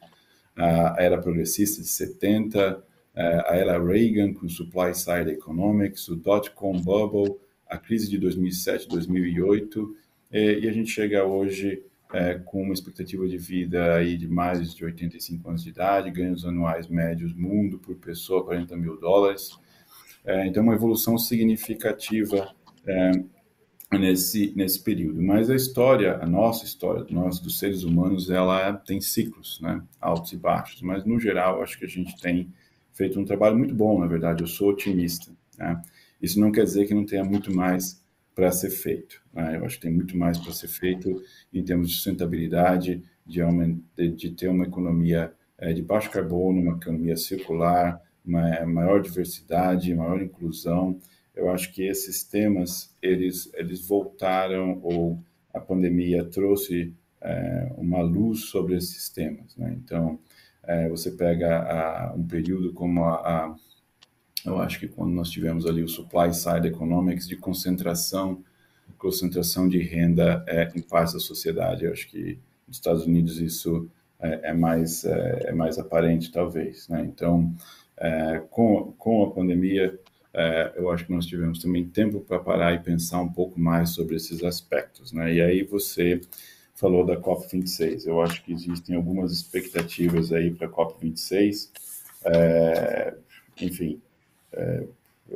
a 0.56 0.98
era 1.00 1.20
progressista 1.20 1.82
de 1.82 1.88
70, 1.88 2.84
a 3.16 3.56
era 3.56 3.84
Reagan 3.84 4.34
com 4.34 4.48
Supply 4.48 4.94
Side 4.94 5.32
Economics, 5.32 6.08
o 6.10 6.16
dot-com 6.16 6.80
bubble, 6.80 7.40
a 7.68 7.78
crise 7.78 8.10
de 8.10 8.18
2007, 8.18 8.88
2008, 8.88 9.96
e 10.32 10.68
a 10.68 10.72
gente 10.72 10.90
chega 10.90 11.24
hoje 11.24 11.84
é, 12.14 12.36
com 12.36 12.62
uma 12.62 12.74
expectativa 12.74 13.28
de 13.28 13.38
vida 13.38 13.96
aí 13.96 14.16
de 14.16 14.28
mais 14.28 14.74
de 14.74 14.86
85 14.86 15.50
anos 15.50 15.64
de 15.64 15.70
idade, 15.70 16.12
ganhos 16.12 16.46
anuais 16.46 16.88
médios 16.88 17.34
mundo 17.34 17.80
por 17.80 17.96
pessoa 17.96 18.46
40 18.46 18.78
mil 18.78 19.00
dólares. 19.00 19.58
É, 20.24 20.46
então, 20.46 20.64
uma 20.64 20.76
evolução 20.76 21.18
significativa 21.18 22.54
é, 22.86 23.12
nesse, 23.98 24.54
nesse 24.56 24.82
período. 24.82 25.22
Mas 25.22 25.50
a 25.50 25.56
história, 25.56 26.18
a 26.22 26.26
nossa 26.26 26.64
história, 26.66 27.04
nós 27.10 27.40
dos 27.40 27.58
seres 27.58 27.84
humanos, 27.84 28.30
ela 28.30 28.74
tem 28.74 29.02
ciclos, 29.02 29.60
né? 29.60 29.82
altos 30.00 30.32
e 30.34 30.38
baixos. 30.38 30.82
Mas, 30.84 31.04
no 31.04 31.20
geral, 31.20 31.64
acho 31.64 31.78
que 31.80 31.86
a 31.86 31.90
gente 31.90 32.16
tem 32.22 32.54
feito 32.94 33.20
um 33.20 33.26
trabalho 33.26 33.58
muito 33.58 33.74
bom, 33.74 34.00
na 34.00 34.06
verdade. 34.06 34.44
Eu 34.44 34.48
sou 34.48 34.70
otimista. 34.70 35.32
Né? 35.58 35.82
Isso 36.24 36.40
não 36.40 36.54
quer 36.54 36.64
dizer 36.64 36.88
que 36.88 36.94
não 36.94 37.06
tenha 37.06 37.26
muito 37.26 37.54
mais 37.54 38.02
para 38.34 38.50
ser 38.50 38.70
feito. 38.70 39.22
Né? 39.34 39.58
Eu 39.58 39.66
acho 39.66 39.76
que 39.76 39.82
tem 39.82 39.92
muito 39.92 40.18
mais 40.18 40.38
para 40.38 40.54
ser 40.54 40.70
feito 40.70 41.22
em 41.54 41.62
termos 41.62 41.90
de 41.90 41.96
sustentabilidade, 41.96 43.04
de, 43.26 43.42
de, 44.16 44.32
ter 44.32 44.48
uma 44.48 44.64
economia 44.64 45.34
é, 45.58 45.74
de 45.74 45.82
baixo 45.82 46.10
carbono, 46.10 46.62
uma 46.62 46.78
economia 46.78 47.18
circular, 47.18 48.02
uma 48.26 48.66
maior 48.66 49.02
diversidade, 49.02 49.94
maior 49.94 50.22
inclusão. 50.22 50.98
Eu 51.36 51.50
acho 51.50 51.74
que 51.74 51.84
esses 51.84 52.24
temas 52.24 52.96
eles 53.02 53.52
eles 53.54 53.86
voltaram 53.86 54.80
ou 54.82 55.20
a 55.54 55.60
pandemia 55.60 56.24
trouxe 56.24 56.94
é, 57.22 57.72
uma 57.78 58.02
luz 58.02 58.46
sobre 58.46 58.78
esses 58.78 59.10
temas. 59.10 59.58
Né? 59.58 59.76
Então, 59.78 60.20
é, 60.64 60.88
você 60.88 61.12
pega 61.12 61.60
a, 61.60 62.14
um 62.16 62.26
período 62.26 62.72
como 62.72 63.04
a 63.04 63.56
eu 64.46 64.60
acho 64.60 64.80
que 64.80 64.88
quando 64.88 65.12
nós 65.12 65.30
tivemos 65.30 65.66
ali 65.66 65.84
o 65.84 65.88
supply 65.88 66.34
side 66.34 66.68
economics 66.68 67.28
de 67.28 67.36
concentração, 67.36 68.44
concentração 68.98 69.68
de 69.68 69.80
renda 69.80 70.44
é, 70.48 70.72
em 70.76 70.82
partes 70.82 71.14
da 71.14 71.20
sociedade, 71.20 71.86
eu 71.86 71.92
acho 71.92 72.08
que 72.08 72.40
nos 72.68 72.78
Estados 72.78 73.06
Unidos 73.06 73.40
isso 73.40 73.90
é, 74.20 74.50
é 74.50 74.54
mais 74.54 75.04
é, 75.04 75.48
é, 75.48 75.52
mais 75.54 75.78
aparente 75.78 76.32
talvez, 76.32 76.88
né? 76.88 77.02
Então, 77.06 77.54
é, 77.98 78.42
com 78.50 78.94
com 78.98 79.24
a 79.24 79.32
pandemia, 79.32 80.00
é, 80.34 80.74
eu 80.76 80.90
acho 80.90 81.06
que 81.06 81.14
nós 81.14 81.26
tivemos 81.26 81.60
também 81.60 81.86
tempo 81.88 82.22
para 82.22 82.40
parar 82.40 82.74
e 82.74 82.80
pensar 82.80 83.22
um 83.22 83.32
pouco 83.32 83.60
mais 83.60 83.90
sobre 83.90 84.16
esses 84.16 84.44
aspectos, 84.44 85.12
né? 85.12 85.34
E 85.34 85.42
aí 85.42 85.64
você 85.64 86.22
falou 86.76 87.06
da 87.06 87.18
COP 87.18 87.48
26. 87.52 88.08
Eu 88.08 88.22
acho 88.22 88.44
que 88.44 88.52
existem 88.54 88.96
algumas 88.96 89.32
expectativas 89.32 90.32
aí 90.32 90.52
para 90.52 90.68
a 90.68 90.70
COP 90.70 91.00
26. 91.02 91.72
É, 92.26 93.14
enfim, 93.62 94.02
é, 94.54 94.84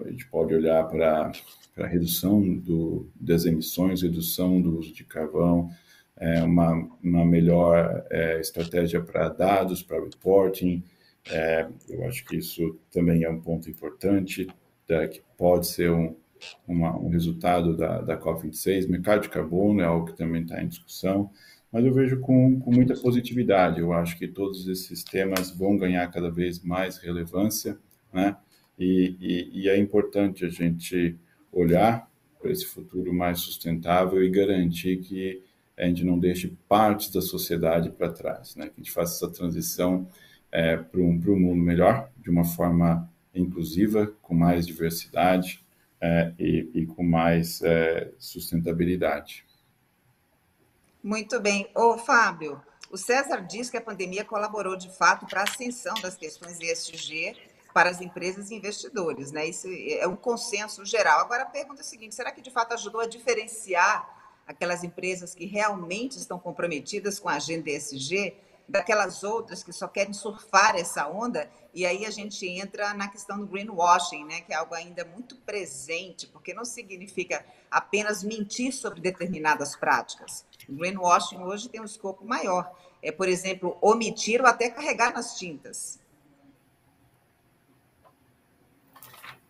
a 0.06 0.10
gente 0.10 0.27
pode 0.27 0.53
olhar 0.53 0.84
para 0.88 1.32
a 1.77 1.88
redução 1.88 2.41
do, 2.41 3.10
das 3.19 3.45
emissões, 3.45 4.01
redução 4.01 4.62
do 4.62 4.77
uso 4.77 4.93
de 4.93 5.03
carvão, 5.03 5.71
é, 6.17 6.43
uma, 6.43 6.89
uma 7.03 7.25
melhor 7.25 8.06
é, 8.10 8.39
estratégia 8.39 9.01
para 9.01 9.30
dados, 9.30 9.84
para 9.84 10.03
reporting. 10.03 10.84
É, 11.30 11.67
eu 11.89 12.06
acho 12.06 12.25
que 12.25 12.38
isso 12.38 12.77
também 12.91 13.23
é 13.23 13.30
um 13.30 13.39
ponto 13.39 13.69
importante, 13.69 14.47
tá, 14.88 15.08
que 15.08 15.21
pode 15.38 15.67
ser 15.67 15.91
um, 15.91 16.15
uma, 16.67 16.97
um 16.97 17.10
resultado 17.10 17.75
da, 17.75 18.01
da 18.01 18.17
COP26. 18.19 18.88
Mercado 18.88 19.21
de 19.21 19.30
carbono 19.30 19.82
é 19.82 19.86
algo 19.86 20.08
que 20.08 20.17
também 20.17 20.41
está 20.41 20.62
em 20.62 20.67
discussão, 20.67 21.30
mas 21.71 21.86
eu 21.86 21.93
vejo 21.93 22.19
com, 22.19 22.60
com 22.60 22.71
muita 22.71 22.95
positividade. 22.95 23.80
Eu 23.80 23.93
acho 23.93 24.17
que 24.17 24.27
todos 24.27 24.67
esses 24.67 25.03
temas 25.03 25.51
vão 25.51 25.77
ganhar 25.77 26.10
cada 26.12 26.32
vez 26.32 26.63
mais 26.63 26.97
relevância, 26.97 27.77
né? 28.12 28.36
E, 28.78 29.16
e, 29.20 29.62
e 29.62 29.70
é 29.70 29.78
importante 29.78 30.46
a 30.46 30.50
gente 30.50 31.18
olhar 31.52 32.10
para 32.40 32.52
esse 32.52 32.66
futuro 32.66 33.13
mais 33.13 33.40
sustentável 33.40 34.24
e 34.24 34.30
garantir 34.30 34.98
que 34.98 35.44
a 35.78 35.86
gente 35.86 36.04
não 36.04 36.18
deixe 36.18 36.56
partes 36.68 37.12
da 37.12 37.22
sociedade 37.22 37.90
para 37.92 38.12
trás, 38.12 38.56
né? 38.56 38.66
que 38.68 38.74
a 38.74 38.78
gente 38.78 38.92
faça 38.92 39.26
essa 39.26 39.34
transição 39.34 40.08
é, 40.52 40.78
para 40.78 41.00
um, 41.00 41.22
um 41.28 41.40
mundo 41.40 41.62
melhor, 41.62 42.10
de 42.18 42.30
uma 42.30 42.44
forma 42.44 43.10
inclusiva, 43.34 44.12
com 44.22 44.34
mais 44.34 44.66
diversidade 44.66 45.63
é, 46.02 46.34
e, 46.40 46.70
e, 46.74 46.86
com 46.86 47.04
mais 47.04 47.62
é, 47.62 48.12
sustentabilidade. 48.18 49.46
Muito 51.04 51.40
bem. 51.40 51.70
Ô, 51.76 51.98
Fábio, 51.98 52.62
o 52.92 52.98
César 52.98 53.42
diz 53.42 53.70
que 53.70 53.78
a 53.78 53.82
pandemia 53.82 54.26
colaborou 54.26 54.76
de 54.76 54.90
fato 54.98 55.26
para 55.26 55.42
a 55.42 55.44
ascensão 55.44 55.94
das 56.02 56.16
questões 56.16 56.60
ESG 56.60 57.36
para 57.78 57.92
as 57.92 58.02
empresas 58.02 58.50
e 58.50 58.56
investidores, 58.56 59.32
né? 59.32 59.46
Isso 59.46 59.68
é 59.70 60.08
um 60.08 60.16
consenso 60.16 60.84
geral. 60.84 61.20
Agora 61.20 61.44
a 61.44 61.46
pergunta 61.46 61.82
é 61.82 61.84
a 61.84 61.88
seguinte: 61.88 62.16
será 62.16 62.32
que 62.32 62.42
de 62.42 62.50
fato 62.50 62.74
ajudou 62.74 63.02
a 63.02 63.06
diferenciar 63.06 64.34
aquelas 64.48 64.84
empresas 64.84 65.36
que 65.36 65.46
realmente 65.46 66.18
estão 66.18 66.40
comprometidas 66.40 67.20
com 67.20 67.30
a 67.30 67.34
agenda 67.34 67.70
ESG 67.70 68.34
daquelas 68.68 69.24
outras 69.24 69.62
que 69.62 69.72
só 69.72 69.88
querem 69.88 70.12
surfar 70.12 70.76
essa 70.76 71.08
onda? 71.08 71.48
E 71.72 71.86
aí 71.86 72.04
a 72.04 72.10
gente 72.10 72.48
entra 72.48 72.96
na 72.96 73.10
questão 73.10 73.38
do 73.38 73.46
greenwashing, 73.46 74.26
né? 74.26 74.42
Que 74.42 74.54
é 74.54 74.56
algo 74.56 74.74
ainda 74.74 75.06
muito 75.06 75.36
presente, 75.36 76.26
porque 76.26 76.56
não 76.56 76.66
significa 76.66 77.46
apenas 77.70 78.24
mentir 78.24 78.74
sobre 78.74 79.00
determinadas 79.00 79.76
práticas. 79.76 80.44
O 80.68 80.74
greenwashing 80.74 81.44
hoje 81.44 81.70
tem 81.70 81.80
um 81.80 81.86
escopo 81.86 82.26
maior. 82.26 82.76
É, 83.04 83.12
por 83.12 83.30
exemplo, 83.30 83.78
omitir 83.80 84.42
ou 84.42 84.48
até 84.48 84.68
carregar 84.68 85.13
nas 85.13 85.38
tintas. 85.38 86.00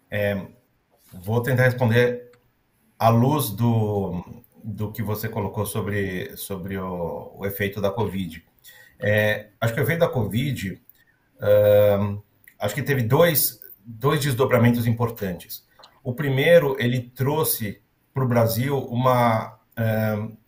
É, 0.10 0.41
vou 1.13 1.41
tentar 1.41 1.63
responder 1.63 2.32
à 2.98 3.10
luz 3.10 3.50
do, 3.50 4.24
do 4.63 4.91
que 4.91 5.02
você 5.02 5.30
colocou 5.30 5.65
sobre, 5.65 6.36
sobre 6.38 6.78
o, 6.78 7.34
o 7.36 7.46
efeito 7.46 7.80
da 7.82 7.91
Covid. 7.91 8.43
É, 9.00 9.50
acho 9.62 9.74
que 9.74 9.80
o 9.80 9.84
efeito 9.84 10.00
da 10.00 10.08
Covid, 10.08 10.82
acho 12.60 12.76
que 12.76 12.82
teve 12.82 13.04
dois, 13.04 13.60
dois 13.86 14.20
desdobramentos 14.20 14.88
importantes. 14.88 15.65
O 16.04 16.13
primeiro, 16.13 16.76
ele 16.80 17.02
trouxe 17.02 17.82
para 18.13 18.24
o 18.24 18.28
Brasil 18.28 18.78
uma, 18.88 19.60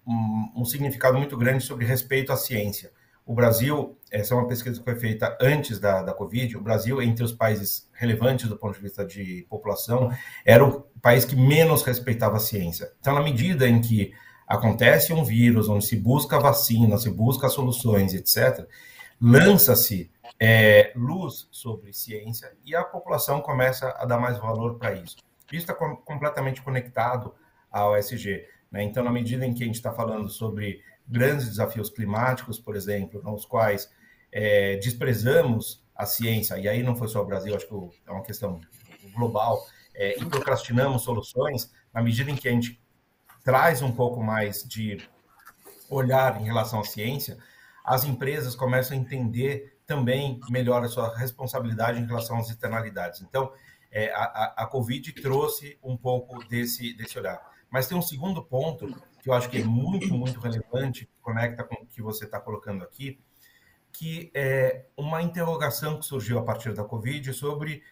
um, 0.08 0.52
um 0.56 0.65
significado 0.65 1.17
muito 1.17 1.38
grande 1.38 1.63
sobre 1.63 1.86
respeito 1.86 2.32
à 2.32 2.38
ciência. 2.38 2.91
O 3.30 3.36
Brasil, 3.36 3.96
essa 4.12 4.34
é 4.34 4.38
uma 4.38 4.48
pesquisa 4.48 4.80
que 4.80 4.84
foi 4.84 4.96
feita 4.96 5.38
antes 5.39 5.80
da, 5.80 6.02
da 6.02 6.15
Covid, 6.15 6.58
o 6.58 6.62
Brasil, 6.62 7.00
entre 7.00 7.24
os 7.24 7.32
países 7.32 7.88
relevantes 7.94 8.50
do 8.50 8.58
ponto 8.58 8.74
de 8.74 8.82
vista 8.82 9.06
de 9.06 9.46
população, 9.48 10.12
era 10.44 10.65
o 10.65 10.82
país 11.00 11.26
que 11.26 11.36
menos 11.36 11.84
respeitava 11.84 12.38
a 12.38 12.39
ciência. 12.39 12.92
Então, 13.00 13.13
na 13.13 13.22
medida 13.22 13.70
em 13.70 13.80
que 13.82 14.15
acontece 14.48 15.13
um 15.13 15.24
vírus, 15.24 15.70
onde 15.70 15.86
se 15.86 15.96
busca 15.96 16.39
vacina, 16.39 16.98
se 16.98 17.12
busca 17.12 17.50
soluções, 17.50 18.15
etc., 18.15 18.68
lança-se 19.22 20.10
é, 20.39 20.92
luz 20.96 21.48
sobre 21.52 21.94
ciência 21.94 22.52
e 22.65 22.76
a 22.76 22.84
população 22.84 23.42
começa 23.42 23.96
a 24.00 24.08
dar 24.08 24.18
mais 24.18 24.39
valor 24.39 24.80
para 24.80 24.96
isso. 24.96 25.18
Isso 25.52 25.65
está 25.65 25.76
com, 25.76 25.96
completamente 25.98 26.63
conectado 26.63 27.36
ao 27.72 27.96
SG. 27.96 28.48
Né? 28.72 28.82
Então, 28.82 29.04
na 29.04 29.12
medida 29.12 29.46
em 29.46 29.54
que 29.54 29.62
a 29.62 29.68
gente 29.68 29.76
está 29.76 29.94
falando 29.94 30.28
sobre 30.30 30.82
grandes 31.10 31.48
desafios 31.48 31.89
climáticos, 31.89 32.60
por 32.60 32.76
exemplo, 32.76 33.22
nos 33.24 33.45
quais 33.45 33.89
é, 34.32 34.78
desprezamos 34.78 35.84
a 35.95 36.06
ciência, 36.06 36.58
e 36.58 36.67
aí 36.67 36.84
não 36.84 36.95
foi 36.95 37.08
só 37.08 37.22
o 37.22 37.26
Brasil, 37.26 37.56
acho 37.56 37.67
que 37.67 37.74
é 38.08 38.12
uma 38.12 38.24
questão 38.24 38.62
global, 39.13 39.65
é, 39.95 40.17
e 40.19 40.26
procrastinamos 40.26 41.02
soluções, 41.02 41.72
na 41.93 42.02
medida 42.02 42.30
em 42.32 42.36
que 42.36 42.48
a 42.48 42.52
gente 42.52 42.80
traz 43.43 43.82
um 43.82 43.91
pouco 43.91 44.24
mais 44.24 44.63
de 44.63 44.98
olhar 45.89 46.39
em 46.39 46.45
relação 46.45 46.80
à 46.82 46.84
ciência, 46.86 47.38
as 47.84 48.04
empresas 48.04 48.56
começam 48.56 48.95
a 48.95 49.00
entender 49.00 49.80
também 49.86 50.39
melhor 50.50 50.84
a 50.84 50.88
sua 50.88 51.17
responsabilidade 51.17 52.00
em 52.00 52.06
relação 52.06 52.38
às 52.38 52.48
externalidades. 52.48 53.22
Então, 53.22 53.52
é, 53.91 54.13
a, 54.13 54.54
a 54.58 54.67
Covid 54.67 55.12
trouxe 55.13 55.80
um 55.84 55.98
pouco 55.98 56.48
desse, 56.48 56.93
desse 56.93 57.17
olhar. 57.17 57.41
Mas 57.72 57.88
tem 57.88 57.98
um 57.98 58.02
segundo 58.02 58.43
ponto 58.43 58.88
que 59.21 59.29
eu 59.29 59.34
acho 59.34 59.49
que 59.49 59.58
é 59.58 59.63
muito, 59.63 60.13
muito 60.13 60.39
relevante, 60.39 61.05
que 61.05 61.12
conecta 61.21 61.63
com 61.63 61.75
o 61.75 61.86
que 61.86 62.01
você 62.01 62.25
está 62.25 62.39
colocando 62.39 62.84
aqui, 62.84 63.19
que 63.91 64.32
é 64.34 64.86
uma 64.95 65.21
interrogação 65.21 65.99
que 65.99 66.05
surgiu 66.05 66.39
a 66.39 66.43
partir 66.43 66.73
da 66.73 66.84
Covid 66.84 67.34
sobre 67.34 67.84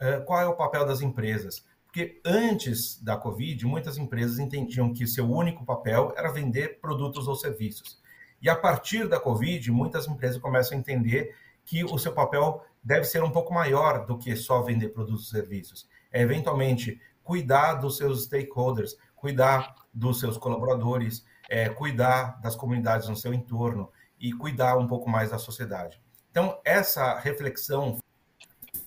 uh, 0.00 0.24
qual 0.24 0.40
é 0.40 0.46
o 0.46 0.56
papel 0.56 0.86
das 0.86 1.00
empresas. 1.00 1.64
Porque 1.84 2.20
antes 2.24 3.02
da 3.02 3.16
Covid, 3.16 3.64
muitas 3.64 3.96
empresas 3.96 4.38
entendiam 4.38 4.92
que 4.92 5.06
seu 5.06 5.30
único 5.30 5.64
papel 5.64 6.12
era 6.16 6.30
vender 6.30 6.78
produtos 6.78 7.26
ou 7.26 7.34
serviços. 7.34 7.98
E 8.40 8.50
a 8.50 8.54
partir 8.54 9.08
da 9.08 9.18
Covid, 9.18 9.70
muitas 9.70 10.06
empresas 10.06 10.40
começam 10.40 10.76
a 10.76 10.80
entender 10.80 11.34
que 11.64 11.84
o 11.84 11.98
seu 11.98 12.12
papel 12.12 12.62
deve 12.84 13.04
ser 13.04 13.22
um 13.24 13.30
pouco 13.30 13.52
maior 13.52 14.04
do 14.06 14.18
que 14.18 14.36
só 14.36 14.62
vender 14.62 14.90
produtos 14.90 15.26
e 15.26 15.30
serviços. 15.30 15.88
É, 16.12 16.20
eventualmente, 16.22 17.00
cuidar 17.24 17.74
dos 17.74 17.96
seus 17.96 18.24
stakeholders, 18.24 18.96
cuidar 19.26 19.74
dos 19.92 20.20
seus 20.20 20.38
colaboradores, 20.38 21.26
é, 21.48 21.68
cuidar 21.68 22.40
das 22.40 22.54
comunidades 22.54 23.08
no 23.08 23.16
seu 23.16 23.34
entorno 23.34 23.90
e 24.20 24.32
cuidar 24.32 24.78
um 24.78 24.86
pouco 24.86 25.10
mais 25.10 25.30
da 25.30 25.38
sociedade. 25.38 26.00
Então, 26.30 26.60
essa 26.64 27.18
reflexão, 27.18 27.98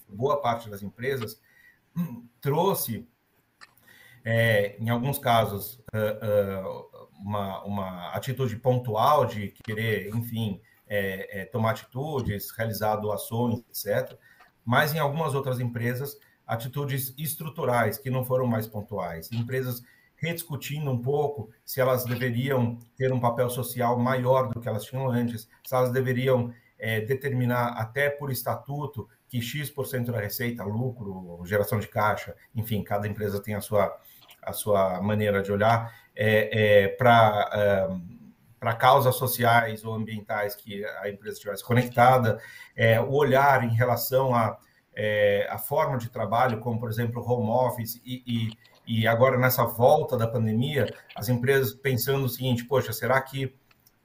boa 0.07 0.41
parte 0.41 0.69
das 0.69 0.81
empresas, 0.81 1.41
trouxe, 2.39 3.05
é, 4.23 4.77
em 4.79 4.89
alguns 4.89 5.19
casos, 5.19 5.83
uh, 5.93 6.69
uh, 6.69 7.09
uma, 7.19 7.61
uma 7.65 8.09
atitude 8.13 8.55
pontual 8.55 9.25
de 9.25 9.49
querer, 9.65 10.07
enfim, 10.15 10.61
é, 10.87 11.41
é, 11.41 11.45
tomar 11.47 11.71
atitudes, 11.71 12.49
realizar 12.51 12.95
doações, 12.95 13.59
etc. 13.67 14.17
Mas 14.63 14.93
em 14.93 14.99
algumas 14.99 15.35
outras 15.35 15.59
empresas, 15.59 16.17
atitudes 16.47 17.13
estruturais 17.17 17.97
que 17.97 18.09
não 18.09 18.23
foram 18.23 18.47
mais 18.47 18.67
pontuais. 18.67 19.29
Empresas 19.33 19.83
rediscutindo 20.19 20.91
um 20.91 21.01
pouco 21.01 21.49
se 21.65 21.79
elas 21.79 22.03
deveriam 22.05 22.77
ter 22.95 23.11
um 23.11 23.19
papel 23.19 23.49
social 23.49 23.97
maior 23.97 24.49
do 24.49 24.59
que 24.59 24.67
elas 24.67 24.83
tinham 24.83 25.09
antes, 25.09 25.47
se 25.65 25.75
elas 25.75 25.91
deveriam 25.91 26.53
é, 26.77 27.01
determinar 27.01 27.69
até 27.77 28.09
por 28.09 28.31
estatuto 28.31 29.07
que 29.27 29.41
X% 29.41 30.11
da 30.11 30.19
receita, 30.19 30.63
lucro, 30.63 31.41
geração 31.45 31.79
de 31.79 31.87
caixa, 31.87 32.35
enfim, 32.55 32.83
cada 32.83 33.07
empresa 33.07 33.41
tem 33.41 33.53
a 33.53 33.61
sua, 33.61 33.95
a 34.41 34.53
sua 34.53 35.01
maneira 35.01 35.41
de 35.41 35.51
olhar, 35.51 35.93
é, 36.15 36.83
é, 36.83 36.87
para 36.89 37.89
para 38.59 38.73
causas 38.75 39.15
sociais 39.15 39.85
ou 39.85 39.93
ambientais 39.93 40.53
que 40.53 40.85
a 41.01 41.09
empresa 41.09 41.35
estivesse 41.35 41.63
conectada, 41.63 42.39
é, 42.75 42.99
o 42.99 43.13
olhar 43.13 43.63
em 43.63 43.73
relação 43.73 44.35
a, 44.35 44.57
é, 44.93 45.47
a 45.49 45.57
forma 45.57 45.97
de 45.97 46.09
trabalho, 46.09 46.59
como, 46.59 46.77
por 46.79 46.89
exemplo, 46.89 47.23
home 47.25 47.49
office, 47.49 48.01
e, 48.03 48.21
e, 48.27 48.51
e, 48.89 49.05
agora 49.05 49.37
nessa 49.37 49.63
volta 49.65 50.17
da 50.17 50.27
pandemia, 50.27 50.91
as 51.15 51.29
empresas 51.29 51.75
pensando 51.75 52.25
o 52.25 52.29
seguinte, 52.29 52.65
poxa, 52.65 52.91
será 52.91 53.21
que 53.21 53.55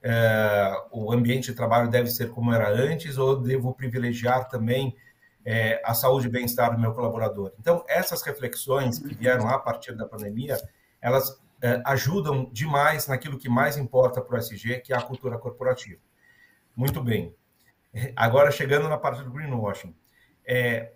é, 0.03 0.71
o 0.91 1.11
ambiente 1.11 1.47
de 1.49 1.55
trabalho 1.55 1.89
deve 1.89 2.07
ser 2.11 2.29
como 2.29 2.53
era 2.53 2.69
antes 2.69 3.17
ou 3.17 3.41
devo 3.41 3.73
privilegiar 3.73 4.47
também 4.47 4.95
é, 5.43 5.81
a 5.83 5.95
saúde 5.95 6.27
e 6.27 6.29
bem-estar 6.29 6.71
do 6.71 6.79
meu 6.79 6.93
colaborador? 6.93 7.51
Então, 7.59 7.83
essas 7.87 8.21
reflexões 8.21 8.99
que 8.99 9.15
vieram 9.15 9.49
a 9.49 9.57
partir 9.57 9.95
da 9.95 10.05
pandemia, 10.05 10.55
elas 11.01 11.35
é, 11.63 11.81
ajudam 11.83 12.47
demais 12.53 13.07
naquilo 13.07 13.39
que 13.39 13.49
mais 13.49 13.77
importa 13.77 14.21
para 14.21 14.35
o 14.35 14.37
SG, 14.37 14.81
que 14.81 14.93
é 14.93 14.95
a 14.95 15.01
cultura 15.01 15.39
corporativa. 15.39 15.99
Muito 16.75 17.01
bem. 17.01 17.35
Agora, 18.15 18.51
chegando 18.51 18.87
na 18.87 18.99
parte 18.99 19.23
do 19.23 19.31
greenwashing. 19.31 19.95
É, 20.45 20.93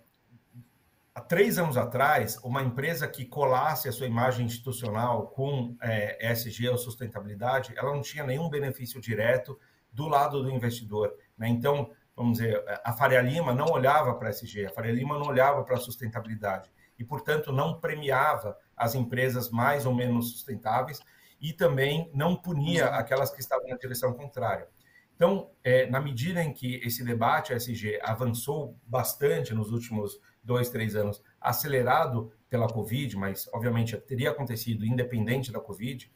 há 1.20 1.22
três 1.22 1.58
anos 1.58 1.76
atrás, 1.76 2.38
uma 2.42 2.62
empresa 2.62 3.06
que 3.06 3.26
colasse 3.26 3.88
a 3.88 3.92
sua 3.92 4.06
imagem 4.06 4.46
institucional 4.46 5.28
com 5.28 5.76
é, 5.82 6.32
ESG 6.32 6.68
ou 6.70 6.78
sustentabilidade, 6.78 7.74
ela 7.76 7.92
não 7.92 8.00
tinha 8.00 8.24
nenhum 8.24 8.48
benefício 8.48 9.00
direto 9.00 9.58
do 9.92 10.08
lado 10.08 10.42
do 10.42 10.50
investidor. 10.50 11.14
Né? 11.36 11.48
Então, 11.48 11.90
vamos 12.16 12.38
dizer, 12.38 12.64
a 12.82 12.92
Faria 12.92 13.20
Lima 13.20 13.54
não 13.54 13.66
olhava 13.66 14.14
para 14.14 14.28
a 14.28 14.30
ESG, 14.30 14.66
a 14.66 14.70
Faria 14.70 14.92
Lima 14.92 15.18
não 15.18 15.26
olhava 15.26 15.62
para 15.62 15.76
a 15.76 15.80
sustentabilidade 15.80 16.70
e, 16.98 17.04
portanto, 17.04 17.52
não 17.52 17.78
premiava 17.78 18.56
as 18.74 18.94
empresas 18.94 19.50
mais 19.50 19.84
ou 19.84 19.94
menos 19.94 20.32
sustentáveis 20.32 21.00
e 21.40 21.52
também 21.52 22.10
não 22.14 22.34
punia 22.34 22.86
aquelas 22.86 23.30
que 23.30 23.40
estavam 23.40 23.68
na 23.68 23.76
direção 23.76 24.12
contrária. 24.14 24.68
Então, 25.14 25.50
é, 25.62 25.86
na 25.90 26.00
medida 26.00 26.42
em 26.42 26.50
que 26.50 26.76
esse 26.76 27.04
debate 27.04 27.52
SG 27.52 28.00
avançou 28.02 28.78
bastante 28.86 29.54
nos 29.54 29.70
últimos 29.70 30.18
dois, 30.42 30.68
três 30.70 30.96
anos, 30.96 31.22
acelerado 31.40 32.32
pela 32.48 32.68
Covid, 32.68 33.16
mas 33.16 33.48
obviamente 33.52 33.96
teria 33.96 34.30
acontecido 34.30 34.84
independente 34.84 35.52
da 35.52 35.60
Covid, 35.60 36.10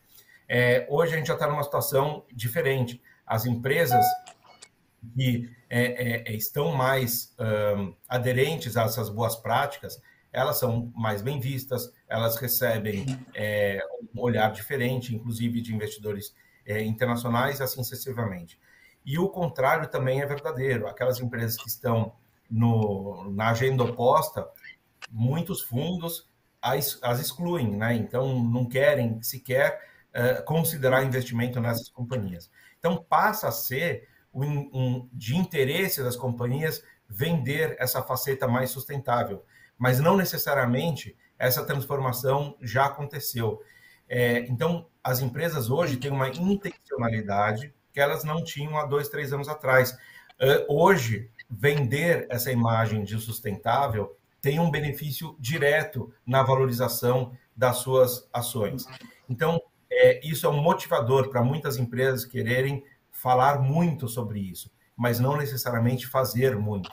é, 0.49 0.87
hoje 0.91 1.15
a 1.15 1.17
gente 1.17 1.29
já 1.29 1.35
está 1.35 1.47
numa 1.47 1.63
situação 1.63 2.25
diferente. 2.33 3.01
As 3.27 3.47
empresas 3.47 4.05
que 5.15 5.51
é, 5.71 6.31
é 6.31 6.33
estão 6.35 6.73
mais 6.73 7.35
um, 7.39 7.95
aderentes 8.09 8.77
a 8.77 8.85
essas 8.85 9.09
boas 9.09 9.37
práticas, 9.37 10.01
elas 10.33 10.59
são 10.59 10.93
mais 10.95 11.23
bem 11.23 11.39
vistas, 11.39 11.93
elas 12.09 12.37
recebem 12.37 13.07
é, 13.35 13.81
um 14.15 14.21
olhar 14.21 14.51
diferente, 14.53 15.15
inclusive 15.15 15.61
de 15.61 15.75
investidores 15.75 16.35
é, 16.67 16.83
internacionais, 16.83 17.61
assim 17.61 17.83
sucessivamente. 17.83 18.59
E 19.07 19.19
o 19.19 19.29
contrário 19.29 19.89
também 19.89 20.21
é 20.21 20.27
verdadeiro. 20.27 20.87
Aquelas 20.87 21.21
empresas 21.21 21.57
que 21.57 21.69
estão 21.69 22.15
no, 22.55 23.31
na 23.33 23.51
agenda 23.51 23.85
oposta, 23.85 24.49
muitos 25.11 25.63
fundos 25.63 26.29
as, 26.61 26.99
as 27.03 27.21
excluem, 27.21 27.77
né? 27.77 27.95
então 27.95 28.43
não 28.43 28.67
querem 28.67 29.23
sequer 29.23 29.81
é, 30.13 30.35
considerar 30.43 31.05
investimento 31.05 31.61
nessas 31.61 31.89
companhias. 31.89 32.51
Então 32.79 32.97
passa 32.97 33.49
a 33.49 33.53
ser 33.53 34.09
um, 34.33 34.47
um, 34.73 35.09
de 35.13 35.37
interesse 35.37 36.03
das 36.03 36.17
companhias 36.17 36.83
vender 37.09 37.77
essa 37.79 38.03
faceta 38.03 38.49
mais 38.49 38.71
sustentável 38.71 39.45
mas 39.79 40.01
não 40.01 40.17
necessariamente 40.17 41.17
essa 41.39 41.65
transformação 41.65 42.57
já 42.61 42.87
aconteceu. 42.87 43.61
É, 44.09 44.39
então, 44.49 44.89
as 45.03 45.21
empresas 45.21 45.71
hoje 45.71 45.97
têm 45.97 46.11
uma 46.11 46.29
intencionalidade 46.29 47.75
que 47.93 48.01
elas 48.01 48.25
não 48.25 48.43
tinham 48.43 48.77
há 48.79 48.85
dois, 48.87 49.09
três 49.09 49.33
anos 49.33 49.49
atrás. 49.49 49.93
Uh, 50.41 50.65
hoje, 50.69 51.31
vender 51.57 52.27
essa 52.31 52.51
imagem 52.51 53.05
de 53.05 53.19
sustentável 53.19 54.17
tem 54.41 54.61
um 54.61 54.71
benefício 54.71 55.37
direto 55.39 56.13
na 56.27 56.43
valorização 56.43 57.33
das 57.57 57.79
suas 57.79 58.29
ações. 58.33 58.87
Então, 59.29 59.61
é, 59.91 60.21
isso 60.27 60.47
é 60.47 60.49
um 60.51 60.61
motivador 60.61 61.31
para 61.31 61.43
muitas 61.43 61.79
empresas 61.79 62.25
quererem 62.25 62.85
falar 63.11 63.61
muito 63.61 64.09
sobre 64.09 64.41
isso, 64.41 64.71
mas 64.97 65.19
não 65.21 65.37
necessariamente 65.37 66.07
fazer 66.07 66.57
muito. 66.57 66.91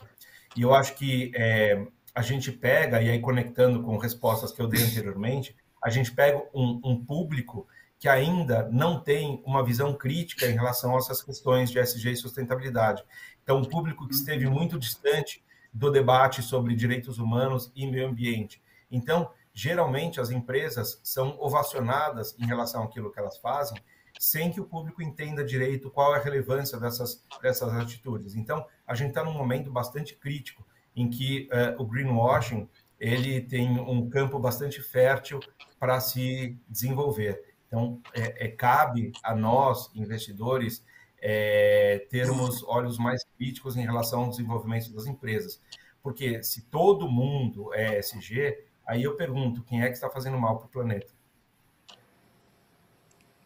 E 0.55 0.61
eu 0.61 0.73
acho 0.73 0.95
que 0.95 1.31
é, 1.35 1.85
a 2.13 2.21
gente 2.21 2.51
pega, 2.51 3.01
e 3.01 3.09
aí 3.09 3.19
conectando 3.19 3.81
com 3.81 3.97
respostas 3.97 4.51
que 4.51 4.61
eu 4.61 4.67
dei 4.67 4.83
anteriormente, 4.83 5.55
a 5.83 5.89
gente 5.89 6.11
pega 6.13 6.41
um, 6.53 6.79
um 6.83 7.03
público 7.03 7.67
que 8.01 8.09
ainda 8.09 8.67
não 8.71 8.99
tem 8.99 9.43
uma 9.45 9.63
visão 9.63 9.93
crítica 9.93 10.47
em 10.47 10.53
relação 10.53 10.95
a 10.95 10.97
essas 10.97 11.21
questões 11.21 11.69
de 11.69 11.77
SG 11.77 12.11
e 12.11 12.15
sustentabilidade. 12.15 13.03
Então, 13.43 13.57
um 13.57 13.65
público 13.65 14.07
que 14.07 14.13
esteve 14.13 14.47
muito 14.47 14.77
distante 14.77 15.43
do 15.73 15.89
debate 15.89 16.41
sobre 16.41 16.75
direitos 16.75 17.17
humanos 17.17 17.71
e 17.75 17.87
meio 17.87 18.07
ambiente. 18.07 18.61
Então, 18.89 19.31
geralmente 19.53 20.19
as 20.19 20.29
empresas 20.29 20.99
são 21.03 21.37
ovacionadas 21.39 22.35
em 22.39 22.45
relação 22.45 22.83
àquilo 22.83 23.11
que 23.11 23.19
elas 23.19 23.37
fazem, 23.37 23.77
sem 24.19 24.51
que 24.51 24.61
o 24.61 24.65
público 24.65 25.01
entenda 25.01 25.43
direito 25.43 25.89
qual 25.89 26.13
é 26.13 26.19
a 26.19 26.21
relevância 26.21 26.79
dessas, 26.79 27.23
dessas 27.41 27.73
atitudes. 27.73 28.35
Então, 28.35 28.65
a 28.85 28.93
gente 28.93 29.09
está 29.09 29.23
num 29.23 29.33
momento 29.33 29.71
bastante 29.71 30.15
crítico 30.15 30.65
em 30.95 31.09
que 31.09 31.49
uh, 31.51 31.81
o 31.81 31.85
greenwashing 31.85 32.69
ele 32.99 33.41
tem 33.41 33.79
um 33.79 34.09
campo 34.09 34.37
bastante 34.37 34.81
fértil 34.81 35.39
para 35.79 35.99
se 35.99 36.55
desenvolver. 36.69 37.41
Então, 37.65 37.99
é, 38.13 38.45
é, 38.45 38.47
cabe 38.49 39.11
a 39.23 39.33
nós, 39.33 39.89
investidores, 39.95 40.85
é, 41.21 42.05
termos 42.09 42.63
olhos 42.63 42.97
mais 42.97 43.23
críticos 43.37 43.77
em 43.77 43.81
relação 43.81 44.23
ao 44.23 44.29
desenvolvimento 44.29 44.91
das 44.91 45.05
empresas. 45.05 45.61
Porque 46.01 46.41
se 46.43 46.63
todo 46.63 47.07
mundo 47.07 47.73
é 47.73 47.99
SG, 47.99 48.57
aí 48.85 49.03
eu 49.03 49.15
pergunto, 49.15 49.63
quem 49.63 49.83
é 49.83 49.87
que 49.87 49.93
está 49.93 50.09
fazendo 50.09 50.37
mal 50.37 50.57
para 50.57 50.65
o 50.65 50.69
planeta? 50.69 51.13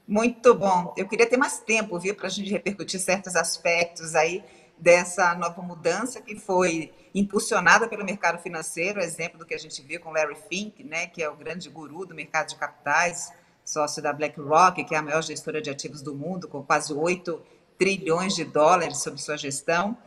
Muito 0.08 0.54
bom. 0.54 0.94
Eu 0.96 1.08
queria 1.08 1.28
ter 1.28 1.36
mais 1.36 1.60
tempo, 1.60 2.00
viu, 2.00 2.16
para 2.16 2.28
a 2.28 2.30
gente 2.30 2.50
repercutir 2.50 3.00
certos 3.00 3.36
aspectos 3.36 4.16
aí 4.16 4.44
dessa 4.78 5.34
nova 5.36 5.62
mudança 5.62 6.22
que 6.22 6.36
foi 6.36 6.94
impulsionada 7.14 7.88
pelo 7.88 8.06
mercado 8.06 8.42
financeiro, 8.42 9.00
exemplo 9.00 9.40
do 9.40 9.46
que 9.46 9.54
a 9.54 9.58
gente 9.58 9.82
viu 9.82 10.00
com 10.00 10.12
Larry 10.12 10.36
Fink, 10.50 10.84
né, 10.84 11.08
que 11.08 11.24
é 11.24 11.30
o 11.30 11.36
grande 11.36 11.70
guru 11.70 12.06
do 12.06 12.14
mercado 12.14 12.50
de 12.50 12.56
capitais, 12.56 13.32
sócio 13.64 14.02
da 14.02 14.14
BlackRock, 14.14 14.84
que 14.84 14.94
é 14.94 14.98
a 14.98 15.02
maior 15.02 15.24
gestora 15.24 15.62
de 15.62 15.70
ativos 15.70 16.02
do 16.02 16.14
mundo, 16.14 16.48
com 16.48 16.62
quase 16.62 16.94
8 16.94 17.42
trilhões 17.78 18.36
de 18.36 18.44
dólares 18.44 19.02
sob 19.02 19.22
sua 19.22 19.38
gestão. 19.38 19.98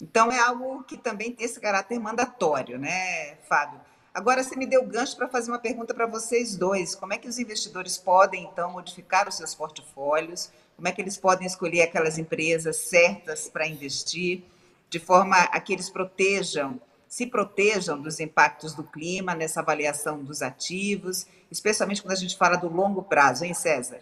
Então, 0.00 0.30
é 0.30 0.38
algo 0.38 0.82
que 0.84 0.96
também 0.96 1.32
tem 1.32 1.44
esse 1.44 1.60
caráter 1.60 1.98
mandatório, 1.98 2.78
né, 2.78 3.36
Fábio? 3.48 3.80
Agora, 4.14 4.42
você 4.42 4.56
me 4.56 4.66
deu 4.66 4.84
gancho 4.84 5.16
para 5.16 5.28
fazer 5.28 5.50
uma 5.50 5.58
pergunta 5.58 5.94
para 5.94 6.06
vocês 6.06 6.56
dois. 6.56 6.94
Como 6.94 7.12
é 7.12 7.18
que 7.18 7.28
os 7.28 7.38
investidores 7.38 7.98
podem, 7.98 8.44
então, 8.44 8.72
modificar 8.72 9.28
os 9.28 9.36
seus 9.36 9.54
portfólios? 9.54 10.50
Como 10.76 10.88
é 10.88 10.92
que 10.92 11.00
eles 11.00 11.16
podem 11.16 11.46
escolher 11.46 11.82
aquelas 11.82 12.18
empresas 12.18 12.76
certas 12.76 13.48
para 13.48 13.66
investir, 13.66 14.42
de 14.88 14.98
forma 14.98 15.36
a 15.36 15.60
que 15.60 15.72
eles 15.72 15.90
protejam, 15.90 16.80
se 17.08 17.26
protejam 17.26 18.00
dos 18.00 18.20
impactos 18.20 18.74
do 18.74 18.84
clima 18.84 19.34
nessa 19.34 19.60
avaliação 19.60 20.22
dos 20.22 20.42
ativos, 20.42 21.26
especialmente 21.50 22.02
quando 22.02 22.12
a 22.12 22.20
gente 22.20 22.36
fala 22.36 22.56
do 22.56 22.68
longo 22.68 23.02
prazo, 23.02 23.44
hein, 23.44 23.54
César? 23.54 24.00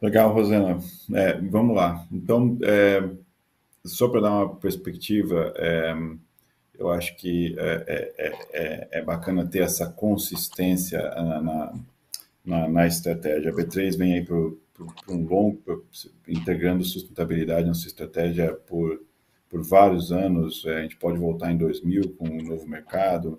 Legal, 0.00 0.32
Rosana. 0.32 0.78
É, 1.12 1.38
vamos 1.42 1.76
lá. 1.76 2.06
Então, 2.10 2.56
é, 2.62 3.06
só 3.84 4.08
para 4.08 4.22
dar 4.22 4.30
uma 4.30 4.56
perspectiva, 4.56 5.52
é, 5.56 5.94
eu 6.78 6.88
acho 6.88 7.14
que 7.16 7.54
é, 7.58 7.84
é, 7.86 8.48
é, 8.52 8.88
é 8.92 9.02
bacana 9.02 9.46
ter 9.46 9.58
essa 9.58 9.86
consistência 9.86 11.02
na, 11.02 11.74
na, 12.42 12.68
na 12.68 12.86
estratégia. 12.86 13.50
A 13.50 13.54
B3 13.54 13.98
vem 13.98 14.14
aí 14.14 14.24
para 14.24 14.36
um 15.14 15.26
longo, 15.26 15.84
integrando 16.26 16.82
sustentabilidade 16.82 17.66
na 17.66 17.74
sua 17.74 17.88
estratégia 17.88 18.54
por, 18.54 19.02
por 19.50 19.62
vários 19.62 20.10
anos. 20.10 20.64
a 20.66 20.80
gente 20.80 20.96
pode 20.96 21.18
voltar 21.18 21.52
em 21.52 21.58
2000 21.58 22.16
com 22.16 22.26
o 22.26 22.42
novo 22.42 22.66
mercado, 22.66 23.38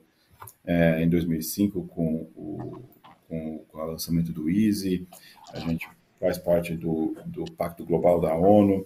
em 0.99 1.09
2005 1.09 1.87
com 1.87 2.29
o, 2.35 2.83
com 3.27 3.65
o 3.73 3.85
lançamento 3.85 4.31
do 4.31 4.47
Easy, 4.47 5.07
a 5.51 5.59
gente 5.59 5.87
faz 6.21 6.37
parte 6.37 6.77
do, 6.77 7.15
do 7.25 7.43
Pacto 7.53 7.83
Global 7.83 8.21
da 8.21 8.35
ONU, 8.35 8.85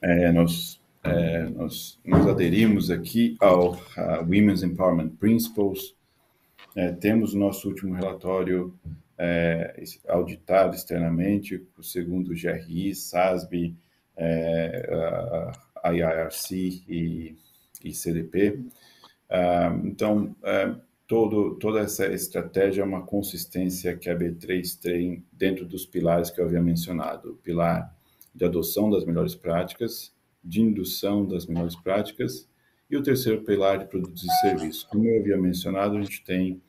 é, 0.00 0.30
nós, 0.30 0.80
é, 1.02 1.42
nós, 1.50 1.98
nós 2.04 2.26
aderimos 2.28 2.88
aqui 2.90 3.36
ao 3.40 3.76
Women's 4.22 4.62
Empowerment 4.62 5.10
Principles, 5.18 5.94
é, 6.76 6.92
temos 6.92 7.34
o 7.34 7.38
nosso 7.38 7.68
último 7.68 7.94
relatório 7.94 8.72
é, 9.18 9.82
auditado 10.08 10.76
externamente, 10.76 11.66
segundo 11.82 12.30
o 12.30 12.34
GRI, 12.34 12.94
SASB, 12.94 13.74
é, 14.16 15.52
IIRC 15.84 16.84
e, 16.88 17.36
e 17.84 17.92
CDP. 17.92 18.60
Ah, 19.28 19.78
então, 19.84 20.34
é, 20.44 20.74
todo, 21.10 21.56
toda 21.56 21.80
essa 21.80 22.06
estratégia 22.06 22.82
é 22.82 22.84
uma 22.84 23.02
consistência 23.02 23.96
que 23.96 24.08
a 24.08 24.16
B3 24.16 24.80
tem 24.80 25.24
dentro 25.32 25.66
dos 25.66 25.84
pilares 25.84 26.30
que 26.30 26.40
eu 26.40 26.44
havia 26.44 26.62
mencionado. 26.62 27.32
O 27.32 27.34
pilar 27.34 27.92
de 28.32 28.44
adoção 28.44 28.88
das 28.88 29.04
melhores 29.04 29.34
práticas, 29.34 30.14
de 30.42 30.60
indução 30.60 31.26
das 31.26 31.46
melhores 31.46 31.74
práticas, 31.74 32.48
e 32.88 32.96
o 32.96 33.02
terceiro 33.02 33.42
pilar 33.42 33.80
de 33.80 33.86
produtos 33.86 34.22
e 34.22 34.30
serviços. 34.40 34.84
Como 34.84 35.04
eu 35.04 35.18
havia 35.18 35.36
mencionado, 35.36 35.96
a 35.96 36.00
gente 36.00 36.22
tem 36.22 36.62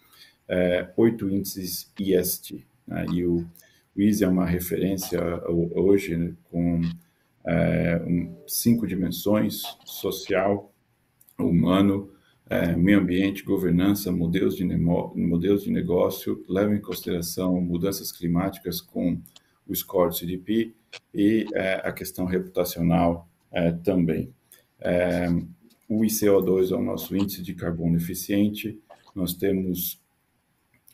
é, 0.48 0.92
oito 0.98 1.30
índices 1.30 1.94
IST, 2.00 2.66
né? 2.88 3.06
e 3.14 3.24
o, 3.24 3.46
o 3.96 4.02
ISE 4.02 4.24
é 4.24 4.28
uma 4.28 4.48
referência 4.48 5.22
hoje 5.48 6.18
né, 6.18 6.34
com 6.50 6.82
é, 7.46 8.02
um, 8.08 8.36
cinco 8.48 8.88
dimensões, 8.88 9.62
social, 9.86 10.74
humano, 11.38 12.11
é, 12.52 12.76
meio 12.76 13.00
ambiente, 13.00 13.44
governança, 13.44 14.12
modelos 14.12 14.58
de, 14.58 14.66
modelos 14.66 15.64
de 15.64 15.72
negócio, 15.72 16.44
leva 16.50 16.76
em 16.76 16.82
consideração 16.82 17.62
mudanças 17.62 18.12
climáticas 18.12 18.82
com 18.82 19.18
o 19.66 19.74
score 19.74 20.14
CDP 20.14 20.74
e 21.16 21.46
é, 21.54 21.76
a 21.76 21.94
questão 21.94 22.26
reputacional 22.26 23.26
é, 23.54 23.72
também. 23.72 24.34
É, 24.82 25.30
o 25.88 26.02
ICO2 26.02 26.74
é 26.74 26.76
o 26.76 26.84
nosso 26.84 27.16
índice 27.16 27.42
de 27.42 27.54
carbono 27.54 27.96
eficiente. 27.96 28.78
Nós 29.16 29.34
temos 29.34 30.02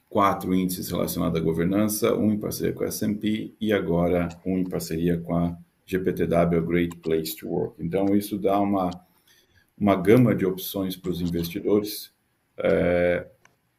quatro 0.08 0.54
índices 0.54 0.91
relacionados 0.91 1.41
à 1.41 1.43
governança, 1.43 2.13
um 2.13 2.34
em 2.34 2.39
parceria 2.39 2.74
com 2.74 2.84
a 2.84 2.88
S&P 2.88 3.56
e 3.60 3.74
agora 3.74 4.30
um 4.46 4.60
em 4.60 4.63
parceria 4.63 5.17
com 5.17 5.36
a 5.36 5.58
GPTW, 5.88 6.58
a 6.58 6.62
Great 6.62 6.98
Place 6.98 7.36
to 7.36 7.48
Work. 7.48 7.84
Então, 7.84 8.15
isso 8.15 8.38
dá 8.38 8.60
uma, 8.60 8.91
uma 9.77 9.95
gama 9.95 10.33
de 10.33 10.45
opções 10.45 10.95
para 10.95 11.11
os 11.11 11.21
investidores 11.21 12.11
é, 12.57 13.27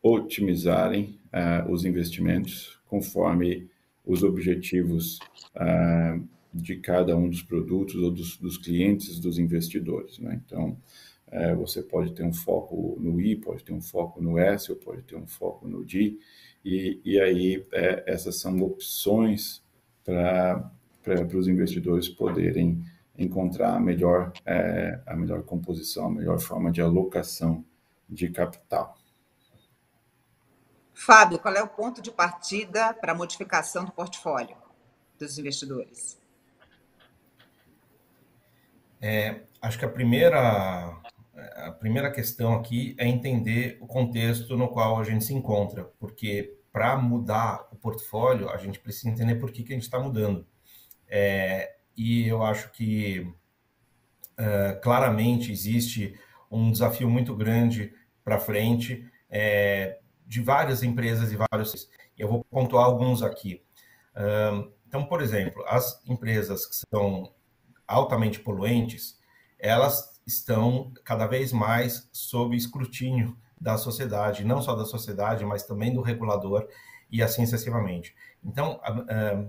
otimizarem 0.02 1.18
é, 1.32 1.64
os 1.68 1.84
investimentos 1.84 2.78
conforme 2.87 3.68
os 4.04 4.22
objetivos 4.22 5.18
ah, 5.54 6.18
de 6.54 6.76
cada 6.76 7.14
um 7.14 7.28
dos 7.28 7.42
produtos 7.42 7.96
ou 7.96 8.11
dos, 8.11 8.38
dos 8.38 8.56
clientes 8.56 9.20
dos 9.20 9.38
investidores. 9.38 10.18
Né? 10.18 10.40
Então, 10.44 10.78
é, 11.30 11.54
você 11.54 11.82
pode 11.82 12.14
ter 12.14 12.22
um 12.22 12.32
foco 12.32 12.96
no 12.98 13.20
I, 13.20 13.37
pode 13.37 13.62
ter 13.62 13.72
um 13.72 13.82
foco 13.82 14.22
no 14.22 14.38
S, 14.38 14.72
ou 14.72 14.78
pode 14.78 15.02
ter 15.02 15.16
um 15.16 15.26
foco 15.26 15.68
no 15.68 15.84
D, 15.84 16.18
e, 16.64 17.00
e 17.04 17.20
aí 17.20 17.66
é, 17.70 18.04
essas 18.06 18.40
são 18.40 18.58
opções 18.62 19.62
para 20.04 20.72
os 21.34 21.46
investidores 21.46 22.08
poderem 22.08 22.82
encontrar 23.18 23.74
a 23.74 23.81
melhor, 23.81 24.33
é, 24.46 25.00
a 25.07 25.16
melhor 25.16 25.42
composição, 25.42 26.07
a 26.07 26.11
melhor 26.11 26.38
forma 26.38 26.70
de 26.70 26.81
alocação 26.81 27.64
de 28.09 28.31
capital. 28.31 28.96
Fábio, 30.94 31.38
qual 31.38 31.54
é 31.54 31.62
o 31.62 31.68
ponto 31.68 32.00
de 32.00 32.11
partida 32.11 32.94
para 32.94 33.12
a 33.12 33.14
modificação 33.14 33.85
do 33.85 33.92
portfólio 33.92 34.57
dos 35.18 35.38
investidores? 35.38 36.18
É, 39.00 39.42
acho 39.62 39.78
que 39.78 39.85
a 39.85 39.88
primeira, 39.88 41.00
a 41.57 41.72
primeira 41.78 42.11
questão 42.11 42.54
aqui 42.54 42.96
é 42.98 43.07
entender 43.07 43.78
o 43.81 43.87
contexto 43.87 44.57
no 44.57 44.68
qual 44.68 44.98
a 44.98 45.04
gente 45.04 45.24
se 45.24 45.35
encontra, 45.35 45.85
porque 46.00 46.59
para 46.72 46.96
mudar 46.96 47.66
o 47.72 47.76
portfólio, 47.76 48.50
a 48.50 48.57
gente 48.57 48.78
precisa 48.78 49.09
entender 49.09 49.37
por 49.37 49.50
que, 49.50 49.62
que 49.62 49.72
a 49.72 49.76
gente 49.76 49.85
está 49.85 49.98
mudando. 49.98 50.46
É, 51.09 51.78
e 51.98 52.28
eu 52.28 52.42
acho 52.42 52.70
que 52.70 53.20
uh, 54.38 54.80
claramente 54.80 55.52
existe 55.52 56.18
um 56.50 56.70
desafio 56.70 57.11
muito 57.11 57.34
grande 57.34 57.92
para 58.24 58.38
frente. 58.38 59.06
É, 59.28 59.98
de 60.28 60.42
várias 60.42 60.82
empresas 60.82 61.32
e 61.32 61.37
vários. 61.37 61.88
Eu 62.16 62.28
vou 62.28 62.44
pontuar 62.44 62.84
alguns 62.84 63.22
aqui. 63.22 63.62
Então, 64.87 65.04
por 65.04 65.22
exemplo, 65.22 65.64
as 65.66 66.02
empresas 66.06 66.66
que 66.66 66.76
são 66.92 67.32
altamente 67.87 68.40
poluentes, 68.40 69.18
elas 69.58 70.20
estão 70.26 70.92
cada 71.04 71.26
vez 71.26 71.52
mais 71.52 72.08
sob 72.12 72.54
escrutínio 72.54 73.37
da 73.61 73.78
sociedade, 73.78 74.44
não 74.44 74.61
só 74.61 74.74
da 74.74 74.84
sociedade, 74.84 75.44
mas 75.44 75.62
também 75.62 75.92
do 75.92 76.02
regulador 76.02 76.68
e 77.11 77.22
assim 77.22 77.46
sucessivamente. 77.46 78.14
Então, 78.44 78.81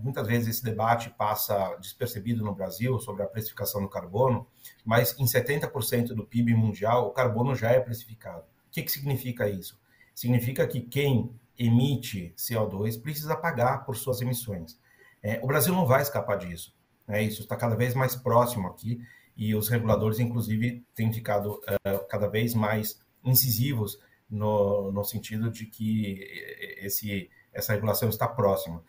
muitas 0.02 0.28
vezes 0.28 0.48
esse 0.48 0.64
debate 0.64 1.10
passa 1.12 1.76
despercebido 1.80 2.44
no 2.44 2.54
Brasil 2.54 3.00
sobre 3.00 3.24
a 3.24 3.28
precificação 3.28 3.82
do 3.82 3.90
carbono, 3.90 4.48
mas 4.84 5.18
em 5.20 5.26
70% 5.26 6.08
do 6.08 6.26
PIB 6.26 6.56
mundial 6.56 7.08
o 7.08 7.12
carbono 7.12 7.56
já 7.56 7.70
é 7.70 7.80
precificado. 7.80 8.42
O 8.42 8.72
que, 8.72 8.82
que 8.82 8.92
significa 8.92 9.48
isso? 9.48 9.80
significa 10.20 10.68
que 10.68 10.82
quem 10.82 11.32
emite 11.58 12.34
CO2 12.36 13.02
precisa 13.02 13.38
pagar 13.38 13.86
por 13.86 13.96
suas 13.96 14.20
emissões. 14.20 14.78
É, 15.24 15.40
o 15.42 15.48
Brasil 15.48 15.74
não 15.74 15.86
vai 15.86 16.02
escapar 16.02 16.38
disso. 16.38 16.76
Né? 17.08 17.24
Isso 17.24 17.44
está 17.44 17.56
cada 17.56 17.74
vez 17.74 17.94
mais 17.94 18.18
próximo 18.18 18.68
aqui 18.68 19.02
e 19.38 19.56
os 19.56 19.70
reguladores, 19.70 20.20
inclusive, 20.20 20.86
têm 20.94 21.14
ficado 21.14 21.54
uh, 21.54 22.06
cada 22.10 22.28
vez 22.28 22.54
mais 22.54 23.02
incisivos 23.24 23.98
no, 24.30 24.92
no 24.92 25.06
sentido 25.06 25.50
de 25.50 25.68
que 25.68 26.20
esse, 26.82 27.30
essa 27.54 27.74
regulação 27.74 28.10
está 28.10 28.28
próxima. 28.28 28.84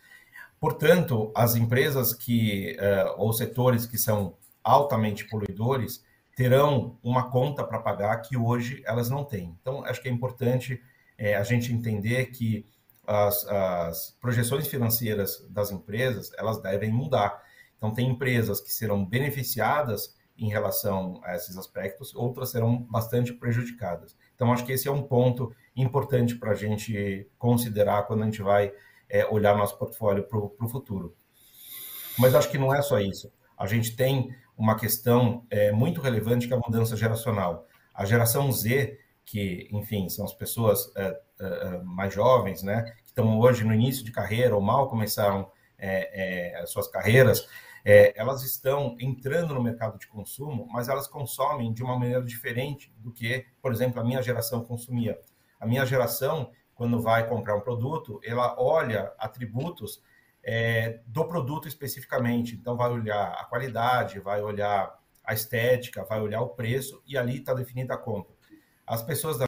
Portanto, 0.61 1.32
as 1.34 1.56
empresas 1.56 2.12
que 2.12 2.76
uh, 2.78 3.14
ou 3.16 3.32
setores 3.32 3.86
que 3.86 3.96
são 3.96 4.36
altamente 4.62 5.26
poluidores 5.26 6.04
terão 6.36 6.98
uma 7.02 7.30
conta 7.30 7.64
para 7.64 7.78
pagar 7.78 8.16
que 8.18 8.36
hoje 8.36 8.82
elas 8.84 9.08
não 9.11 9.24
têm. 9.24 9.56
Então, 9.61 9.84
acho 9.84 10.00
que 10.00 10.08
é 10.08 10.12
importante 10.12 10.80
é, 11.18 11.34
a 11.34 11.42
gente 11.42 11.72
entender 11.72 12.26
que 12.26 12.66
as, 13.06 13.46
as, 13.46 14.16
projeções 14.20 14.66
financeiras 14.66 15.46
das 15.50 15.70
empresas 15.70 16.30
elas 16.38 16.61
devem 16.61 16.90
mudar. 16.90 17.42
Então, 17.76 17.92
tem 17.92 18.08
empresas 18.08 18.61
que 18.61 18.72
serão 18.72 19.04
beneficiadas 19.04 20.14
em 20.38 20.48
relação 20.48 21.20
a 21.24 21.34
esses 21.34 21.56
aspectos, 21.56 22.14
outras 22.14 22.50
serão 22.50 22.82
bastante 22.84 23.32
prejudicadas. 23.32 24.16
Então, 24.34 24.52
acho 24.52 24.64
que 24.64 24.72
esse 24.72 24.88
é 24.88 24.90
um 24.90 25.02
ponto 25.02 25.54
importante 25.76 26.36
para 26.36 26.52
a 26.52 26.54
gente 26.54 27.28
considerar 27.38 28.04
quando 28.04 28.22
a 28.22 28.26
gente 28.26 28.42
vai 28.42 28.72
é, 29.08 29.26
olhar 29.26 29.56
nosso 29.56 29.78
portfólio 29.78 30.24
para 30.24 30.38
o 30.38 30.68
futuro. 30.68 31.16
Mas 32.18 32.34
acho 32.34 32.50
que 32.50 32.58
não 32.58 32.74
é 32.74 32.82
só 32.82 32.98
isso. 32.98 33.32
A 33.56 33.66
gente 33.66 33.96
tem 33.96 34.34
uma 34.56 34.76
questão 34.76 35.46
é, 35.50 35.72
muito 35.72 36.00
relevante 36.00 36.46
que 36.46 36.52
é 36.52 36.56
a 36.56 36.60
mudança 36.60 36.96
geracional. 36.96 37.66
A 37.94 38.04
geração 38.04 38.50
Z 38.52 38.98
que, 39.30 39.68
enfim, 39.70 40.08
são 40.08 40.24
as 40.24 40.34
pessoas 40.34 40.92
é, 40.96 41.20
é, 41.38 41.78
mais 41.84 42.12
jovens, 42.12 42.64
né, 42.64 42.82
que 42.96 43.06
estão 43.06 43.38
hoje 43.38 43.62
no 43.62 43.72
início 43.72 44.04
de 44.04 44.10
carreira 44.10 44.56
ou 44.56 44.60
mal 44.60 44.88
começaram 44.88 45.48
é, 45.78 46.56
é, 46.56 46.60
as 46.60 46.70
suas 46.70 46.88
carreiras, 46.88 47.46
é, 47.84 48.12
elas 48.20 48.42
estão 48.42 48.96
entrando 48.98 49.54
no 49.54 49.62
mercado 49.62 49.98
de 49.98 50.08
consumo, 50.08 50.66
mas 50.70 50.88
elas 50.88 51.06
consomem 51.06 51.72
de 51.72 51.82
uma 51.82 51.96
maneira 51.96 52.22
diferente 52.22 52.92
do 52.98 53.12
que, 53.12 53.46
por 53.62 53.72
exemplo, 53.72 54.00
a 54.00 54.04
minha 54.04 54.20
geração 54.20 54.64
consumia. 54.64 55.16
A 55.61 55.66
minha 55.66 55.84
geração, 55.84 56.50
quando 56.74 57.00
vai 57.00 57.28
comprar 57.28 57.54
um 57.54 57.61
produto, 57.61 58.18
ela 58.24 58.56
olha 58.58 59.12
atributos 59.18 60.02
é, 60.42 61.00
do 61.06 61.24
produto 61.26 61.68
especificamente. 61.68 62.56
Então, 62.56 62.76
vai 62.76 62.90
olhar 62.90 63.32
a 63.32 63.44
qualidade, 63.44 64.18
vai 64.18 64.40
olhar 64.42 64.98
a 65.22 65.34
estética, 65.34 66.04
vai 66.04 66.20
olhar 66.20 66.40
o 66.40 66.48
preço 66.48 67.02
e 67.06 67.16
ali 67.16 67.38
está 67.38 67.54
definida 67.54 67.94
a 67.94 67.98
compra. 67.98 68.34
As 68.86 69.02
pessoas 69.02 69.38
da 69.38 69.46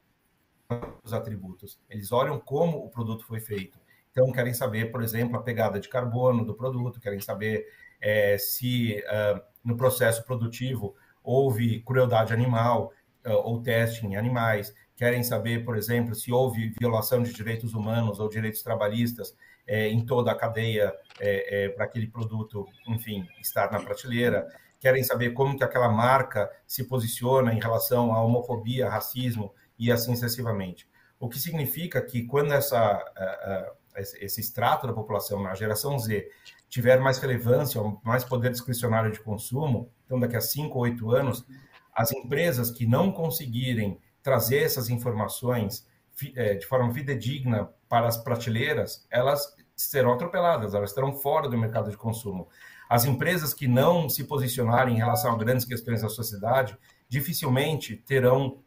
os 1.05 1.13
atributos, 1.13 1.81
eles 1.91 2.13
olham 2.13 2.39
como 2.39 2.79
o 2.79 2.89
produto 2.89 3.27
foi 3.27 3.41
feito. 3.41 3.79
Então, 4.11 4.31
querem 4.31 4.55
saber, 4.55 4.93
por 4.93 5.03
exemplo, 5.03 5.37
a 5.37 5.43
pegada 5.43 5.81
de 5.81 5.89
carbono 5.89 6.45
do 6.45 6.55
produto, 6.55 7.01
querem 7.01 7.21
saber 7.21 7.67
é, 8.01 8.37
se 8.37 9.03
uh, 9.07 9.41
no 9.65 9.77
processo 9.77 10.25
produtivo 10.25 10.95
houve 11.23 11.81
crueldade 11.81 12.33
animal 12.33 12.93
uh, 13.27 13.33
ou 13.33 13.63
teste 13.63 14.07
em 14.07 14.17
animais, 14.17 14.75
querem 15.03 15.25
saber, 15.25 15.65
por 15.65 15.77
exemplo, 15.77 16.15
se 16.15 16.31
houve 16.31 16.73
violação 16.79 17.25
de 17.25 17.33
direitos 17.33 17.75
humanos 17.75 18.21
ou 18.21 18.29
direitos 18.29 18.63
trabalhistas 18.63 19.37
é, 19.67 19.89
em 19.89 20.07
toda 20.07 20.31
a 20.31 20.35
cadeia 20.37 20.95
é, 21.19 21.65
é, 21.65 21.69
para 21.71 21.87
aquele 21.87 22.07
produto, 22.07 22.69
enfim, 22.87 23.27
estar 23.41 23.73
na 23.73 23.81
prateleira, 23.81 24.47
querem 24.79 25.03
saber 25.03 25.31
como 25.31 25.59
que 25.59 25.65
aquela 25.65 25.89
marca 25.89 26.49
se 26.69 26.85
posiciona 26.85 27.53
em 27.53 27.59
relação 27.59 28.15
à 28.15 28.23
homofobia, 28.23 28.89
racismo 28.89 29.53
e 29.77 29.91
assim 29.91 30.15
sucessivamente. 30.15 30.89
O 31.19 31.29
que 31.29 31.41
significa 31.41 32.01
que 32.01 32.23
quando 32.23 32.53
essa, 32.53 33.05
esse 34.21 34.41
extrato 34.41 34.87
da 34.87 34.93
população, 34.93 35.45
a 35.49 35.55
geração 35.57 35.99
Z, 35.99 36.31
tiver 36.69 37.01
mais 37.01 37.19
relevância, 37.19 37.81
mais 38.05 38.23
poder 38.23 38.53
discricionário 38.53 39.11
de 39.11 39.19
consumo, 39.19 39.91
então 40.07 40.21
daqui 40.21 40.37
a 40.37 40.41
cinco 40.41 40.79
ou 40.79 40.85
oito 40.85 41.11
anos, 41.11 41.45
as 41.93 42.13
empresas 42.13 42.71
que 42.71 42.87
não 42.87 43.11
conseguirem 43.11 44.01
trazer 44.23 44.59
essas 44.59 44.89
informações 44.89 45.87
é, 46.37 46.55
de 46.55 46.67
forma 46.67 46.93
fidedigna 46.93 47.69
para 47.89 48.07
as 48.07 48.17
prateleiras, 48.17 49.07
elas 49.11 49.55
serão 49.75 50.13
atropeladas, 50.13 50.75
elas 50.75 50.91
estarão 50.91 51.13
fora 51.13 51.49
do 51.49 51.59
mercado 51.59 51.91
de 51.91 51.97
consumo. 51.97 52.49
As 52.89 53.05
empresas 53.05 53.55
que 53.55 53.67
não 53.67 54.09
se 54.09 54.25
posicionarem 54.25 54.95
em 54.95 54.99
relação 54.99 55.33
a 55.33 55.39
grandes 55.39 55.65
questões 55.65 56.03
da 56.03 56.09
sociedade 56.09 56.77
dificilmente 57.09 57.97
terão 57.97 58.63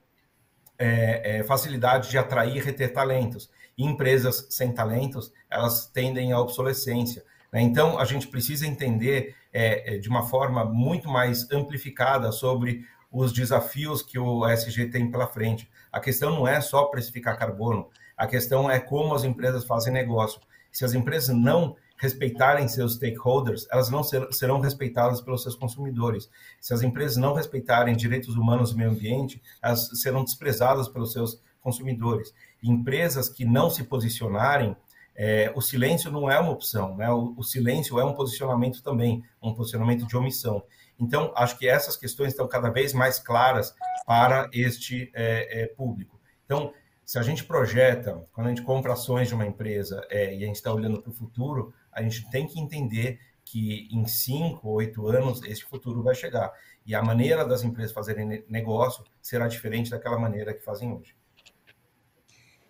é, 0.77 1.37
é, 1.37 1.43
facilidade 1.43 2.09
de 2.09 2.17
atrair 2.17 2.57
e 2.57 2.59
reter 2.59 2.91
talentos. 2.91 3.49
E 3.77 3.85
empresas 3.85 4.47
sem 4.49 4.73
talentos, 4.73 5.31
elas 5.49 5.87
tendem 5.87 6.31
à 6.31 6.39
obsolescência. 6.39 7.23
Né? 7.51 7.61
Então, 7.61 7.99
a 7.99 8.05
gente 8.05 8.27
precisa 8.27 8.65
entender 8.65 9.35
é, 9.53 9.95
é, 9.95 9.97
de 9.97 10.09
uma 10.09 10.23
forma 10.23 10.65
muito 10.65 11.07
mais 11.07 11.49
amplificada 11.51 12.31
sobre 12.31 12.85
os 13.15 13.31
desafios 13.31 14.01
que 14.01 14.19
o 14.19 14.45
ESG 14.45 14.87
tem 14.89 15.09
pela 15.09 15.25
frente. 15.25 15.69
A 15.89 16.01
questão 16.01 16.31
não 16.31 16.45
é 16.45 16.59
só 16.59 16.83
precificar 16.85 17.39
carbono, 17.39 17.87
a 18.17 18.27
questão 18.27 18.69
é 18.69 18.77
como 18.77 19.15
as 19.15 19.23
empresas 19.23 19.63
fazem 19.63 19.93
negócio. 19.93 20.41
Se 20.69 20.83
as 20.83 20.93
empresas 20.93 21.33
não 21.33 21.77
respeitarem 21.97 22.67
seus 22.67 22.95
stakeholders, 22.95 23.65
elas 23.71 23.89
não 23.89 24.03
ser, 24.03 24.27
serão 24.33 24.59
respeitadas 24.59 25.21
pelos 25.21 25.43
seus 25.43 25.55
consumidores. 25.55 26.29
Se 26.59 26.73
as 26.73 26.81
empresas 26.81 27.15
não 27.15 27.33
respeitarem 27.33 27.95
direitos 27.95 28.35
humanos 28.35 28.71
e 28.71 28.75
meio 28.75 28.89
ambiente, 28.89 29.41
elas 29.61 29.89
serão 30.01 30.21
desprezadas 30.21 30.89
pelos 30.89 31.13
seus 31.13 31.41
consumidores. 31.61 32.33
empresas 32.61 33.29
que 33.29 33.45
não 33.45 33.69
se 33.69 33.85
posicionarem 33.85 34.75
é, 35.15 35.51
o 35.55 35.61
silêncio 35.61 36.11
não 36.11 36.29
é 36.29 36.37
uma 36.37 36.51
opção, 36.51 36.97
né? 36.97 37.09
O, 37.09 37.33
o, 37.37 37.43
silêncio 37.43 37.97
é 37.97 38.03
um 38.03 38.13
posicionamento 38.13 38.83
também, 38.83 39.23
um 39.41 39.53
posicionamento 39.53 40.05
de 40.05 40.17
omissão. 40.17 40.61
Então, 40.99 41.33
acho 41.35 41.57
que 41.57 41.67
essas 41.67 41.97
questões 41.97 42.29
estão 42.29 42.47
cada 42.47 42.69
vez 42.69 42.93
mais 42.93 43.19
claras 43.19 43.75
para 44.05 44.49
este 44.53 45.11
é, 45.13 45.63
é, 45.63 45.67
público. 45.67 46.19
Então, 46.45 46.73
se 47.03 47.19
a 47.19 47.21
gente 47.21 47.43
projeta, 47.43 48.27
quando 48.33 48.47
a 48.47 48.49
gente 48.49 48.63
compra 48.63 48.93
ações 48.93 49.27
de 49.27 49.35
uma 49.35 49.45
empresa 49.45 50.05
é, 50.09 50.33
e 50.33 50.43
a 50.43 50.47
gente 50.47 50.55
está 50.55 50.73
olhando 50.73 51.01
para 51.01 51.11
o 51.11 51.13
futuro, 51.13 51.73
a 51.91 52.01
gente 52.01 52.29
tem 52.29 52.47
que 52.47 52.59
entender 52.59 53.19
que 53.43 53.87
em 53.91 54.05
cinco, 54.07 54.69
oito 54.69 55.07
anos, 55.07 55.43
esse 55.43 55.63
futuro 55.63 56.01
vai 56.01 56.15
chegar. 56.15 56.51
E 56.85 56.95
a 56.95 57.03
maneira 57.03 57.45
das 57.45 57.63
empresas 57.63 57.91
fazerem 57.91 58.43
negócio 58.49 59.03
será 59.21 59.47
diferente 59.47 59.91
daquela 59.91 60.17
maneira 60.17 60.53
que 60.53 60.63
fazem 60.63 60.91
hoje. 60.91 61.15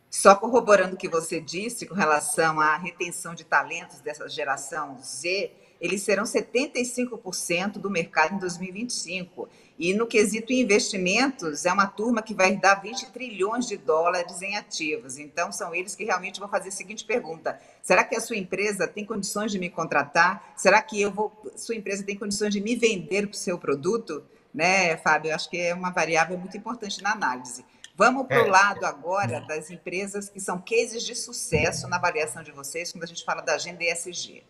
Só 0.10 0.36
corroborando 0.36 0.96
o 0.96 0.98
que 0.98 1.10
você 1.10 1.42
disse 1.42 1.86
com 1.86 1.94
relação 1.94 2.60
à 2.60 2.78
retenção 2.78 3.34
de 3.36 3.44
talentos 3.44 4.00
dessa 4.00 4.28
geração 4.30 4.98
Z, 5.00 5.52
eles 5.86 6.02
serão 6.02 6.24
75% 6.24 7.74
do 7.74 7.90
mercado 7.90 8.36
em 8.36 8.40
2025. 8.40 9.48
E 9.78 9.94
no 9.94 10.08
quesito 10.08 10.54
investimentos, 10.54 11.66
é 11.66 11.72
uma 11.72 11.86
turma 11.86 12.22
que 12.22 12.34
vai 12.34 12.56
dar 12.56 12.76
20 12.76 13.12
trilhões 13.12 13.68
de 13.68 13.76
dólares 13.76 14.42
em 14.42 14.56
ativos. 14.56 15.18
Então, 15.18 15.52
são 15.52 15.76
eles 15.76 15.96
que 15.96 16.06
realmente 16.06 16.40
vão 16.40 16.48
fazer 16.48 16.70
a 16.70 16.72
seguinte 16.72 17.04
pergunta: 17.04 17.60
será 17.82 18.04
que 18.04 18.16
a 18.16 18.22
sua 18.22 18.38
empresa 18.38 18.88
tem 18.88 19.06
condições 19.06 19.52
de 19.52 19.60
me 19.60 19.70
contratar? 19.70 20.54
Será 20.56 20.82
que 20.82 21.02
eu 21.02 21.12
vou, 21.12 21.32
sua 21.56 21.76
empresa 21.76 22.04
tem 22.04 22.18
condições 22.18 22.54
de 22.54 22.62
me 22.62 22.76
vender 22.76 23.28
o 23.28 23.34
seu 23.34 23.58
produto? 23.58 24.24
Né, 24.54 24.96
Fábio? 24.98 25.32
Eu 25.32 25.36
acho 25.36 25.50
que 25.50 25.58
é 25.58 25.74
uma 25.74 25.92
variável 25.92 26.38
muito 26.38 26.56
importante 26.56 27.04
na 27.04 27.12
análise. 27.12 27.66
Vamos 27.98 28.28
para 28.28 28.44
o 28.44 28.48
é. 28.48 28.52
lado 28.52 28.86
agora 28.86 29.42
das 29.42 29.70
empresas 29.70 30.30
que 30.30 30.40
são 30.40 30.60
cases 30.60 31.04
de 31.04 31.16
sucesso 31.16 31.88
na 31.88 31.98
avaliação 31.98 32.44
de 32.44 32.52
vocês 32.52 32.92
quando 32.92 33.04
a 33.04 33.08
gente 33.08 33.24
fala 33.24 33.42
da 33.42 33.56
agenda 33.56 33.84
ESG. 33.84 34.44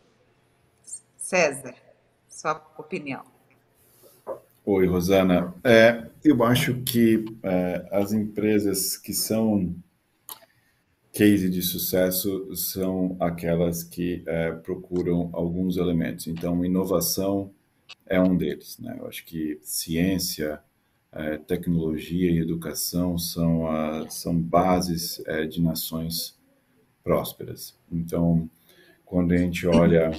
César, 1.25 1.73
sua 2.29 2.63
opinião. 2.77 3.23
Oi, 4.63 4.85
Rosana. 4.85 5.55
É, 5.63 6.05
eu 6.23 6.43
acho 6.43 6.83
que 6.83 7.25
é, 7.41 7.89
as 7.91 8.13
empresas 8.13 8.95
que 8.95 9.11
são 9.11 9.75
case 11.11 11.49
de 11.49 11.63
sucesso 11.63 12.55
são 12.55 13.17
aquelas 13.19 13.81
que 13.81 14.21
é, 14.27 14.51
procuram 14.51 15.31
alguns 15.33 15.77
elementos. 15.77 16.27
Então, 16.27 16.63
inovação 16.63 17.51
é 18.05 18.21
um 18.21 18.37
deles. 18.37 18.77
Né? 18.77 18.95
Eu 18.99 19.07
acho 19.07 19.25
que 19.25 19.59
ciência, 19.63 20.61
é, 21.11 21.39
tecnologia 21.39 22.29
e 22.29 22.37
educação 22.37 23.17
são, 23.17 23.67
a, 23.67 24.07
são 24.11 24.39
bases 24.39 25.23
é, 25.25 25.47
de 25.47 25.59
nações 25.59 26.37
prósperas. 27.03 27.75
Então, 27.91 28.47
quando 29.03 29.33
a 29.33 29.37
gente 29.37 29.65
olha 29.65 30.11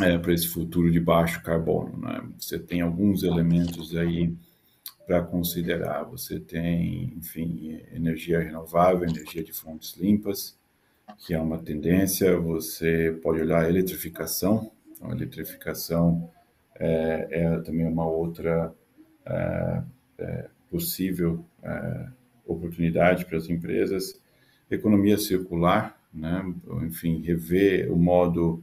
é, 0.00 0.18
para 0.18 0.32
esse 0.32 0.48
futuro 0.48 0.90
de 0.90 1.00
baixo 1.00 1.42
carbono, 1.42 1.98
né, 1.98 2.22
você 2.38 2.58
tem 2.58 2.80
alguns 2.80 3.22
elementos 3.22 3.96
aí 3.96 4.34
para 5.08 5.22
considerar. 5.22 6.04
Você 6.04 6.38
tem, 6.38 7.14
enfim, 7.16 7.80
energia 7.92 8.40
renovável, 8.40 9.08
energia 9.08 9.42
de 9.42 9.54
fontes 9.54 9.96
limpas, 9.96 10.58
que 11.16 11.32
é 11.32 11.40
uma 11.40 11.58
tendência. 11.58 12.38
Você 12.38 13.18
pode 13.22 13.40
olhar 13.40 13.64
a 13.64 13.68
eletrificação. 13.68 14.70
Então, 14.92 15.10
a 15.10 15.14
eletrificação 15.14 16.30
é, 16.74 17.26
é 17.30 17.58
também 17.60 17.86
uma 17.86 18.06
outra 18.06 18.74
é, 19.24 19.82
é, 20.18 20.48
possível 20.70 21.42
é, 21.62 22.08
oportunidade 22.46 23.24
para 23.24 23.38
as 23.38 23.48
empresas, 23.48 24.20
economia 24.70 25.16
circular, 25.16 25.98
né? 26.12 26.44
enfim, 26.82 27.22
rever 27.22 27.90
o 27.90 27.96
modo 27.96 28.62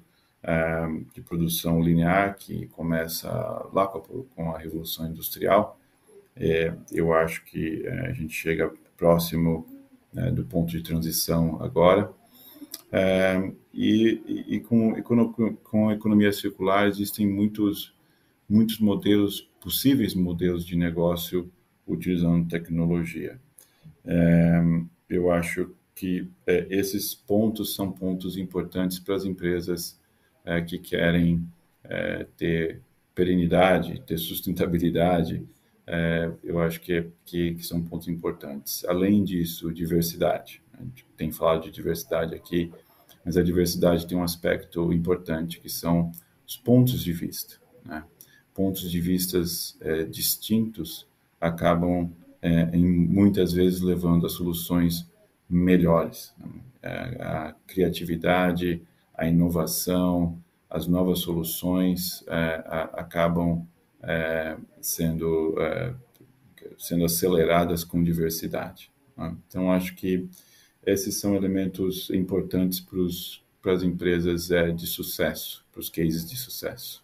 de 1.14 1.22
produção 1.22 1.82
linear 1.82 2.38
que 2.38 2.68
começa 2.68 3.30
lá 3.74 3.88
com 3.88 4.52
a, 4.52 4.58
Revolução 4.58 5.08
Industrial. 5.08 5.80
É, 6.36 6.74
eu 6.92 7.14
acho 7.14 7.44
que 7.46 7.84
é, 7.86 8.08
a 8.08 8.14
gente 8.14 8.34
chega 8.34 8.72
próximo 8.96 9.66
né, 10.14 10.32
do 10.32 10.46
ponto 10.46 10.70
de 10.70 10.82
transição 10.82 11.62
agora. 11.62 12.12
E, 13.74 14.46
e 14.48 14.60
com, 14.62 15.02
com 15.64 15.90
a 15.90 15.94
economia 15.94 16.32
circular 16.32 16.88
existem 16.88 17.28
muitos, 17.28 17.94
muitos 18.48 18.80
modelos 18.80 19.50
possíveis 19.60 20.14
modelos 20.14 20.66
de 20.66 20.78
negócio 20.78 21.52
utilizando 21.86 22.48
tecnologia. 22.48 23.38
Eu 25.10 25.30
acho 25.30 25.72
que 25.94 26.30
esses 26.48 27.14
pontos 27.14 27.76
são 27.76 27.92
pontos 27.92 28.38
importantes 28.38 28.98
para 28.98 29.16
as 29.16 29.26
empresas 29.26 30.00
é, 30.46 30.62
que 30.62 30.78
querem 30.78 31.46
é, 31.84 32.26
ter 32.38 32.82
perenidade, 33.14 34.02
ter 34.06 34.18
sustentabilidade. 34.18 35.44
É, 35.88 36.32
eu 36.44 36.60
acho 36.60 36.80
que, 36.82 37.08
que, 37.26 37.56
que, 37.56 37.66
são 37.66 37.82
pontos 37.82 38.08
importantes. 38.08 38.86
Além 38.86 39.24
disso, 39.24 39.74
diversidade. 39.74 40.62
A 40.74 40.84
gente 40.84 41.06
tem 41.18 41.32
falado 41.32 41.64
de 41.64 41.72
diversidade 41.72 42.36
aqui, 42.36 42.72
mas 43.24 43.38
a 43.38 43.44
diversidade 43.44 44.08
tem 44.08 44.18
um 44.18 44.24
aspecto 44.24 44.92
importante 44.94 45.60
que 45.60 45.70
são 45.70 46.12
os 46.48 46.58
pontos 46.58 47.04
de 47.04 47.12
vista. 47.12 47.56
Né? 47.84 48.04
pontos 48.56 48.90
de 48.90 49.02
vistas 49.02 49.78
é, 49.82 50.06
distintos 50.06 51.06
acabam 51.40 52.10
é, 52.42 52.70
em, 52.74 52.86
muitas 52.86 53.52
vezes 53.52 53.82
levando 53.82 54.26
a 54.26 54.30
soluções 54.30 55.06
melhores. 55.48 56.34
É, 56.82 56.90
a 57.20 57.56
criatividade, 57.68 58.82
a 59.18 59.28
inovação, 59.28 60.38
as 60.70 60.88
novas 60.88 61.20
soluções 61.20 62.24
é, 62.28 62.64
acabam 62.94 63.66
é, 64.02 64.58
sendo, 64.82 65.56
é, 65.60 65.94
sendo 66.78 67.06
aceleradas 67.06 67.84
com 67.84 68.04
diversidade. 68.04 68.92
Né? 69.18 69.36
Então, 69.48 69.72
acho 69.72 69.96
que 69.96 70.28
esses 70.86 71.20
são 71.20 71.36
elementos 71.36 72.10
importantes 72.10 72.86
para 73.62 73.74
as 73.74 73.84
empresas 73.84 74.52
é, 74.52 74.72
de 74.72 74.86
sucesso, 74.86 75.66
para 75.72 75.80
os 75.80 75.90
cases 75.90 76.30
de 76.30 76.36
sucesso. 76.36 77.04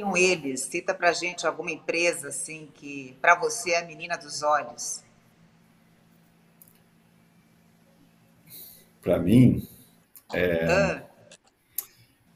Um 0.00 0.16
eles, 0.16 0.62
cita 0.62 0.94
para 0.94 1.12
gente 1.12 1.46
alguma 1.46 1.70
empresa 1.70 2.28
assim 2.28 2.68
que 2.74 3.14
para 3.20 3.38
você 3.38 3.72
é 3.72 3.80
a 3.80 3.86
menina 3.86 4.16
dos 4.16 4.42
olhos. 4.42 5.04
Para 9.02 9.18
mim, 9.18 9.68
é, 10.34 10.66
ah. 10.66 11.02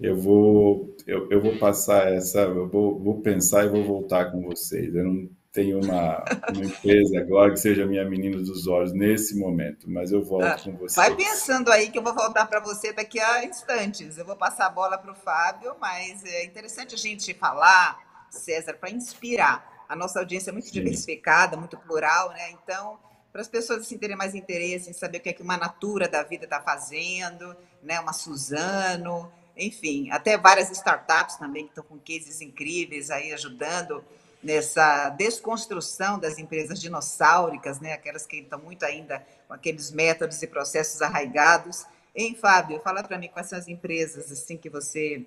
eu 0.01 0.16
vou 0.16 0.97
eu, 1.07 1.28
eu 1.30 1.40
vou 1.40 1.57
passar 1.57 2.12
essa, 2.12 2.40
eu 2.40 2.68
vou, 2.68 2.99
vou 2.99 3.20
pensar 3.20 3.64
e 3.64 3.68
vou 3.68 3.84
voltar 3.84 4.32
com 4.32 4.42
vocês. 4.42 4.92
Eu 4.92 5.05
não 5.05 5.28
tenho 5.53 5.80
uma, 5.80 6.22
uma 6.53 6.64
empresa 6.64 7.18
agora 7.20 7.53
que 7.53 7.61
seja 7.61 7.86
minha 7.86 8.05
menina 8.05 8.36
dos 8.38 8.66
olhos 8.66 8.92
nesse 8.92 9.38
momento, 9.38 9.88
mas 9.88 10.11
eu 10.11 10.22
volto 10.22 10.44
ah, 10.44 10.59
com 10.59 10.72
vocês. 10.76 10.97
Vai 10.97 11.14
pensando 11.14 11.70
aí 11.70 11.90
que 11.90 11.99
eu 11.99 12.03
vou 12.03 12.12
voltar 12.12 12.44
para 12.47 12.61
você 12.61 12.92
daqui 12.92 13.20
a 13.20 13.44
instantes. 13.44 14.18
Eu 14.18 14.26
vou 14.26 14.36
passar 14.36 14.66
a 14.66 14.70
bola 14.70 14.99
para 14.99 15.12
o 15.12 15.14
Fábio, 15.14 15.76
mas 15.80 16.24
é 16.24 16.44
interessante 16.44 16.97
a 16.97 16.99
gente 16.99 17.32
falar, 17.32 18.26
César, 18.28 18.74
para 18.74 18.90
inspirar. 18.90 19.76
A 19.88 19.94
nossa 19.94 20.18
audiência 20.18 20.51
é 20.51 20.53
muito 20.53 20.66
Sim. 20.66 20.72
diversificada, 20.72 21.57
muito 21.57 21.78
plural, 21.78 22.30
né? 22.30 22.51
Então, 22.51 22.99
para 23.37 23.43
as 23.43 23.49
pessoas 23.49 23.82
assim, 23.82 23.99
terem 23.99 24.16
mais 24.16 24.34
interesse 24.34 24.89
em 24.89 24.95
saber 24.95 25.18
o 25.18 25.20
que 25.20 25.28
é 25.28 25.32
que 25.34 25.43
uma 25.43 25.59
Natura 25.59 26.09
da 26.09 26.22
vida 26.22 26.45
está 26.45 26.59
fazendo, 26.59 27.55
né? 27.82 28.01
uma 28.01 28.14
Suzano, 28.14 29.30
enfim, 29.55 30.11
até 30.11 30.39
várias 30.39 30.70
startups 30.70 31.37
também 31.37 31.64
que 31.64 31.68
estão 31.68 31.84
com 31.84 31.99
cases 31.99 32.41
incríveis 32.41 33.11
aí 33.11 33.34
ajudando 33.34 34.03
nessa 34.43 35.11
desconstrução 35.11 36.18
das 36.18 36.39
empresas 36.39 36.80
dinossáuricas, 36.80 37.78
né? 37.78 37.93
aquelas 37.93 38.26
que 38.26 38.39
estão 38.39 38.59
muito 38.59 38.87
ainda 38.87 39.22
com 39.47 39.53
aqueles 39.53 39.91
métodos 39.91 40.43
e 40.43 40.47
processos 40.47 41.03
arraigados. 41.03 41.84
Hein, 42.14 42.34
Fábio, 42.41 42.80
fala 42.80 43.05
para 43.05 43.18
mim 43.18 43.28
quais 43.28 43.51
são 43.51 43.59
as 43.59 43.68
empresas 43.68 44.32
assim 44.32 44.57
que 44.57 44.70
você 44.70 45.26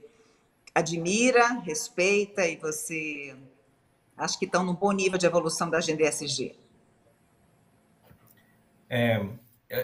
admira, 0.73 1.59
respeita 1.59 2.43
e 2.47 2.55
você 2.55 3.35
acha 4.17 4.39
que 4.39 4.45
estão 4.45 4.63
num 4.63 4.73
bom 4.73 4.93
nível 4.93 5.19
de 5.19 5.27
evolução 5.27 5.69
da 5.69 5.77
agenda 5.77 6.01
ESG. 6.01 6.55
É, 8.89 9.23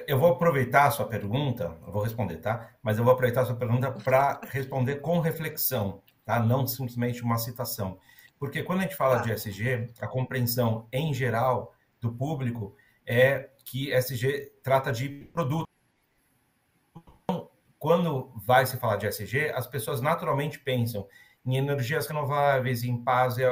eu 0.07 0.17
vou 0.17 0.31
aproveitar 0.31 0.85
a 0.85 0.91
sua 0.91 1.05
pergunta, 1.05 1.77
eu 1.85 1.91
vou 1.91 2.01
responder, 2.01 2.37
tá? 2.37 2.71
Mas 2.81 2.97
eu 2.97 3.03
vou 3.03 3.13
aproveitar 3.13 3.41
a 3.41 3.45
sua 3.45 3.55
pergunta 3.55 3.91
para 3.91 4.41
responder 4.49 4.95
com 4.95 5.19
reflexão, 5.19 6.01
tá? 6.25 6.39
Não 6.39 6.65
simplesmente 6.65 7.21
uma 7.21 7.37
citação. 7.37 7.99
Porque 8.39 8.63
quando 8.63 8.79
a 8.79 8.81
gente 8.83 8.95
fala 8.95 9.19
de 9.19 9.31
SG, 9.31 9.91
a 10.01 10.07
compreensão 10.07 10.87
em 10.91 11.13
geral 11.13 11.73
do 12.01 12.11
público 12.11 12.75
é 13.05 13.49
que 13.63 13.93
SG 13.93 14.51
trata 14.63 14.91
de 14.91 15.07
produto. 15.31 15.69
Então, 17.23 17.49
quando 17.77 18.31
vai 18.35 18.65
se 18.65 18.77
falar 18.77 18.97
de 18.97 19.07
SG, 19.07 19.51
as 19.53 19.67
pessoas 19.67 20.01
naturalmente 20.01 20.59
pensam 20.59 21.07
em 21.45 21.57
energias 21.57 22.07
renováveis, 22.07 22.83
em 22.83 22.97
paz, 22.97 23.37
é, 23.37 23.47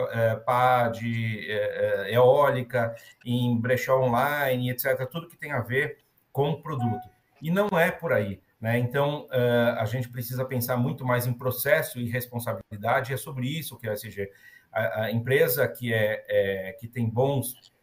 de 0.91 1.52
é, 1.52 2.10
é, 2.10 2.16
eólica, 2.16 2.96
em 3.24 3.56
brechó 3.60 4.02
online, 4.02 4.72
etc. 4.72 5.08
Tudo 5.10 5.28
que 5.28 5.38
tem 5.38 5.52
a 5.52 5.62
ver 5.62 6.00
com 6.32 6.50
o 6.50 6.62
produto. 6.62 7.08
E 7.41 7.52
não 7.52 7.68
é 7.78 7.91
por 7.91 8.12
aí. 8.12 8.41
Né? 8.60 8.80
Então, 8.80 9.26
uh, 9.26 9.78
a 9.78 9.84
gente 9.84 10.08
precisa 10.08 10.46
pensar 10.46 10.78
muito 10.78 11.06
mais 11.06 11.28
em 11.28 11.34
processo 11.34 12.00
e 12.00 12.10
responsabilidade, 12.10 13.12
e 13.12 13.14
é 13.14 13.18
sobre 13.18 13.46
isso 13.46 13.78
que 13.78 13.88
é 13.88 13.91
a 13.91 13.94
SG. 13.94 14.32
A, 14.72 15.02
a 15.02 15.12
empresa 15.12 15.68
que, 15.68 15.94
é, 15.94 16.26
é, 16.30 16.72
que 16.80 16.88
tem 16.88 17.10
bons 17.10 17.74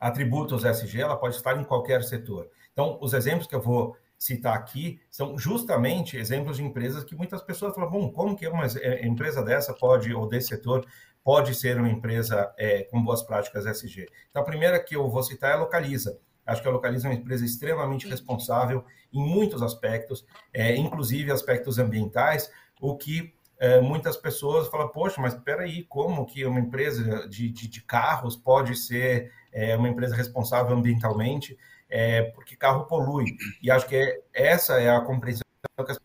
atributos 0.00 0.64
SG, 0.64 1.02
ela 1.02 1.16
pode 1.16 1.36
estar 1.36 1.60
em 1.60 1.64
qualquer 1.64 2.02
setor. 2.02 2.48
Então, 2.72 2.98
os 3.02 3.12
exemplos 3.12 3.46
que 3.46 3.54
eu 3.54 3.60
vou 3.60 3.96
citar 4.18 4.54
aqui 4.54 5.00
são 5.08 5.38
justamente 5.38 6.16
exemplos 6.16 6.56
de 6.56 6.64
empresas 6.64 7.04
que 7.04 7.14
muitas 7.14 7.40
pessoas 7.40 7.74
falam, 7.74 7.88
bom, 7.88 8.10
como 8.10 8.36
que 8.36 8.46
uma 8.48 8.66
é, 8.66 9.06
empresa 9.06 9.42
dessa 9.42 9.72
pode, 9.72 10.12
ou 10.12 10.28
desse 10.28 10.48
setor, 10.48 10.84
pode 11.22 11.54
ser 11.54 11.78
uma 11.78 11.88
empresa 11.88 12.52
é, 12.58 12.82
com 12.84 13.02
boas 13.02 13.22
práticas 13.22 13.64
SG? 13.64 14.08
Então, 14.28 14.42
a 14.42 14.44
primeira 14.44 14.82
que 14.82 14.96
eu 14.96 15.08
vou 15.08 15.22
citar 15.22 15.52
é 15.52 15.54
a 15.54 15.58
Localiza. 15.58 16.18
Acho 16.44 16.62
que 16.62 16.68
a 16.68 16.72
Localiza 16.72 17.06
é 17.06 17.10
uma 17.10 17.16
empresa 17.16 17.44
extremamente 17.44 18.08
responsável 18.08 18.84
em 19.12 19.20
muitos 19.20 19.62
aspectos, 19.62 20.26
é, 20.52 20.74
inclusive 20.74 21.30
aspectos 21.30 21.78
ambientais, 21.78 22.50
o 22.80 22.96
que 22.96 23.34
é, 23.58 23.80
muitas 23.80 24.16
pessoas 24.16 24.68
falam, 24.68 24.88
poxa, 24.88 25.20
mas 25.20 25.34
espera 25.34 25.62
aí, 25.62 25.84
como 25.84 26.24
que 26.24 26.44
uma 26.44 26.60
empresa 26.60 27.28
de, 27.28 27.50
de, 27.50 27.68
de 27.68 27.82
carros 27.82 28.36
pode 28.36 28.76
ser 28.76 29.32
é, 29.52 29.76
uma 29.76 29.88
empresa 29.88 30.14
responsável 30.16 30.76
ambientalmente? 30.76 31.58
É, 31.88 32.22
porque 32.22 32.56
carro 32.56 32.86
polui. 32.86 33.36
E 33.62 33.70
acho 33.70 33.86
que 33.86 33.96
é, 33.96 34.20
essa 34.32 34.80
é 34.80 34.90
a 34.90 35.00
compreensão 35.00 35.42
que 35.84 35.92
as 35.92 35.98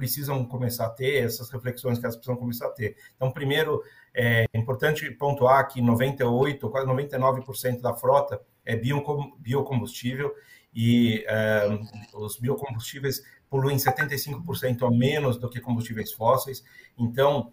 precisam 0.00 0.42
começar 0.46 0.86
a 0.86 0.90
ter, 0.90 1.26
essas 1.26 1.50
reflexões 1.50 1.98
que 1.98 2.06
elas 2.06 2.16
precisam 2.16 2.34
começar 2.34 2.68
a 2.68 2.70
ter. 2.70 2.96
Então, 3.14 3.30
primeiro, 3.30 3.82
é 4.14 4.46
importante 4.54 5.10
pontuar 5.10 5.68
que 5.68 5.82
98, 5.82 6.70
quase 6.70 6.86
99% 6.86 7.82
da 7.82 7.92
frota 7.92 8.40
é 8.64 8.74
biocombustível 8.74 10.34
e 10.74 11.22
é, 11.28 11.68
os 12.14 12.38
biocombustíveis 12.38 13.22
poluem 13.50 13.76
75% 13.76 14.86
a 14.86 14.90
menos 14.90 15.36
do 15.36 15.50
que 15.50 15.60
combustíveis 15.60 16.12
fósseis. 16.12 16.64
Então, 16.96 17.52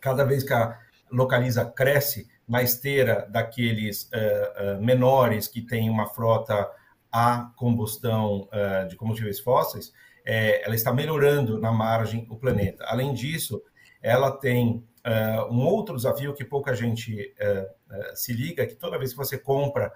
cada 0.00 0.24
vez 0.24 0.42
que 0.44 0.54
a 0.54 0.78
localiza 1.12 1.64
cresce 1.64 2.26
na 2.48 2.62
esteira 2.62 3.26
daqueles 3.28 4.04
uh, 4.04 4.78
uh, 4.78 4.82
menores 4.82 5.48
que 5.48 5.60
têm 5.60 5.90
uma 5.90 6.06
frota 6.06 6.70
a 7.10 7.50
combustão 7.56 8.48
uh, 8.52 8.88
de 8.88 8.96
combustíveis 8.96 9.40
fósseis, 9.40 9.92
é, 10.24 10.64
ela 10.64 10.74
está 10.74 10.92
melhorando 10.92 11.58
na 11.60 11.70
margem 11.70 12.26
o 12.28 12.36
planeta. 12.36 12.84
Além 12.88 13.14
disso, 13.14 13.62
ela 14.02 14.30
tem 14.30 14.84
uh, 15.06 15.52
um 15.52 15.64
outro 15.64 15.96
desafio 15.96 16.34
que 16.34 16.44
pouca 16.44 16.74
gente 16.74 17.32
uh, 17.40 18.16
se 18.16 18.32
liga, 18.32 18.66
que 18.66 18.74
toda 18.74 18.98
vez 18.98 19.12
que 19.12 19.16
você 19.16 19.38
compra, 19.38 19.92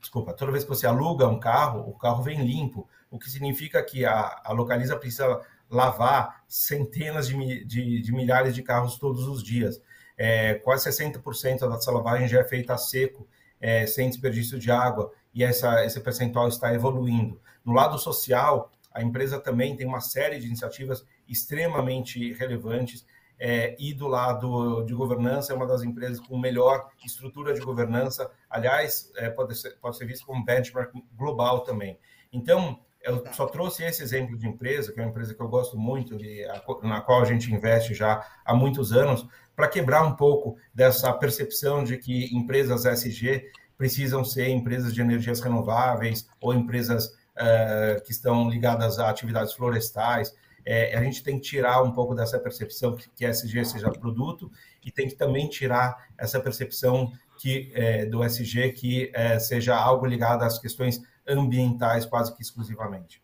desculpa, 0.00 0.34
toda 0.34 0.52
vez 0.52 0.64
que 0.64 0.70
você 0.70 0.86
aluga 0.86 1.28
um 1.28 1.38
carro, 1.38 1.88
o 1.88 1.94
carro 1.94 2.22
vem 2.22 2.44
limpo, 2.44 2.88
o 3.10 3.18
que 3.18 3.30
significa 3.30 3.82
que 3.82 4.04
a, 4.04 4.42
a 4.44 4.52
Localiza 4.52 4.96
precisa 4.96 5.40
lavar 5.70 6.42
centenas 6.48 7.28
de, 7.28 7.64
de, 7.64 8.02
de 8.02 8.12
milhares 8.12 8.54
de 8.54 8.62
carros 8.62 8.98
todos 8.98 9.26
os 9.26 9.42
dias. 9.42 9.80
É, 10.16 10.54
quase 10.54 10.90
60% 10.90 11.70
dessa 11.70 11.92
lavagem 11.92 12.26
já 12.26 12.40
é 12.40 12.44
feita 12.44 12.74
a 12.74 12.78
seco, 12.78 13.28
é, 13.60 13.86
sem 13.86 14.08
desperdício 14.08 14.58
de 14.58 14.70
água 14.70 15.12
e 15.34 15.44
essa, 15.44 15.84
esse 15.84 16.00
percentual 16.00 16.48
está 16.48 16.72
evoluindo. 16.72 17.40
No 17.64 17.72
lado 17.72 17.98
social, 17.98 18.70
a 18.92 19.02
empresa 19.02 19.38
também 19.38 19.76
tem 19.76 19.86
uma 19.86 20.00
série 20.00 20.38
de 20.38 20.46
iniciativas 20.46 21.04
extremamente 21.28 22.32
relevantes 22.32 23.06
é, 23.38 23.76
e 23.78 23.94
do 23.94 24.08
lado 24.08 24.84
de 24.84 24.94
governança 24.94 25.52
é 25.52 25.56
uma 25.56 25.66
das 25.66 25.82
empresas 25.82 26.18
com 26.18 26.36
melhor 26.36 26.88
estrutura 27.04 27.54
de 27.54 27.60
governança. 27.60 28.30
Aliás, 28.50 29.12
é, 29.16 29.30
pode, 29.30 29.54
ser, 29.54 29.78
pode 29.78 29.96
ser 29.96 30.06
visto 30.06 30.26
como 30.26 30.44
benchmark 30.44 30.92
global 31.14 31.60
também. 31.60 31.98
Então, 32.32 32.80
eu 33.00 33.22
só 33.32 33.46
trouxe 33.46 33.84
esse 33.84 34.02
exemplo 34.02 34.36
de 34.36 34.48
empresa, 34.48 34.92
que 34.92 34.98
é 34.98 35.02
uma 35.02 35.10
empresa 35.10 35.34
que 35.34 35.40
eu 35.40 35.48
gosto 35.48 35.78
muito, 35.78 36.16
e 36.16 36.44
a, 36.44 36.62
na 36.82 37.00
qual 37.00 37.22
a 37.22 37.24
gente 37.24 37.52
investe 37.52 37.94
já 37.94 38.26
há 38.44 38.54
muitos 38.54 38.92
anos, 38.92 39.26
para 39.54 39.68
quebrar 39.68 40.02
um 40.02 40.16
pouco 40.16 40.56
dessa 40.74 41.12
percepção 41.12 41.84
de 41.84 41.96
que 41.96 42.34
empresas 42.36 42.84
SG 42.84 43.50
precisam 43.78 44.24
ser 44.24 44.48
empresas 44.48 44.92
de 44.92 45.00
energias 45.00 45.40
renováveis 45.40 46.28
ou 46.40 46.52
empresas 46.52 47.06
uh, 47.06 48.02
que 48.04 48.10
estão 48.10 48.50
ligadas 48.50 48.98
a 48.98 49.08
atividades 49.08 49.54
florestais. 49.54 50.34
É, 50.66 50.98
a 50.98 51.02
gente 51.02 51.22
tem 51.22 51.38
que 51.38 51.48
tirar 51.48 51.82
um 51.82 51.92
pouco 51.92 52.14
dessa 52.14 52.38
percepção 52.38 52.94
que, 52.96 53.08
que 53.10 53.24
SG 53.24 53.64
seja 53.64 53.90
produto 53.90 54.50
e 54.84 54.90
tem 54.90 55.08
que 55.08 55.14
também 55.14 55.48
tirar 55.48 56.08
essa 56.18 56.40
percepção 56.40 57.10
que 57.38 57.70
é, 57.72 58.04
do 58.04 58.22
SG 58.22 58.72
que 58.72 59.10
é, 59.14 59.38
seja 59.38 59.76
algo 59.76 60.04
ligado 60.04 60.42
às 60.42 60.58
questões 60.58 61.00
ambientais 61.26 62.04
quase 62.04 62.34
que 62.34 62.42
exclusivamente. 62.42 63.22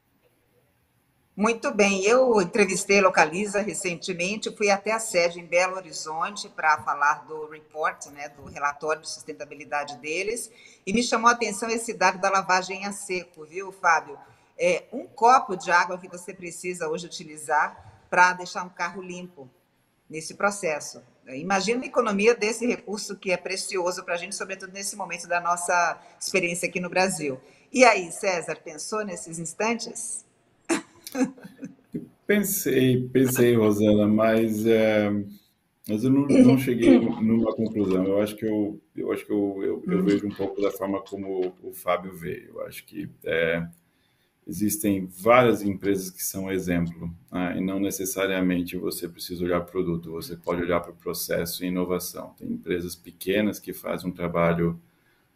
Muito 1.37 1.73
bem, 1.73 2.05
eu 2.05 2.41
entrevistei 2.41 3.01
Localiza 3.01 3.61
recentemente, 3.61 4.55
fui 4.57 4.71
até 4.71 4.93
a 4.93 5.01
sede 5.01 5.41
em 5.41 5.45
Belo 5.45 5.75
Horizonte 5.75 6.49
para 6.49 6.81
falar 6.85 7.27
do 7.27 7.49
report, 7.49 8.07
né, 8.07 8.29
do 8.29 8.45
relatório 8.45 9.03
de 9.03 9.11
sustentabilidade 9.11 9.97
deles, 9.97 10.49
e 10.87 10.93
me 10.93 11.03
chamou 11.03 11.29
a 11.29 11.33
atenção 11.33 11.69
esse 11.69 11.93
dado 11.93 12.21
da 12.21 12.31
lavagem 12.31 12.87
a 12.87 12.93
seco, 12.93 13.45
viu, 13.45 13.73
Fábio? 13.73 14.17
É 14.57 14.85
um 14.93 15.09
copo 15.09 15.57
de 15.57 15.73
água 15.73 15.99
que 15.99 16.07
você 16.07 16.33
precisa 16.33 16.89
hoje 16.89 17.07
utilizar 17.07 18.05
para 18.09 18.33
deixar 18.35 18.63
um 18.63 18.69
carro 18.69 19.03
limpo 19.03 19.51
nesse 20.09 20.35
processo. 20.35 21.03
Imagina 21.27 21.83
a 21.83 21.87
economia 21.87 22.37
desse 22.37 22.65
recurso 22.65 23.17
que 23.17 23.33
é 23.33 23.37
precioso 23.37 24.05
para 24.05 24.15
a 24.15 24.17
gente, 24.17 24.37
sobretudo 24.37 24.73
nesse 24.73 24.95
momento 24.95 25.27
da 25.27 25.41
nossa 25.41 26.01
experiência 26.21 26.69
aqui 26.69 26.79
no 26.79 26.89
Brasil. 26.89 27.41
E 27.73 27.85
aí, 27.85 28.13
César, 28.13 28.61
pensou 28.63 29.05
nesses 29.05 29.41
instantes? 29.41 30.25
Pensei, 32.27 33.07
pensei, 33.13 33.55
Rosana, 33.55 34.07
mas, 34.07 34.65
é, 34.65 35.11
mas 35.87 36.05
eu 36.05 36.11
não, 36.11 36.27
não, 36.27 36.59
cheguei 36.59 36.99
numa 37.21 37.55
conclusão. 37.55 38.03
Eu 38.05 38.23
acho 38.23 38.35
que 38.35 38.47
eu, 38.47 38.81
eu 38.97 39.13
acho 39.13 39.27
que 39.27 39.33
eu, 39.33 39.59
eu, 39.63 39.85
eu 39.87 39.99
hum. 39.99 40.05
vejo 40.05 40.27
um 40.27 40.35
pouco 40.35 40.61
da 40.61 40.71
forma 40.71 41.03
como 41.03 41.55
o 41.63 41.73
Fábio 41.75 42.15
vê. 42.15 42.47
Eu 42.49 42.63
acho 42.63 42.87
que 42.87 43.11
é, 43.25 43.69
existem 44.47 45.07
várias 45.07 45.63
empresas 45.63 46.09
que 46.11 46.23
são 46.23 46.51
exemplo, 46.51 47.15
né? 47.31 47.59
e 47.59 47.61
não 47.61 47.79
necessariamente 47.79 48.77
você 48.79 49.07
precisa 49.07 49.45
olhar 49.45 49.61
para 49.61 49.69
o 49.69 49.73
produto, 49.73 50.13
você 50.13 50.35
pode 50.35 50.63
olhar 50.63 50.81
para 50.81 50.93
o 50.93 50.97
processo 50.97 51.63
e 51.63 51.69
inovação. 51.69 52.35
Tem 52.39 52.49
empresas 52.49 52.97
pequenas 52.97 53.59
que 53.59 53.75
fazem 53.75 54.09
um 54.09 54.15
trabalho 54.15 54.81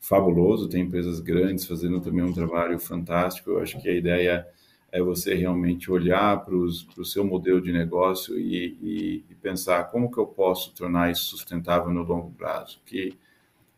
fabuloso, 0.00 0.70
tem 0.70 0.82
empresas 0.82 1.20
grandes 1.20 1.66
fazendo 1.66 2.00
também 2.00 2.24
um 2.24 2.32
trabalho 2.32 2.78
fantástico. 2.78 3.50
Eu 3.50 3.60
acho 3.60 3.78
que 3.80 3.90
a 3.90 3.94
ideia 3.94 4.48
é 4.90 5.02
você 5.02 5.34
realmente 5.34 5.90
olhar 5.90 6.44
para, 6.44 6.54
o 6.54 7.04
seu 7.04 7.24
modelo 7.24 7.60
de 7.60 7.72
negócio 7.72 8.38
e, 8.38 8.78
e, 8.80 9.24
e, 9.28 9.34
pensar 9.34 9.84
como 9.90 10.10
que 10.10 10.18
eu 10.18 10.26
posso 10.26 10.74
tornar 10.74 11.10
isso 11.10 11.24
sustentável 11.24 11.92
no 11.92 12.02
longo 12.02 12.30
prazo, 12.30 12.80
que 12.86 13.16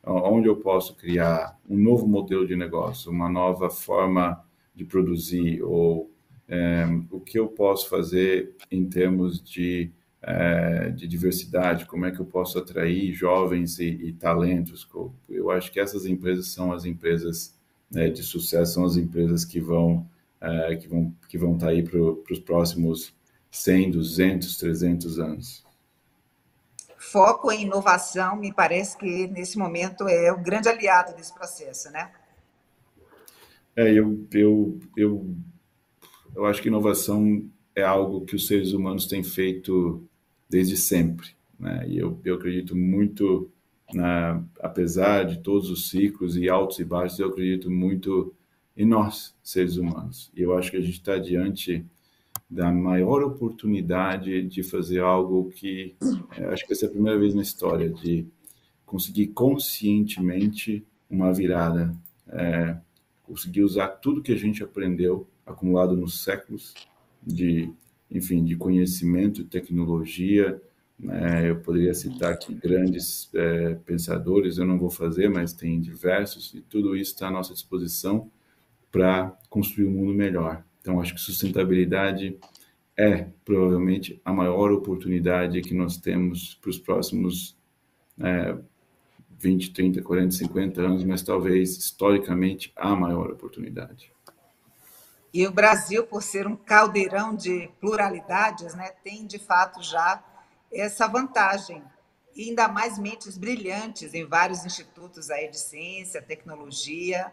onde 0.04 0.48
eu 0.48 0.56
posso 0.56 0.94
criar 0.94 1.58
um 1.68 1.76
novo 1.76 2.06
modelo 2.06 2.46
de 2.46 2.56
negócio, 2.56 3.10
uma 3.10 3.28
nova 3.28 3.68
forma 3.68 4.42
de 4.74 4.84
produzir 4.84 5.62
ou 5.62 6.10
é, 6.48 6.86
o 7.10 7.20
que 7.20 7.38
eu 7.38 7.48
posso 7.48 7.88
fazer 7.88 8.54
em 8.70 8.88
termos 8.88 9.42
de, 9.42 9.90
é, 10.22 10.90
de 10.90 11.06
diversidade, 11.06 11.86
como 11.86 12.06
é 12.06 12.10
que 12.10 12.20
eu 12.20 12.24
posso 12.24 12.58
atrair 12.58 13.12
jovens 13.12 13.78
e, 13.78 13.88
e 13.88 14.12
talentos. 14.12 14.88
Eu 15.28 15.50
acho 15.50 15.70
que 15.70 15.78
essas 15.78 16.06
empresas 16.06 16.48
são 16.48 16.72
as 16.72 16.84
empresas 16.84 17.54
né, 17.90 18.08
de 18.08 18.22
sucesso, 18.22 18.74
são 18.74 18.84
as 18.84 18.96
empresas 18.96 19.44
que 19.44 19.60
vão 19.60 20.06
é, 20.40 20.76
que 20.76 20.88
vão 20.88 21.14
que 21.28 21.38
vão 21.38 21.54
estar 21.54 21.66
tá 21.66 21.72
aí 21.72 21.82
para 21.82 21.98
os 21.98 22.38
próximos 22.38 23.14
100, 23.50 23.90
200, 23.92 24.56
300 24.56 25.18
anos. 25.18 25.64
Foco 26.96 27.50
em 27.50 27.62
inovação, 27.62 28.36
me 28.36 28.52
parece 28.52 28.96
que 28.96 29.26
nesse 29.28 29.58
momento 29.58 30.06
é 30.06 30.32
o 30.32 30.40
grande 30.40 30.68
aliado 30.68 31.14
desse 31.16 31.34
processo, 31.34 31.90
né? 31.90 32.12
É, 33.74 33.92
eu, 33.92 34.26
eu, 34.32 34.78
eu, 34.96 35.34
eu 36.34 36.44
acho 36.44 36.60
que 36.60 36.68
inovação 36.68 37.48
é 37.74 37.82
algo 37.82 38.24
que 38.24 38.36
os 38.36 38.46
seres 38.46 38.72
humanos 38.72 39.06
têm 39.06 39.22
feito 39.22 40.06
desde 40.48 40.76
sempre. 40.76 41.30
Né? 41.58 41.88
E 41.88 41.98
eu, 41.98 42.20
eu 42.24 42.34
acredito 42.34 42.76
muito, 42.76 43.50
na, 43.92 44.42
apesar 44.60 45.24
de 45.24 45.38
todos 45.38 45.70
os 45.70 45.88
ciclos 45.88 46.36
e 46.36 46.48
altos 46.48 46.78
e 46.78 46.84
baixos, 46.84 47.18
eu 47.18 47.28
acredito 47.28 47.70
muito 47.70 48.34
em 48.80 48.86
nós, 48.86 49.34
seres 49.42 49.76
humanos. 49.76 50.32
E 50.34 50.40
eu 50.40 50.56
acho 50.56 50.70
que 50.70 50.76
a 50.78 50.80
gente 50.80 50.94
está 50.94 51.18
diante 51.18 51.84
da 52.48 52.72
maior 52.72 53.22
oportunidade 53.22 54.42
de 54.42 54.62
fazer 54.62 55.00
algo 55.00 55.50
que 55.50 55.94
é, 56.36 56.46
acho 56.46 56.66
que 56.66 56.72
essa 56.72 56.86
é 56.86 56.88
a 56.88 56.90
primeira 56.90 57.18
vez 57.18 57.34
na 57.34 57.42
história 57.42 57.90
de 57.90 58.26
conseguir 58.86 59.28
conscientemente 59.28 60.82
uma 61.10 61.30
virada 61.30 61.94
é, 62.28 62.78
conseguir 63.22 63.62
usar 63.62 63.88
tudo 63.88 64.22
que 64.22 64.32
a 64.32 64.36
gente 64.36 64.64
aprendeu, 64.64 65.28
acumulado 65.44 65.94
nos 65.94 66.24
séculos 66.24 66.74
de, 67.22 67.70
enfim, 68.10 68.42
de 68.42 68.56
conhecimento, 68.56 69.44
tecnologia. 69.44 70.60
Né? 70.98 71.50
Eu 71.50 71.60
poderia 71.60 71.92
citar 71.92 72.32
aqui 72.32 72.54
grandes 72.54 73.28
é, 73.34 73.74
pensadores, 73.74 74.56
eu 74.56 74.66
não 74.66 74.78
vou 74.78 74.90
fazer, 74.90 75.28
mas 75.28 75.52
tem 75.52 75.78
diversos, 75.78 76.54
e 76.54 76.62
tudo 76.62 76.96
isso 76.96 77.12
está 77.12 77.28
à 77.28 77.30
nossa 77.30 77.52
disposição 77.52 78.30
para 78.90 79.36
construir 79.48 79.86
um 79.86 79.92
mundo 79.92 80.14
melhor. 80.14 80.64
Então, 80.80 81.00
acho 81.00 81.14
que 81.14 81.20
sustentabilidade 81.20 82.38
é 82.96 83.26
provavelmente 83.44 84.20
a 84.24 84.32
maior 84.32 84.72
oportunidade 84.72 85.60
que 85.62 85.74
nós 85.74 85.96
temos 85.96 86.54
para 86.60 86.70
os 86.70 86.78
próximos 86.78 87.56
é, 88.20 88.56
20, 89.38 89.72
30, 89.72 90.02
40, 90.02 90.30
50 90.32 90.80
anos, 90.82 91.04
mas 91.04 91.22
talvez 91.22 91.76
historicamente 91.78 92.72
a 92.76 92.94
maior 92.94 93.30
oportunidade. 93.30 94.12
E 95.32 95.46
o 95.46 95.52
Brasil, 95.52 96.04
por 96.06 96.22
ser 96.22 96.46
um 96.46 96.56
caldeirão 96.56 97.34
de 97.34 97.70
pluralidades, 97.80 98.74
né, 98.74 98.90
tem 99.02 99.26
de 99.26 99.38
fato 99.38 99.82
já 99.82 100.22
essa 100.72 101.06
vantagem. 101.06 101.82
E 102.34 102.48
ainda 102.48 102.68
mais 102.68 102.98
mentes 102.98 103.38
brilhantes 103.38 104.12
em 104.12 104.26
vários 104.26 104.64
institutos 104.64 105.30
aí 105.30 105.48
de 105.48 105.58
ciência, 105.58 106.20
tecnologia, 106.20 107.32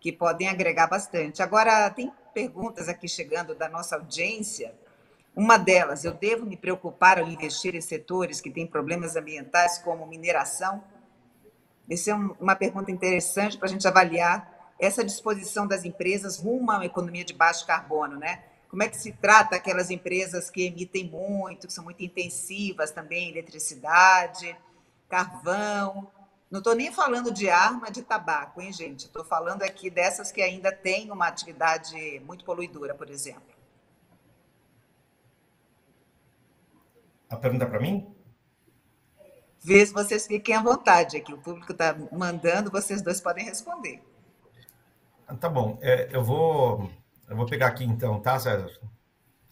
que 0.00 0.12
podem 0.12 0.48
agregar 0.48 0.86
bastante. 0.86 1.42
Agora, 1.42 1.90
tem 1.90 2.12
perguntas 2.32 2.88
aqui 2.88 3.08
chegando 3.08 3.54
da 3.54 3.68
nossa 3.68 3.96
audiência. 3.96 4.74
Uma 5.34 5.56
delas, 5.56 6.04
eu 6.04 6.12
devo 6.12 6.46
me 6.46 6.56
preocupar 6.56 7.18
ao 7.18 7.28
investir 7.28 7.74
em 7.74 7.80
setores 7.80 8.40
que 8.40 8.50
têm 8.50 8.66
problemas 8.66 9.16
ambientais, 9.16 9.78
como 9.78 10.06
mineração? 10.06 10.82
Essa 11.88 12.10
é 12.10 12.14
uma 12.14 12.54
pergunta 12.54 12.90
interessante 12.90 13.56
para 13.56 13.66
a 13.66 13.70
gente 13.70 13.86
avaliar 13.86 14.72
essa 14.78 15.04
disposição 15.04 15.66
das 15.66 15.84
empresas 15.84 16.38
rumo 16.38 16.70
a 16.70 16.76
uma 16.76 16.86
economia 16.86 17.24
de 17.24 17.32
baixo 17.32 17.66
carbono, 17.66 18.16
né? 18.16 18.44
Como 18.68 18.82
é 18.82 18.88
que 18.88 18.96
se 18.96 19.12
trata 19.12 19.56
aquelas 19.56 19.90
empresas 19.90 20.50
que 20.50 20.66
emitem 20.66 21.08
muito, 21.08 21.66
que 21.66 21.72
são 21.72 21.82
muito 21.82 22.04
intensivas 22.04 22.90
também, 22.90 23.30
eletricidade, 23.30 24.54
carvão. 25.08 26.10
Não 26.50 26.60
estou 26.60 26.74
nem 26.74 26.90
falando 26.90 27.30
de 27.30 27.50
arma 27.50 27.90
de 27.90 28.02
tabaco, 28.02 28.60
hein, 28.62 28.72
gente? 28.72 29.04
Estou 29.04 29.22
falando 29.22 29.62
aqui 29.62 29.90
dessas 29.90 30.32
que 30.32 30.40
ainda 30.40 30.72
têm 30.72 31.10
uma 31.10 31.26
atividade 31.26 32.20
muito 32.20 32.44
poluidora, 32.44 32.94
por 32.94 33.10
exemplo. 33.10 33.54
A 37.28 37.36
pergunta 37.36 37.64
é 37.64 37.68
para 37.68 37.80
mim? 37.80 38.14
Vê 39.62 39.84
se 39.84 39.92
vocês 39.92 40.26
fiquem 40.26 40.54
à 40.54 40.62
vontade 40.62 41.18
aqui. 41.18 41.34
O 41.34 41.38
público 41.38 41.72
está 41.72 41.94
mandando, 42.10 42.70
vocês 42.70 43.02
dois 43.02 43.20
podem 43.20 43.44
responder. 43.44 44.02
Ah, 45.26 45.34
tá 45.34 45.50
bom. 45.50 45.78
É, 45.82 46.08
eu, 46.10 46.24
vou, 46.24 46.90
eu 47.28 47.36
vou 47.36 47.44
pegar 47.44 47.66
aqui 47.66 47.84
então, 47.84 48.18
tá, 48.20 48.38
César? 48.38 48.70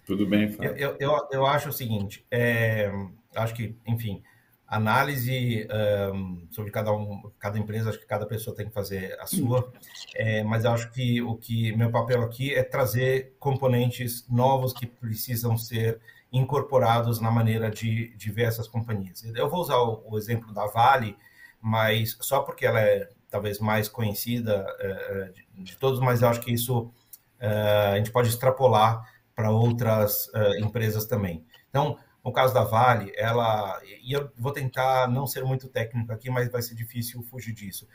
Tudo 0.06 0.26
bem, 0.26 0.50
Fábio. 0.50 0.74
Eu, 0.78 0.96
eu, 0.98 1.28
eu 1.30 1.46
acho 1.46 1.68
o 1.68 1.72
seguinte, 1.72 2.24
é, 2.30 2.90
acho 3.34 3.52
que, 3.52 3.76
enfim, 3.84 4.22
análise 4.68 5.68
um, 6.12 6.46
sobre 6.50 6.70
cada 6.70 6.92
um, 6.92 7.30
cada 7.38 7.58
empresa, 7.58 7.90
acho 7.90 8.00
que 8.00 8.06
cada 8.06 8.26
pessoa 8.26 8.54
tem 8.54 8.66
que 8.66 8.72
fazer 8.72 9.16
a 9.20 9.26
sua, 9.26 9.72
é, 10.14 10.42
mas 10.42 10.64
acho 10.64 10.90
que 10.90 11.22
o 11.22 11.36
que 11.36 11.72
meu 11.76 11.90
papel 11.90 12.22
aqui 12.22 12.52
é 12.52 12.62
trazer 12.62 13.36
componentes 13.38 14.26
novos 14.28 14.72
que 14.72 14.86
precisam 14.86 15.56
ser 15.56 16.00
incorporados 16.32 17.20
na 17.20 17.30
maneira 17.30 17.70
de, 17.70 18.08
de 18.16 18.32
ver 18.32 18.44
essas 18.44 18.66
companhias. 18.66 19.22
Eu 19.34 19.48
vou 19.48 19.60
usar 19.60 19.78
o, 19.78 20.02
o, 20.04 20.18
exemplo 20.18 20.52
da 20.52 20.66
Vale, 20.66 21.16
mas 21.60 22.16
só 22.20 22.40
porque 22.40 22.66
ela 22.66 22.80
é 22.80 23.08
talvez 23.30 23.60
mais 23.60 23.88
conhecida 23.88 24.66
é, 24.80 25.30
de, 25.32 25.64
de, 25.64 25.76
todos, 25.76 26.00
mas 26.00 26.22
eu 26.22 26.28
acho 26.28 26.40
que 26.40 26.52
isso 26.52 26.90
é, 27.38 27.92
a 27.92 27.96
gente 27.96 28.10
pode 28.10 28.28
extrapolar 28.28 29.08
para 29.34 29.50
outras 29.50 30.30
empresas 30.58 31.04
também. 31.04 31.44
Então, 31.68 31.98
no 32.26 32.32
caso 32.32 32.52
da 32.52 32.64
Vale, 32.64 33.12
ela 33.14 33.80
e 34.02 34.12
eu 34.12 34.28
vou 34.36 34.52
tentar 34.52 35.08
não 35.08 35.28
ser 35.28 35.44
muito 35.44 35.68
técnico 35.68 36.12
aqui, 36.12 36.28
mas 36.28 36.50
vai 36.50 36.60
ser 36.60 36.74
difícil 36.74 37.22
fugir 37.22 37.54
disso. 37.54 37.86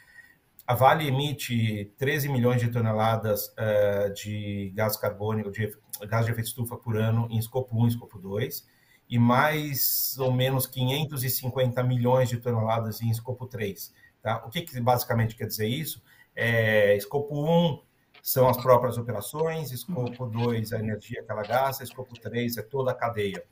A 0.66 0.74
Vale 0.74 1.06
emite 1.06 1.94
13 1.98 2.30
milhões 2.30 2.62
de 2.62 2.70
toneladas 2.70 3.48
uh, 3.48 4.14
de 4.14 4.72
gás 4.74 4.96
carbônico, 4.96 5.52
de 5.52 5.76
gás 6.08 6.26
de 6.26 6.32
efeito 6.32 6.48
estufa 6.48 6.78
por 6.78 6.96
ano 6.96 7.28
em 7.30 7.38
escopo 7.38 7.76
1 7.76 7.86
e 7.86 7.90
escopo 7.90 8.18
2, 8.18 8.66
e 9.10 9.20
mais 9.20 10.18
ou 10.18 10.32
menos 10.32 10.66
550 10.66 11.84
milhões 11.84 12.30
de 12.30 12.38
toneladas 12.38 13.02
em 13.02 13.10
escopo 13.10 13.46
3. 13.48 13.94
Tá? 14.22 14.46
O 14.46 14.50
que, 14.50 14.62
que 14.62 14.80
basicamente 14.80 15.36
quer 15.36 15.48
dizer 15.48 15.68
isso? 15.68 16.02
É, 16.34 16.96
escopo 16.96 17.36
1 17.46 17.82
são 18.24 18.48
as 18.48 18.56
próprias 18.56 18.98
operações, 18.98 19.74
escopo 19.74 20.26
2 20.26 20.72
a 20.72 20.80
energia 20.80 21.22
que 21.22 21.30
ela 21.30 21.44
gasta, 21.44 21.84
escopo 21.84 22.18
3 22.18 22.56
é 22.56 22.62
toda 22.62 22.92
a 22.92 22.96
cadeia. 22.96 23.44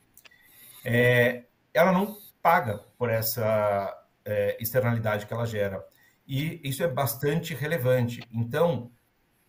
É, 0.91 1.43
ela 1.71 1.91
não 1.91 2.17
paga 2.41 2.79
por 2.97 3.11
essa 3.11 3.95
é, 4.25 4.57
externalidade 4.59 5.27
que 5.27 5.33
ela 5.33 5.45
gera. 5.45 5.85
E 6.27 6.59
isso 6.63 6.83
é 6.83 6.87
bastante 6.87 7.53
relevante. 7.53 8.21
Então, 8.31 8.91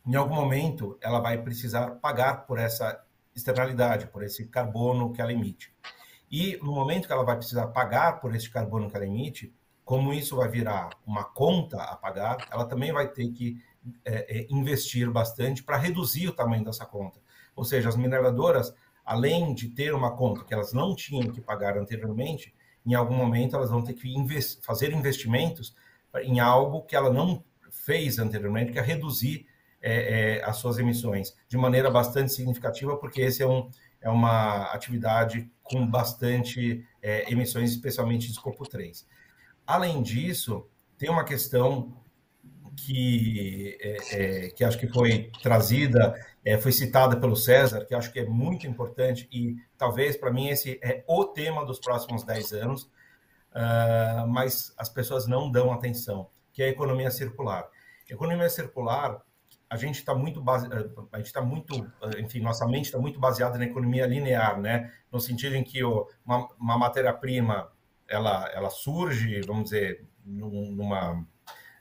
em 0.07 0.15
algum 0.17 0.35
momento, 0.35 0.99
ela 1.01 1.19
vai 1.19 1.39
precisar 1.39 1.93
pagar 1.93 2.47
por 2.47 2.59
essa 2.59 3.03
externalidade, 3.35 4.07
por 4.09 4.23
esse 4.23 4.47
carbono 4.49 5.13
que 5.15 5.21
ela 5.23 5.33
emite. 5.33 5.75
E 6.31 6.59
no 6.63 6.73
momento 6.73 7.07
que 7.07 7.13
ela 7.13 7.25
vai 7.25 7.37
precisar 7.37 7.69
pagar 7.69 8.21
por 8.21 8.35
esse 8.35 8.51
carbono 8.51 8.91
que 8.91 8.97
ela 8.97 9.07
emite, 9.07 9.55
como 9.83 10.13
isso 10.13 10.37
vai 10.37 10.49
virar 10.49 10.91
uma 11.07 11.25
conta 11.25 11.83
a 11.83 11.97
pagar, 11.97 12.37
ela 12.51 12.67
também 12.67 12.93
vai 12.93 13.09
ter 13.09 13.31
que 13.31 13.63
é, 14.05 14.41
é 14.41 14.47
investir 14.51 15.11
bastante 15.11 15.63
para 15.63 15.79
reduzir 15.79 16.29
o 16.29 16.35
tamanho 16.35 16.65
dessa 16.65 16.85
conta. 16.85 17.19
Ou 17.57 17.65
seja, 17.65 17.89
as 17.89 17.97
mineradoras, 17.97 18.75
além 19.11 19.53
de 19.53 19.71
ter 19.71 19.93
uma 19.93 20.17
conta 20.17 20.45
que 20.45 20.55
elas 20.55 20.73
não 20.73 20.95
tinham 20.95 21.33
que 21.33 21.41
pagar 21.41 21.77
anteriormente, 21.77 22.55
em 22.87 22.95
algum 22.95 23.17
momento 23.17 23.57
elas 23.57 23.69
vão 23.69 23.83
ter 23.83 23.95
que 23.95 24.09
invest 24.09 24.65
fazer 24.65 24.93
investimentos 24.93 25.75
em 26.23 26.39
algo 26.39 26.83
que 26.83 26.95
ela 26.95 27.13
não 27.13 27.43
fez 27.73 28.21
anteriormente, 28.21 28.71
que 28.71 28.79
é 28.79 28.83
reduzir 28.83 29.49
é, 29.83 30.37
é, 30.39 30.45
as 30.45 30.59
suas 30.59 30.79
emissões 30.79 31.37
de 31.49 31.57
maneira 31.57 31.91
bastante 31.91 32.33
significativa, 32.33 32.97
porque 32.99 33.21
esse 33.21 33.43
é, 33.43 33.47
um, 33.49 33.69
é 34.01 34.09
uma 34.09 34.67
atividade 34.67 35.51
com 35.65 35.85
bastante 35.85 36.87
é, 37.03 37.33
emissões, 37.33 37.73
especialmente 37.73 38.27
de 38.27 38.33
escopo 38.35 38.65
3. 38.65 39.05
Além 39.67 40.03
disso, 40.03 40.69
tem 40.97 41.11
uma 41.11 41.25
questão 41.25 42.00
que, 42.77 43.79
é, 43.81 43.97
é, 44.13 44.51
que 44.51 44.65
acho 44.65 44.79
que 44.79 44.89
foi 44.89 45.31
trazida, 45.43 46.15
é, 46.45 46.59
foi 46.59 46.73
citada 46.73 47.17
pelo 47.17 47.37
César, 47.37 47.85
que 47.85 47.95
acho 47.95 48.13
que 48.13 48.21
é 48.21 48.27
muito 48.27 48.67
importante 48.67 49.29
e 49.33 49.57
talvez 49.77 50.17
para 50.17 50.33
mim 50.33 50.49
esse 50.49 50.79
é 50.83 51.05
o 51.07 51.25
tema 51.25 51.65
dos 51.65 51.79
próximos 51.79 52.25
10 52.25 52.53
anos, 52.55 52.83
uh, 53.53 54.27
mas 54.29 54.75
as 54.79 54.89
pessoas 54.89 55.27
não 55.27 55.51
dão 55.51 55.73
atenção, 55.73 56.29
que 56.53 56.63
é 56.63 56.67
a 56.67 56.71
economia 56.71 57.11
circular. 57.11 57.69
Economia 58.09 58.49
circular, 58.49 59.23
a 59.69 59.77
gente 59.77 59.97
está 59.97 60.15
muito 60.15 60.41
base... 60.41 60.69
a 61.13 61.19
gente 61.19 61.27
está 61.27 61.41
muito, 61.41 61.89
enfim, 62.19 62.41
nossa 62.41 62.67
mente 62.67 62.87
está 62.87 62.99
muito 62.99 63.21
baseada 63.21 63.57
na 63.57 63.65
economia 63.65 64.05
linear, 64.05 64.61
né? 64.61 64.93
No 65.13 65.21
sentido 65.21 65.55
em 65.55 65.63
que 65.63 65.85
uma, 65.85 66.49
uma 66.59 66.77
matéria-prima 66.77 67.71
ela, 68.09 68.51
ela 68.53 68.69
surge, 68.69 69.41
vamos 69.43 69.71
dizer, 69.71 70.05
numa 70.25 71.25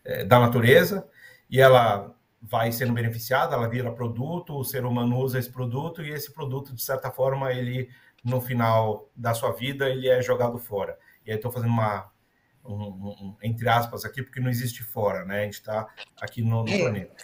é, 0.09 0.25
da 0.25 0.39
natureza 0.39 1.07
e 1.49 1.59
ela 1.61 2.15
vai 2.41 2.71
sendo 2.71 2.93
beneficiada, 2.93 3.53
ela 3.53 3.69
vira 3.69 3.91
produto, 3.91 4.57
o 4.57 4.63
ser 4.63 4.85
humano 4.85 5.17
usa 5.19 5.37
esse 5.37 5.51
produto 5.51 6.01
e 6.01 6.09
esse 6.09 6.33
produto, 6.33 6.73
de 6.73 6.81
certa 6.81 7.11
forma, 7.11 7.53
ele 7.53 7.89
no 8.23 8.41
final 8.41 9.09
da 9.15 9.33
sua 9.33 9.51
vida, 9.51 9.87
ele 9.87 10.09
é 10.09 10.21
jogado 10.21 10.57
fora. 10.57 10.97
E 11.25 11.31
aí 11.31 11.37
estou 11.37 11.51
fazendo 11.51 11.69
uma, 11.69 12.11
um, 12.65 12.73
um, 12.73 13.37
entre 13.43 13.69
aspas, 13.69 14.03
aqui, 14.03 14.23
porque 14.23 14.39
não 14.39 14.49
existe 14.49 14.83
fora, 14.83 15.23
né? 15.25 15.41
A 15.41 15.43
gente 15.43 15.53
está 15.55 15.87
aqui 16.19 16.41
no, 16.41 16.63
no, 16.63 16.69
é. 16.69 16.79
planeta. 16.79 17.15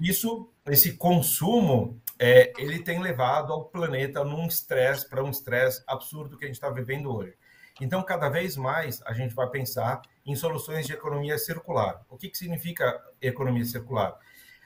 Isso, 0.00 0.50
esse 0.66 0.94
consumo, 0.94 2.00
é, 2.18 2.52
ele 2.58 2.82
tem 2.82 3.00
levado 3.00 3.52
ao 3.52 3.66
planeta 3.66 4.24
num 4.24 4.46
estresse, 4.46 5.08
para 5.08 5.22
um 5.22 5.30
estresse 5.30 5.82
absurdo 5.86 6.38
que 6.38 6.44
a 6.44 6.46
gente 6.46 6.56
está 6.56 6.70
vivendo 6.70 7.14
hoje. 7.14 7.34
Então, 7.80 8.02
cada 8.02 8.28
vez 8.28 8.56
mais 8.56 9.02
a 9.06 9.12
gente 9.12 9.34
vai 9.34 9.48
pensar 9.48 10.02
em 10.24 10.36
soluções 10.36 10.86
de 10.86 10.92
economia 10.92 11.38
circular. 11.38 12.02
O 12.08 12.16
que, 12.16 12.28
que 12.28 12.36
significa 12.36 13.00
economia 13.20 13.64
circular? 13.64 14.16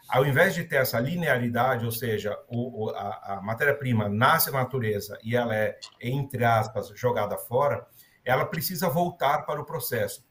Ao 0.09 0.27
invés 0.27 0.55
de 0.55 0.65
ter 0.65 0.77
essa 0.77 1.01
linearidade, 1.01 1.87
ou 1.87 1.93
seja, 1.93 2.39
o, 2.49 2.91
a, 2.91 3.37
a 3.37 3.43
matéria-prima 3.43 4.09
nasce 4.09 4.51
na 4.51 4.59
natureza 4.59 5.19
e 5.23 5.35
ela 5.35 5.55
é, 5.55 5.79
entre 6.01 6.45
aspas, 6.45 6.89
jogada 6.95 7.39
fora, 7.39 7.87
ela 8.25 8.45
precisa 8.45 8.89
voltar 8.89 9.47
para 9.47 9.61
o 9.61 9.65
processo. 9.65 10.27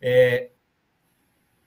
É, 0.00 0.50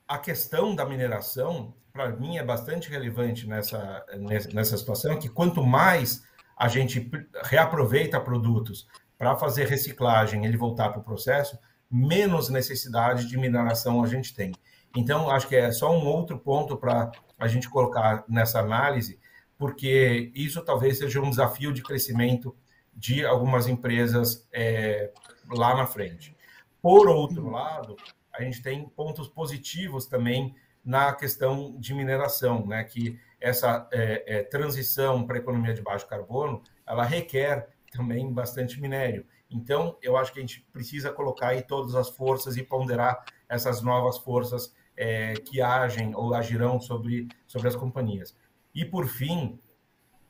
a 0.08 0.18
questão 0.18 0.76
da 0.76 0.86
mineração, 0.86 1.74
para 1.92 2.10
mim, 2.10 2.38
é 2.38 2.44
bastante 2.44 2.90
relevante 2.90 3.48
nessa, 3.48 4.06
nessa 4.54 4.78
situação, 4.78 5.18
que 5.20 5.28
quanto 5.28 5.66
mais 5.66 6.24
a 6.58 6.68
gente 6.68 7.10
reaproveita 7.44 8.20
produtos 8.20 8.88
para 9.22 9.36
fazer 9.36 9.68
reciclagem, 9.68 10.48
ele 10.48 10.58
voltar 10.58 10.90
para 10.90 11.00
o 11.00 11.04
processo, 11.04 11.56
menos 11.92 12.50
necessidade 12.50 13.28
de 13.28 13.38
mineração 13.38 14.04
a 14.04 14.08
gente 14.08 14.34
tem. 14.34 14.52
Então, 14.96 15.30
acho 15.30 15.48
que 15.48 15.56
é 15.56 15.72
só 15.72 15.96
um 15.96 16.08
outro 16.08 16.40
ponto 16.40 16.76
para 16.76 17.12
a 17.38 17.48
gente 17.48 17.70
colocar 17.70 18.24
nessa 18.28 18.60
análise, 18.60 19.20
porque 19.60 20.32
isso 20.34 20.60
talvez 20.66 20.98
seja 20.98 21.22
um 21.22 21.30
desafio 21.30 21.72
de 21.72 21.84
crescimento 21.84 22.56
de 22.96 23.24
algumas 23.24 23.68
empresas 23.68 24.50
é, 24.52 25.12
lá 25.52 25.76
na 25.76 25.86
frente. 25.86 26.36
Por 26.82 27.08
outro 27.08 27.48
lado, 27.48 27.98
a 28.34 28.42
gente 28.42 28.60
tem 28.64 28.90
pontos 28.90 29.28
positivos 29.28 30.08
também 30.08 30.56
na 30.84 31.14
questão 31.14 31.76
de 31.78 31.94
mineração, 31.94 32.66
né? 32.66 32.84
que 32.86 33.20
essa 33.40 33.88
é, 33.92 34.24
é, 34.40 34.44
transição 34.44 35.28
para 35.28 35.36
a 35.36 35.40
economia 35.40 35.76
de 35.76 35.82
baixo 35.84 36.08
carbono, 36.08 36.64
ela 36.88 37.04
requer 37.04 37.70
também 37.92 38.32
bastante 38.32 38.80
minério. 38.82 39.26
Então, 39.50 39.98
eu 40.02 40.16
acho 40.18 40.32
que 40.32 40.40
a 40.40 40.42
gente 40.42 40.66
precisa 40.72 41.12
colocar 41.12 41.50
aí 41.50 41.62
todas 41.62 41.94
as 41.94 42.10
forças 42.10 42.58
e 42.58 42.64
ponderar 42.64 43.24
essas 43.50 43.82
novas 43.82 44.18
forças 44.18 44.74
é, 44.96 45.34
que 45.34 45.62
agem 45.62 46.16
ou 46.16 46.34
agirão 46.34 46.80
sobre, 46.80 47.28
sobre 47.46 47.68
as 47.68 47.76
companhias. 47.76 48.36
E, 48.74 48.86
por 48.86 49.08
fim, 49.08 49.60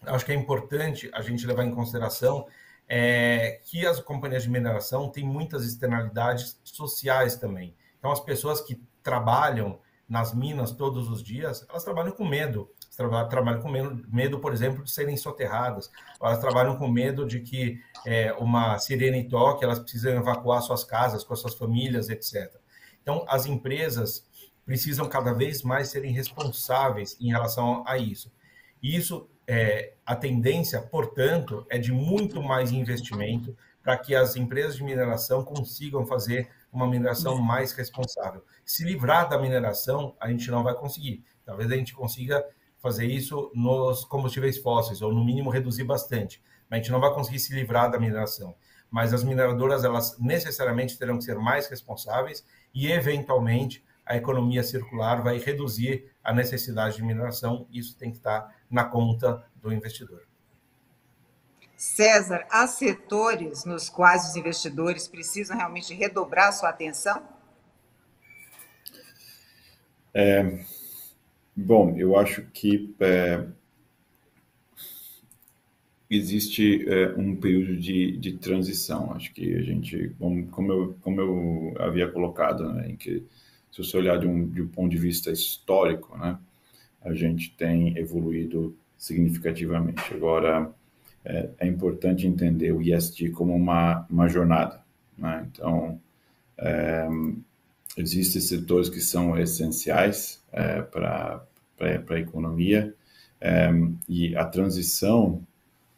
acho 0.01 0.25
que 0.25 0.31
é 0.31 0.35
importante 0.35 1.09
a 1.13 1.21
gente 1.21 1.45
levar 1.45 1.63
em 1.63 1.73
consideração 1.73 2.47
é, 2.87 3.61
que 3.63 3.85
as 3.85 3.99
companhias 3.99 4.43
de 4.43 4.49
mineração 4.49 5.09
têm 5.09 5.23
muitas 5.23 5.65
externalidades 5.65 6.59
sociais 6.63 7.35
também. 7.35 7.75
Então, 7.99 8.11
as 8.11 8.19
pessoas 8.19 8.59
que 8.59 8.83
trabalham 9.03 9.79
nas 10.09 10.33
minas 10.33 10.71
todos 10.71 11.09
os 11.09 11.23
dias, 11.23 11.65
elas 11.69 11.83
trabalham 11.83 12.11
com 12.11 12.27
medo 12.27 12.69
trabalham, 13.01 13.29
trabalham 13.29 13.61
com 13.61 13.69
medo, 13.69 14.05
medo, 14.07 14.39
por 14.39 14.53
exemplo, 14.53 14.83
de 14.83 14.91
serem 14.91 15.17
soterradas. 15.17 15.91
Elas 16.21 16.39
trabalham 16.39 16.77
com 16.77 16.87
medo 16.87 17.25
de 17.25 17.39
que 17.39 17.81
é, 18.05 18.31
uma 18.33 18.77
sirene 18.77 19.27
toque, 19.27 19.63
elas 19.63 19.79
precisam 19.79 20.13
evacuar 20.13 20.61
suas 20.61 20.83
casas 20.83 21.23
com 21.23 21.33
as 21.33 21.39
suas 21.39 21.55
famílias, 21.55 22.09
etc. 22.09 22.53
Então, 23.01 23.25
as 23.27 23.45
empresas 23.45 24.25
precisam 24.65 25.07
cada 25.09 25.33
vez 25.33 25.63
mais 25.63 25.89
serem 25.89 26.13
responsáveis 26.13 27.17
em 27.19 27.29
relação 27.29 27.83
a 27.87 27.97
isso. 27.97 28.31
E 28.81 28.95
isso, 28.95 29.29
é, 29.47 29.93
a 30.05 30.15
tendência, 30.15 30.81
portanto, 30.81 31.65
é 31.69 31.77
de 31.77 31.91
muito 31.91 32.41
mais 32.41 32.71
investimento 32.71 33.55
para 33.83 33.97
que 33.97 34.15
as 34.15 34.35
empresas 34.35 34.75
de 34.75 34.83
mineração 34.83 35.43
consigam 35.43 36.05
fazer 36.05 36.49
uma 36.71 36.87
mineração 36.87 37.37
mais 37.37 37.71
responsável. 37.73 38.43
Se 38.63 38.83
livrar 38.83 39.27
da 39.27 39.39
mineração, 39.39 40.15
a 40.19 40.29
gente 40.29 40.49
não 40.49 40.63
vai 40.63 40.73
conseguir. 40.75 41.23
Talvez 41.45 41.71
a 41.71 41.75
gente 41.75 41.93
consiga 41.93 42.45
fazer 42.81 43.05
isso 43.05 43.51
nos 43.53 44.03
combustíveis 44.05 44.57
fósseis, 44.57 45.01
ou 45.01 45.13
no 45.13 45.23
mínimo 45.23 45.49
reduzir 45.49 45.83
bastante. 45.83 46.41
Mas 46.69 46.79
a 46.79 46.81
gente 46.81 46.91
não 46.91 46.99
vai 46.99 47.13
conseguir 47.13 47.39
se 47.39 47.53
livrar 47.53 47.91
da 47.91 47.99
mineração. 47.99 48.55
Mas 48.89 49.13
as 49.13 49.23
mineradoras, 49.23 49.83
elas 49.83 50.17
necessariamente 50.19 50.97
terão 50.97 51.17
que 51.17 51.23
ser 51.23 51.37
mais 51.37 51.67
responsáveis 51.67 52.45
e, 52.73 52.91
eventualmente, 52.91 53.85
a 54.05 54.17
economia 54.17 54.63
circular 54.63 55.21
vai 55.21 55.37
reduzir 55.37 56.11
a 56.23 56.33
necessidade 56.33 56.97
de 56.97 57.03
mineração. 57.03 57.67
Isso 57.71 57.95
tem 57.97 58.11
que 58.11 58.17
estar 58.17 58.53
na 58.69 58.83
conta 58.83 59.45
do 59.55 59.71
investidor. 59.71 60.27
César, 61.77 62.45
há 62.49 62.67
setores 62.67 63.65
nos 63.65 63.89
quais 63.89 64.29
os 64.29 64.35
investidores 64.35 65.07
precisam 65.07 65.57
realmente 65.57 65.93
redobrar 65.93 66.53
sua 66.53 66.69
atenção? 66.69 67.23
É, 70.13 70.63
Bom, 71.55 71.95
eu 71.97 72.17
acho 72.17 72.43
que 72.53 72.95
é, 72.99 73.45
existe 76.09 76.85
é, 76.89 77.13
um 77.17 77.35
período 77.35 77.77
de, 77.77 78.17
de 78.17 78.33
transição. 78.37 79.13
Acho 79.13 79.33
que 79.33 79.55
a 79.55 79.61
gente, 79.61 80.15
como, 80.19 80.47
como, 80.47 80.71
eu, 80.71 80.95
como 81.01 81.21
eu 81.21 81.73
havia 81.79 82.07
colocado, 82.09 82.71
né, 82.73 82.89
em 82.89 82.95
que 82.95 83.23
se 83.71 83.83
você 83.83 83.97
olhar 83.97 84.17
de 84.17 84.27
um, 84.27 84.47
de 84.47 84.61
um 84.61 84.67
ponto 84.67 84.91
de 84.91 84.97
vista 84.97 85.31
histórico, 85.31 86.17
né, 86.17 86.37
a 87.01 87.13
gente 87.13 87.51
tem 87.57 87.97
evoluído 87.97 88.75
significativamente. 88.97 90.13
Agora, 90.13 90.69
é, 91.23 91.49
é 91.59 91.67
importante 91.67 92.27
entender 92.27 92.71
o 92.71 92.81
ESG 92.81 93.31
como 93.31 93.55
uma, 93.55 94.05
uma 94.09 94.27
jornada. 94.27 94.81
Né? 95.17 95.47
Então, 95.51 95.99
é, 96.57 97.07
existem 97.97 98.41
setores 98.41 98.89
que 98.89 98.99
são 98.99 99.37
essenciais 99.37 100.40
é, 100.51 100.81
para 100.81 101.45
a 102.09 102.19
economia 102.19 102.93
é, 103.39 103.71
e 104.07 104.35
a 104.35 104.45
transição 104.45 105.41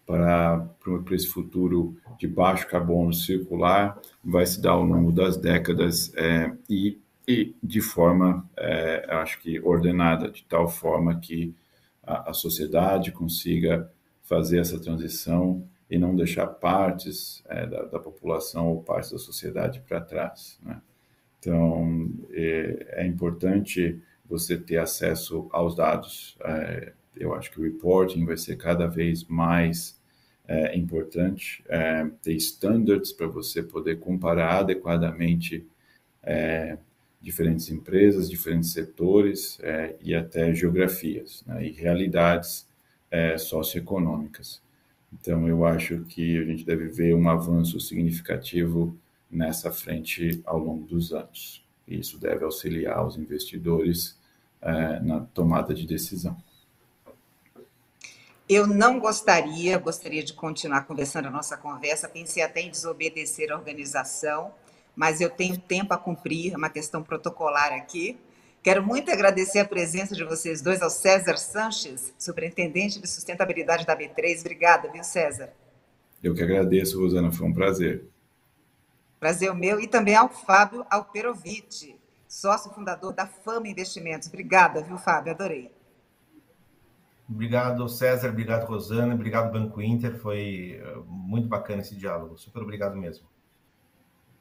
para, 0.05 0.59
para 1.03 1.15
esse 1.15 1.27
futuro 1.27 1.97
de 2.17 2.27
baixo 2.27 2.67
carbono 2.67 3.13
circular 3.13 3.99
vai 4.23 4.45
se 4.45 4.61
dar 4.61 4.71
ao 4.71 4.83
longo 4.83 5.11
das 5.11 5.37
décadas 5.37 6.13
é, 6.15 6.51
e, 6.69 6.99
e, 7.27 7.55
de 7.61 7.81
forma, 7.81 8.47
é, 8.57 9.05
acho 9.09 9.39
que 9.39 9.59
ordenada, 9.61 10.29
de 10.29 10.43
tal 10.43 10.67
forma 10.67 11.19
que 11.19 11.55
a, 12.01 12.31
a, 12.31 12.33
sociedade 12.33 13.11
consiga 13.11 13.89
fazer 14.23 14.59
essa 14.59 14.79
transição 14.79 15.63
e 15.89 15.97
não 15.97 16.15
deixar 16.15 16.47
partes 16.47 17.43
é, 17.47 17.65
da, 17.65 17.83
da, 17.83 17.99
população 17.99 18.67
ou 18.69 18.83
partes 18.83 19.11
da 19.11 19.17
sociedade 19.17 19.81
para 19.87 20.01
trás. 20.01 20.59
Né? 20.63 20.81
Então, 21.39 22.09
é, 22.31 23.05
importante 23.05 24.01
você 24.25 24.57
ter 24.57 24.77
acesso 24.77 25.47
aos 25.51 25.75
dados. 25.75 26.37
É, 26.43 26.93
eu 27.15 27.33
acho 27.33 27.51
que 27.51 27.59
o 27.59 27.63
reporting 27.63 28.25
vai 28.25 28.37
ser 28.37 28.55
cada 28.57 28.87
vez 28.87 29.23
mais 29.25 30.01
é, 30.47 30.75
importante, 30.77 31.63
é, 31.67 32.05
ter 32.21 32.33
standards 32.35 33.11
para 33.11 33.27
você 33.27 33.63
poder 33.63 33.99
comparar 33.99 34.59
adequadamente 34.59 35.65
é, 36.21 36.77
diferentes 37.21 37.69
empresas, 37.69 38.29
diferentes 38.29 38.71
setores 38.71 39.57
é, 39.61 39.95
e 40.01 40.13
até 40.13 40.53
geografias 40.53 41.43
né, 41.47 41.65
e 41.65 41.71
realidades 41.71 42.67
é, 43.09 43.37
socioeconômicas. 43.37 44.61
Então, 45.13 45.47
eu 45.47 45.65
acho 45.65 46.01
que 46.05 46.37
a 46.37 46.43
gente 46.43 46.65
deve 46.65 46.87
ver 46.87 47.15
um 47.15 47.29
avanço 47.29 47.79
significativo 47.79 48.97
nessa 49.29 49.71
frente 49.71 50.41
ao 50.43 50.57
longo 50.57 50.85
dos 50.85 51.13
anos. 51.13 51.62
Isso 51.87 52.17
deve 52.17 52.43
auxiliar 52.43 53.05
os 53.05 53.17
investidores 53.17 54.17
é, 54.61 54.99
na 55.01 55.21
tomada 55.21 55.73
de 55.73 55.85
decisão. 55.85 56.37
Eu 58.47 58.67
não 58.67 58.99
gostaria, 58.99 59.77
gostaria 59.77 60.23
de 60.23 60.33
continuar 60.33 60.85
conversando 60.85 61.27
a 61.27 61.31
nossa 61.31 61.55
conversa, 61.55 62.09
pensei 62.09 62.43
até 62.43 62.61
em 62.61 62.69
desobedecer 62.69 63.51
a 63.51 63.55
organização, 63.55 64.51
mas 64.95 65.21
eu 65.21 65.29
tenho 65.29 65.57
tempo 65.57 65.93
a 65.93 65.97
cumprir, 65.97 66.53
é 66.53 66.57
uma 66.57 66.69
questão 66.69 67.01
protocolar 67.01 67.73
aqui. 67.73 68.17
Quero 68.61 68.85
muito 68.85 69.11
agradecer 69.11 69.59
a 69.59 69.65
presença 69.65 70.15
de 70.15 70.23
vocês 70.23 70.61
dois, 70.61 70.81
ao 70.81 70.89
César 70.89 71.37
Sanches, 71.37 72.13
superintendente 72.17 72.99
de 73.01 73.07
sustentabilidade 73.09 73.85
da 73.85 73.97
B3. 73.97 74.39
Obrigada, 74.41 74.89
viu, 74.89 75.03
César? 75.03 75.51
Eu 76.23 76.33
que 76.33 76.41
agradeço, 76.41 76.99
Rosana, 77.01 77.31
foi 77.31 77.47
um 77.47 77.53
prazer. 77.53 78.05
Prazer 79.23 79.49
o 79.49 79.55
meu. 79.55 79.79
E 79.79 79.87
também 79.87 80.17
ao 80.17 80.27
Fábio 80.27 80.85
Alperovitch, 80.89 81.95
sócio 82.27 82.69
fundador 82.73 83.13
da 83.13 83.25
Fama 83.25 83.69
Investimentos. 83.69 84.27
Obrigada, 84.27 84.81
viu, 84.81 84.97
Fábio? 84.97 85.31
Adorei. 85.31 85.71
Obrigado, 87.29 87.87
César. 87.87 88.27
Obrigado, 88.27 88.65
Rosana. 88.65 89.13
Obrigado, 89.13 89.49
Banco 89.49 89.81
Inter. 89.81 90.19
Foi 90.19 90.77
eh, 90.77 90.95
muito 91.07 91.47
bacana 91.47 91.81
esse 91.81 91.95
diálogo. 91.95 92.37
Super 92.37 92.63
obrigado 92.63 92.97
mesmo. 92.97 93.25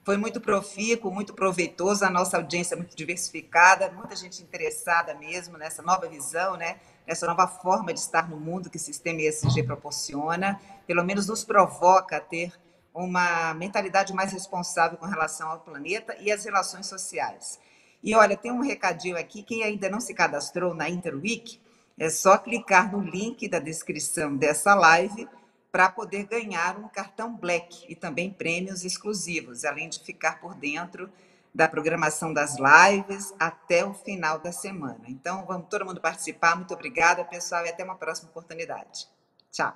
Foi 0.05 0.17
muito 0.17 0.41
profícuo, 0.41 1.13
muito 1.13 1.33
proveitoso. 1.33 2.05
A 2.05 2.11
nossa 2.11 2.37
audiência 2.37 2.75
é 2.75 2.77
muito 2.77 2.97
diversificada, 2.97 3.89
muita 3.93 4.17
gente 4.17 4.43
interessada 4.43 5.15
mesmo 5.15 5.57
nessa 5.57 5.81
nova 5.81 6.09
visão, 6.09 6.57
né? 6.57 6.81
nessa 7.07 7.25
nova 7.27 7.47
forma 7.47 7.95
de 7.95 8.01
estar 8.01 8.29
no 8.29 8.37
mundo 8.37 8.69
que 8.69 8.79
o 8.79 8.81
sistema 8.81 9.21
ESG 9.21 9.63
proporciona. 9.63 10.61
Pelo 10.89 11.05
menos 11.05 11.29
nos 11.29 11.45
provoca 11.45 12.17
a 12.17 12.21
ter 12.21 12.53
uma 12.95 13.55
mentalidade 13.55 14.13
mais 14.13 14.33
responsável 14.33 14.99
com 14.99 15.07
relação 15.07 15.51
ao 15.51 15.61
planeta 15.61 16.17
e 16.21 16.31
às 16.31 16.45
relações 16.45 16.87
sociais. 16.87 17.59
E 18.03 18.15
olha, 18.15 18.37
tem 18.37 18.51
um 18.51 18.61
recadinho 18.61 19.17
aqui: 19.17 19.43
quem 19.43 19.63
ainda 19.63 19.89
não 19.89 20.01
se 20.01 20.15
cadastrou 20.15 20.75
na 20.75 20.89
Interweek, 20.89 21.61
é 21.99 22.11
só 22.11 22.37
clicar 22.37 22.91
no 22.91 23.01
link 23.01 23.49
da 23.49 23.59
descrição 23.59 24.37
dessa 24.37 24.75
live 24.75 25.29
para 25.71 25.89
poder 25.89 26.25
ganhar 26.25 26.77
um 26.77 26.89
cartão 26.89 27.35
Black 27.35 27.87
e 27.89 27.95
também 27.95 28.31
prêmios 28.31 28.85
exclusivos, 28.85 29.65
além 29.65 29.89
de 29.89 30.01
ficar 30.01 30.41
por 30.41 30.55
dentro 30.55 31.11
da 31.55 31.69
programação 31.69 32.33
das 32.33 32.57
lives 32.57 33.35
até 33.39 33.85
o 33.85 33.95
final 33.95 34.39
da 34.39 34.53
semana. 34.53 35.05
Então, 35.07 35.45
vamos 35.47 35.69
todo 35.69 35.85
mundo 35.85 36.01
participar. 36.01 36.57
Muito 36.57 36.75
obrigada, 36.75 37.25
pessoal, 37.25 37.65
e 37.65 37.69
até 37.69 37.85
uma 37.85 37.97
próxima 37.97 38.31
oportunidade. 38.31 39.07
Tchau. 39.51 39.75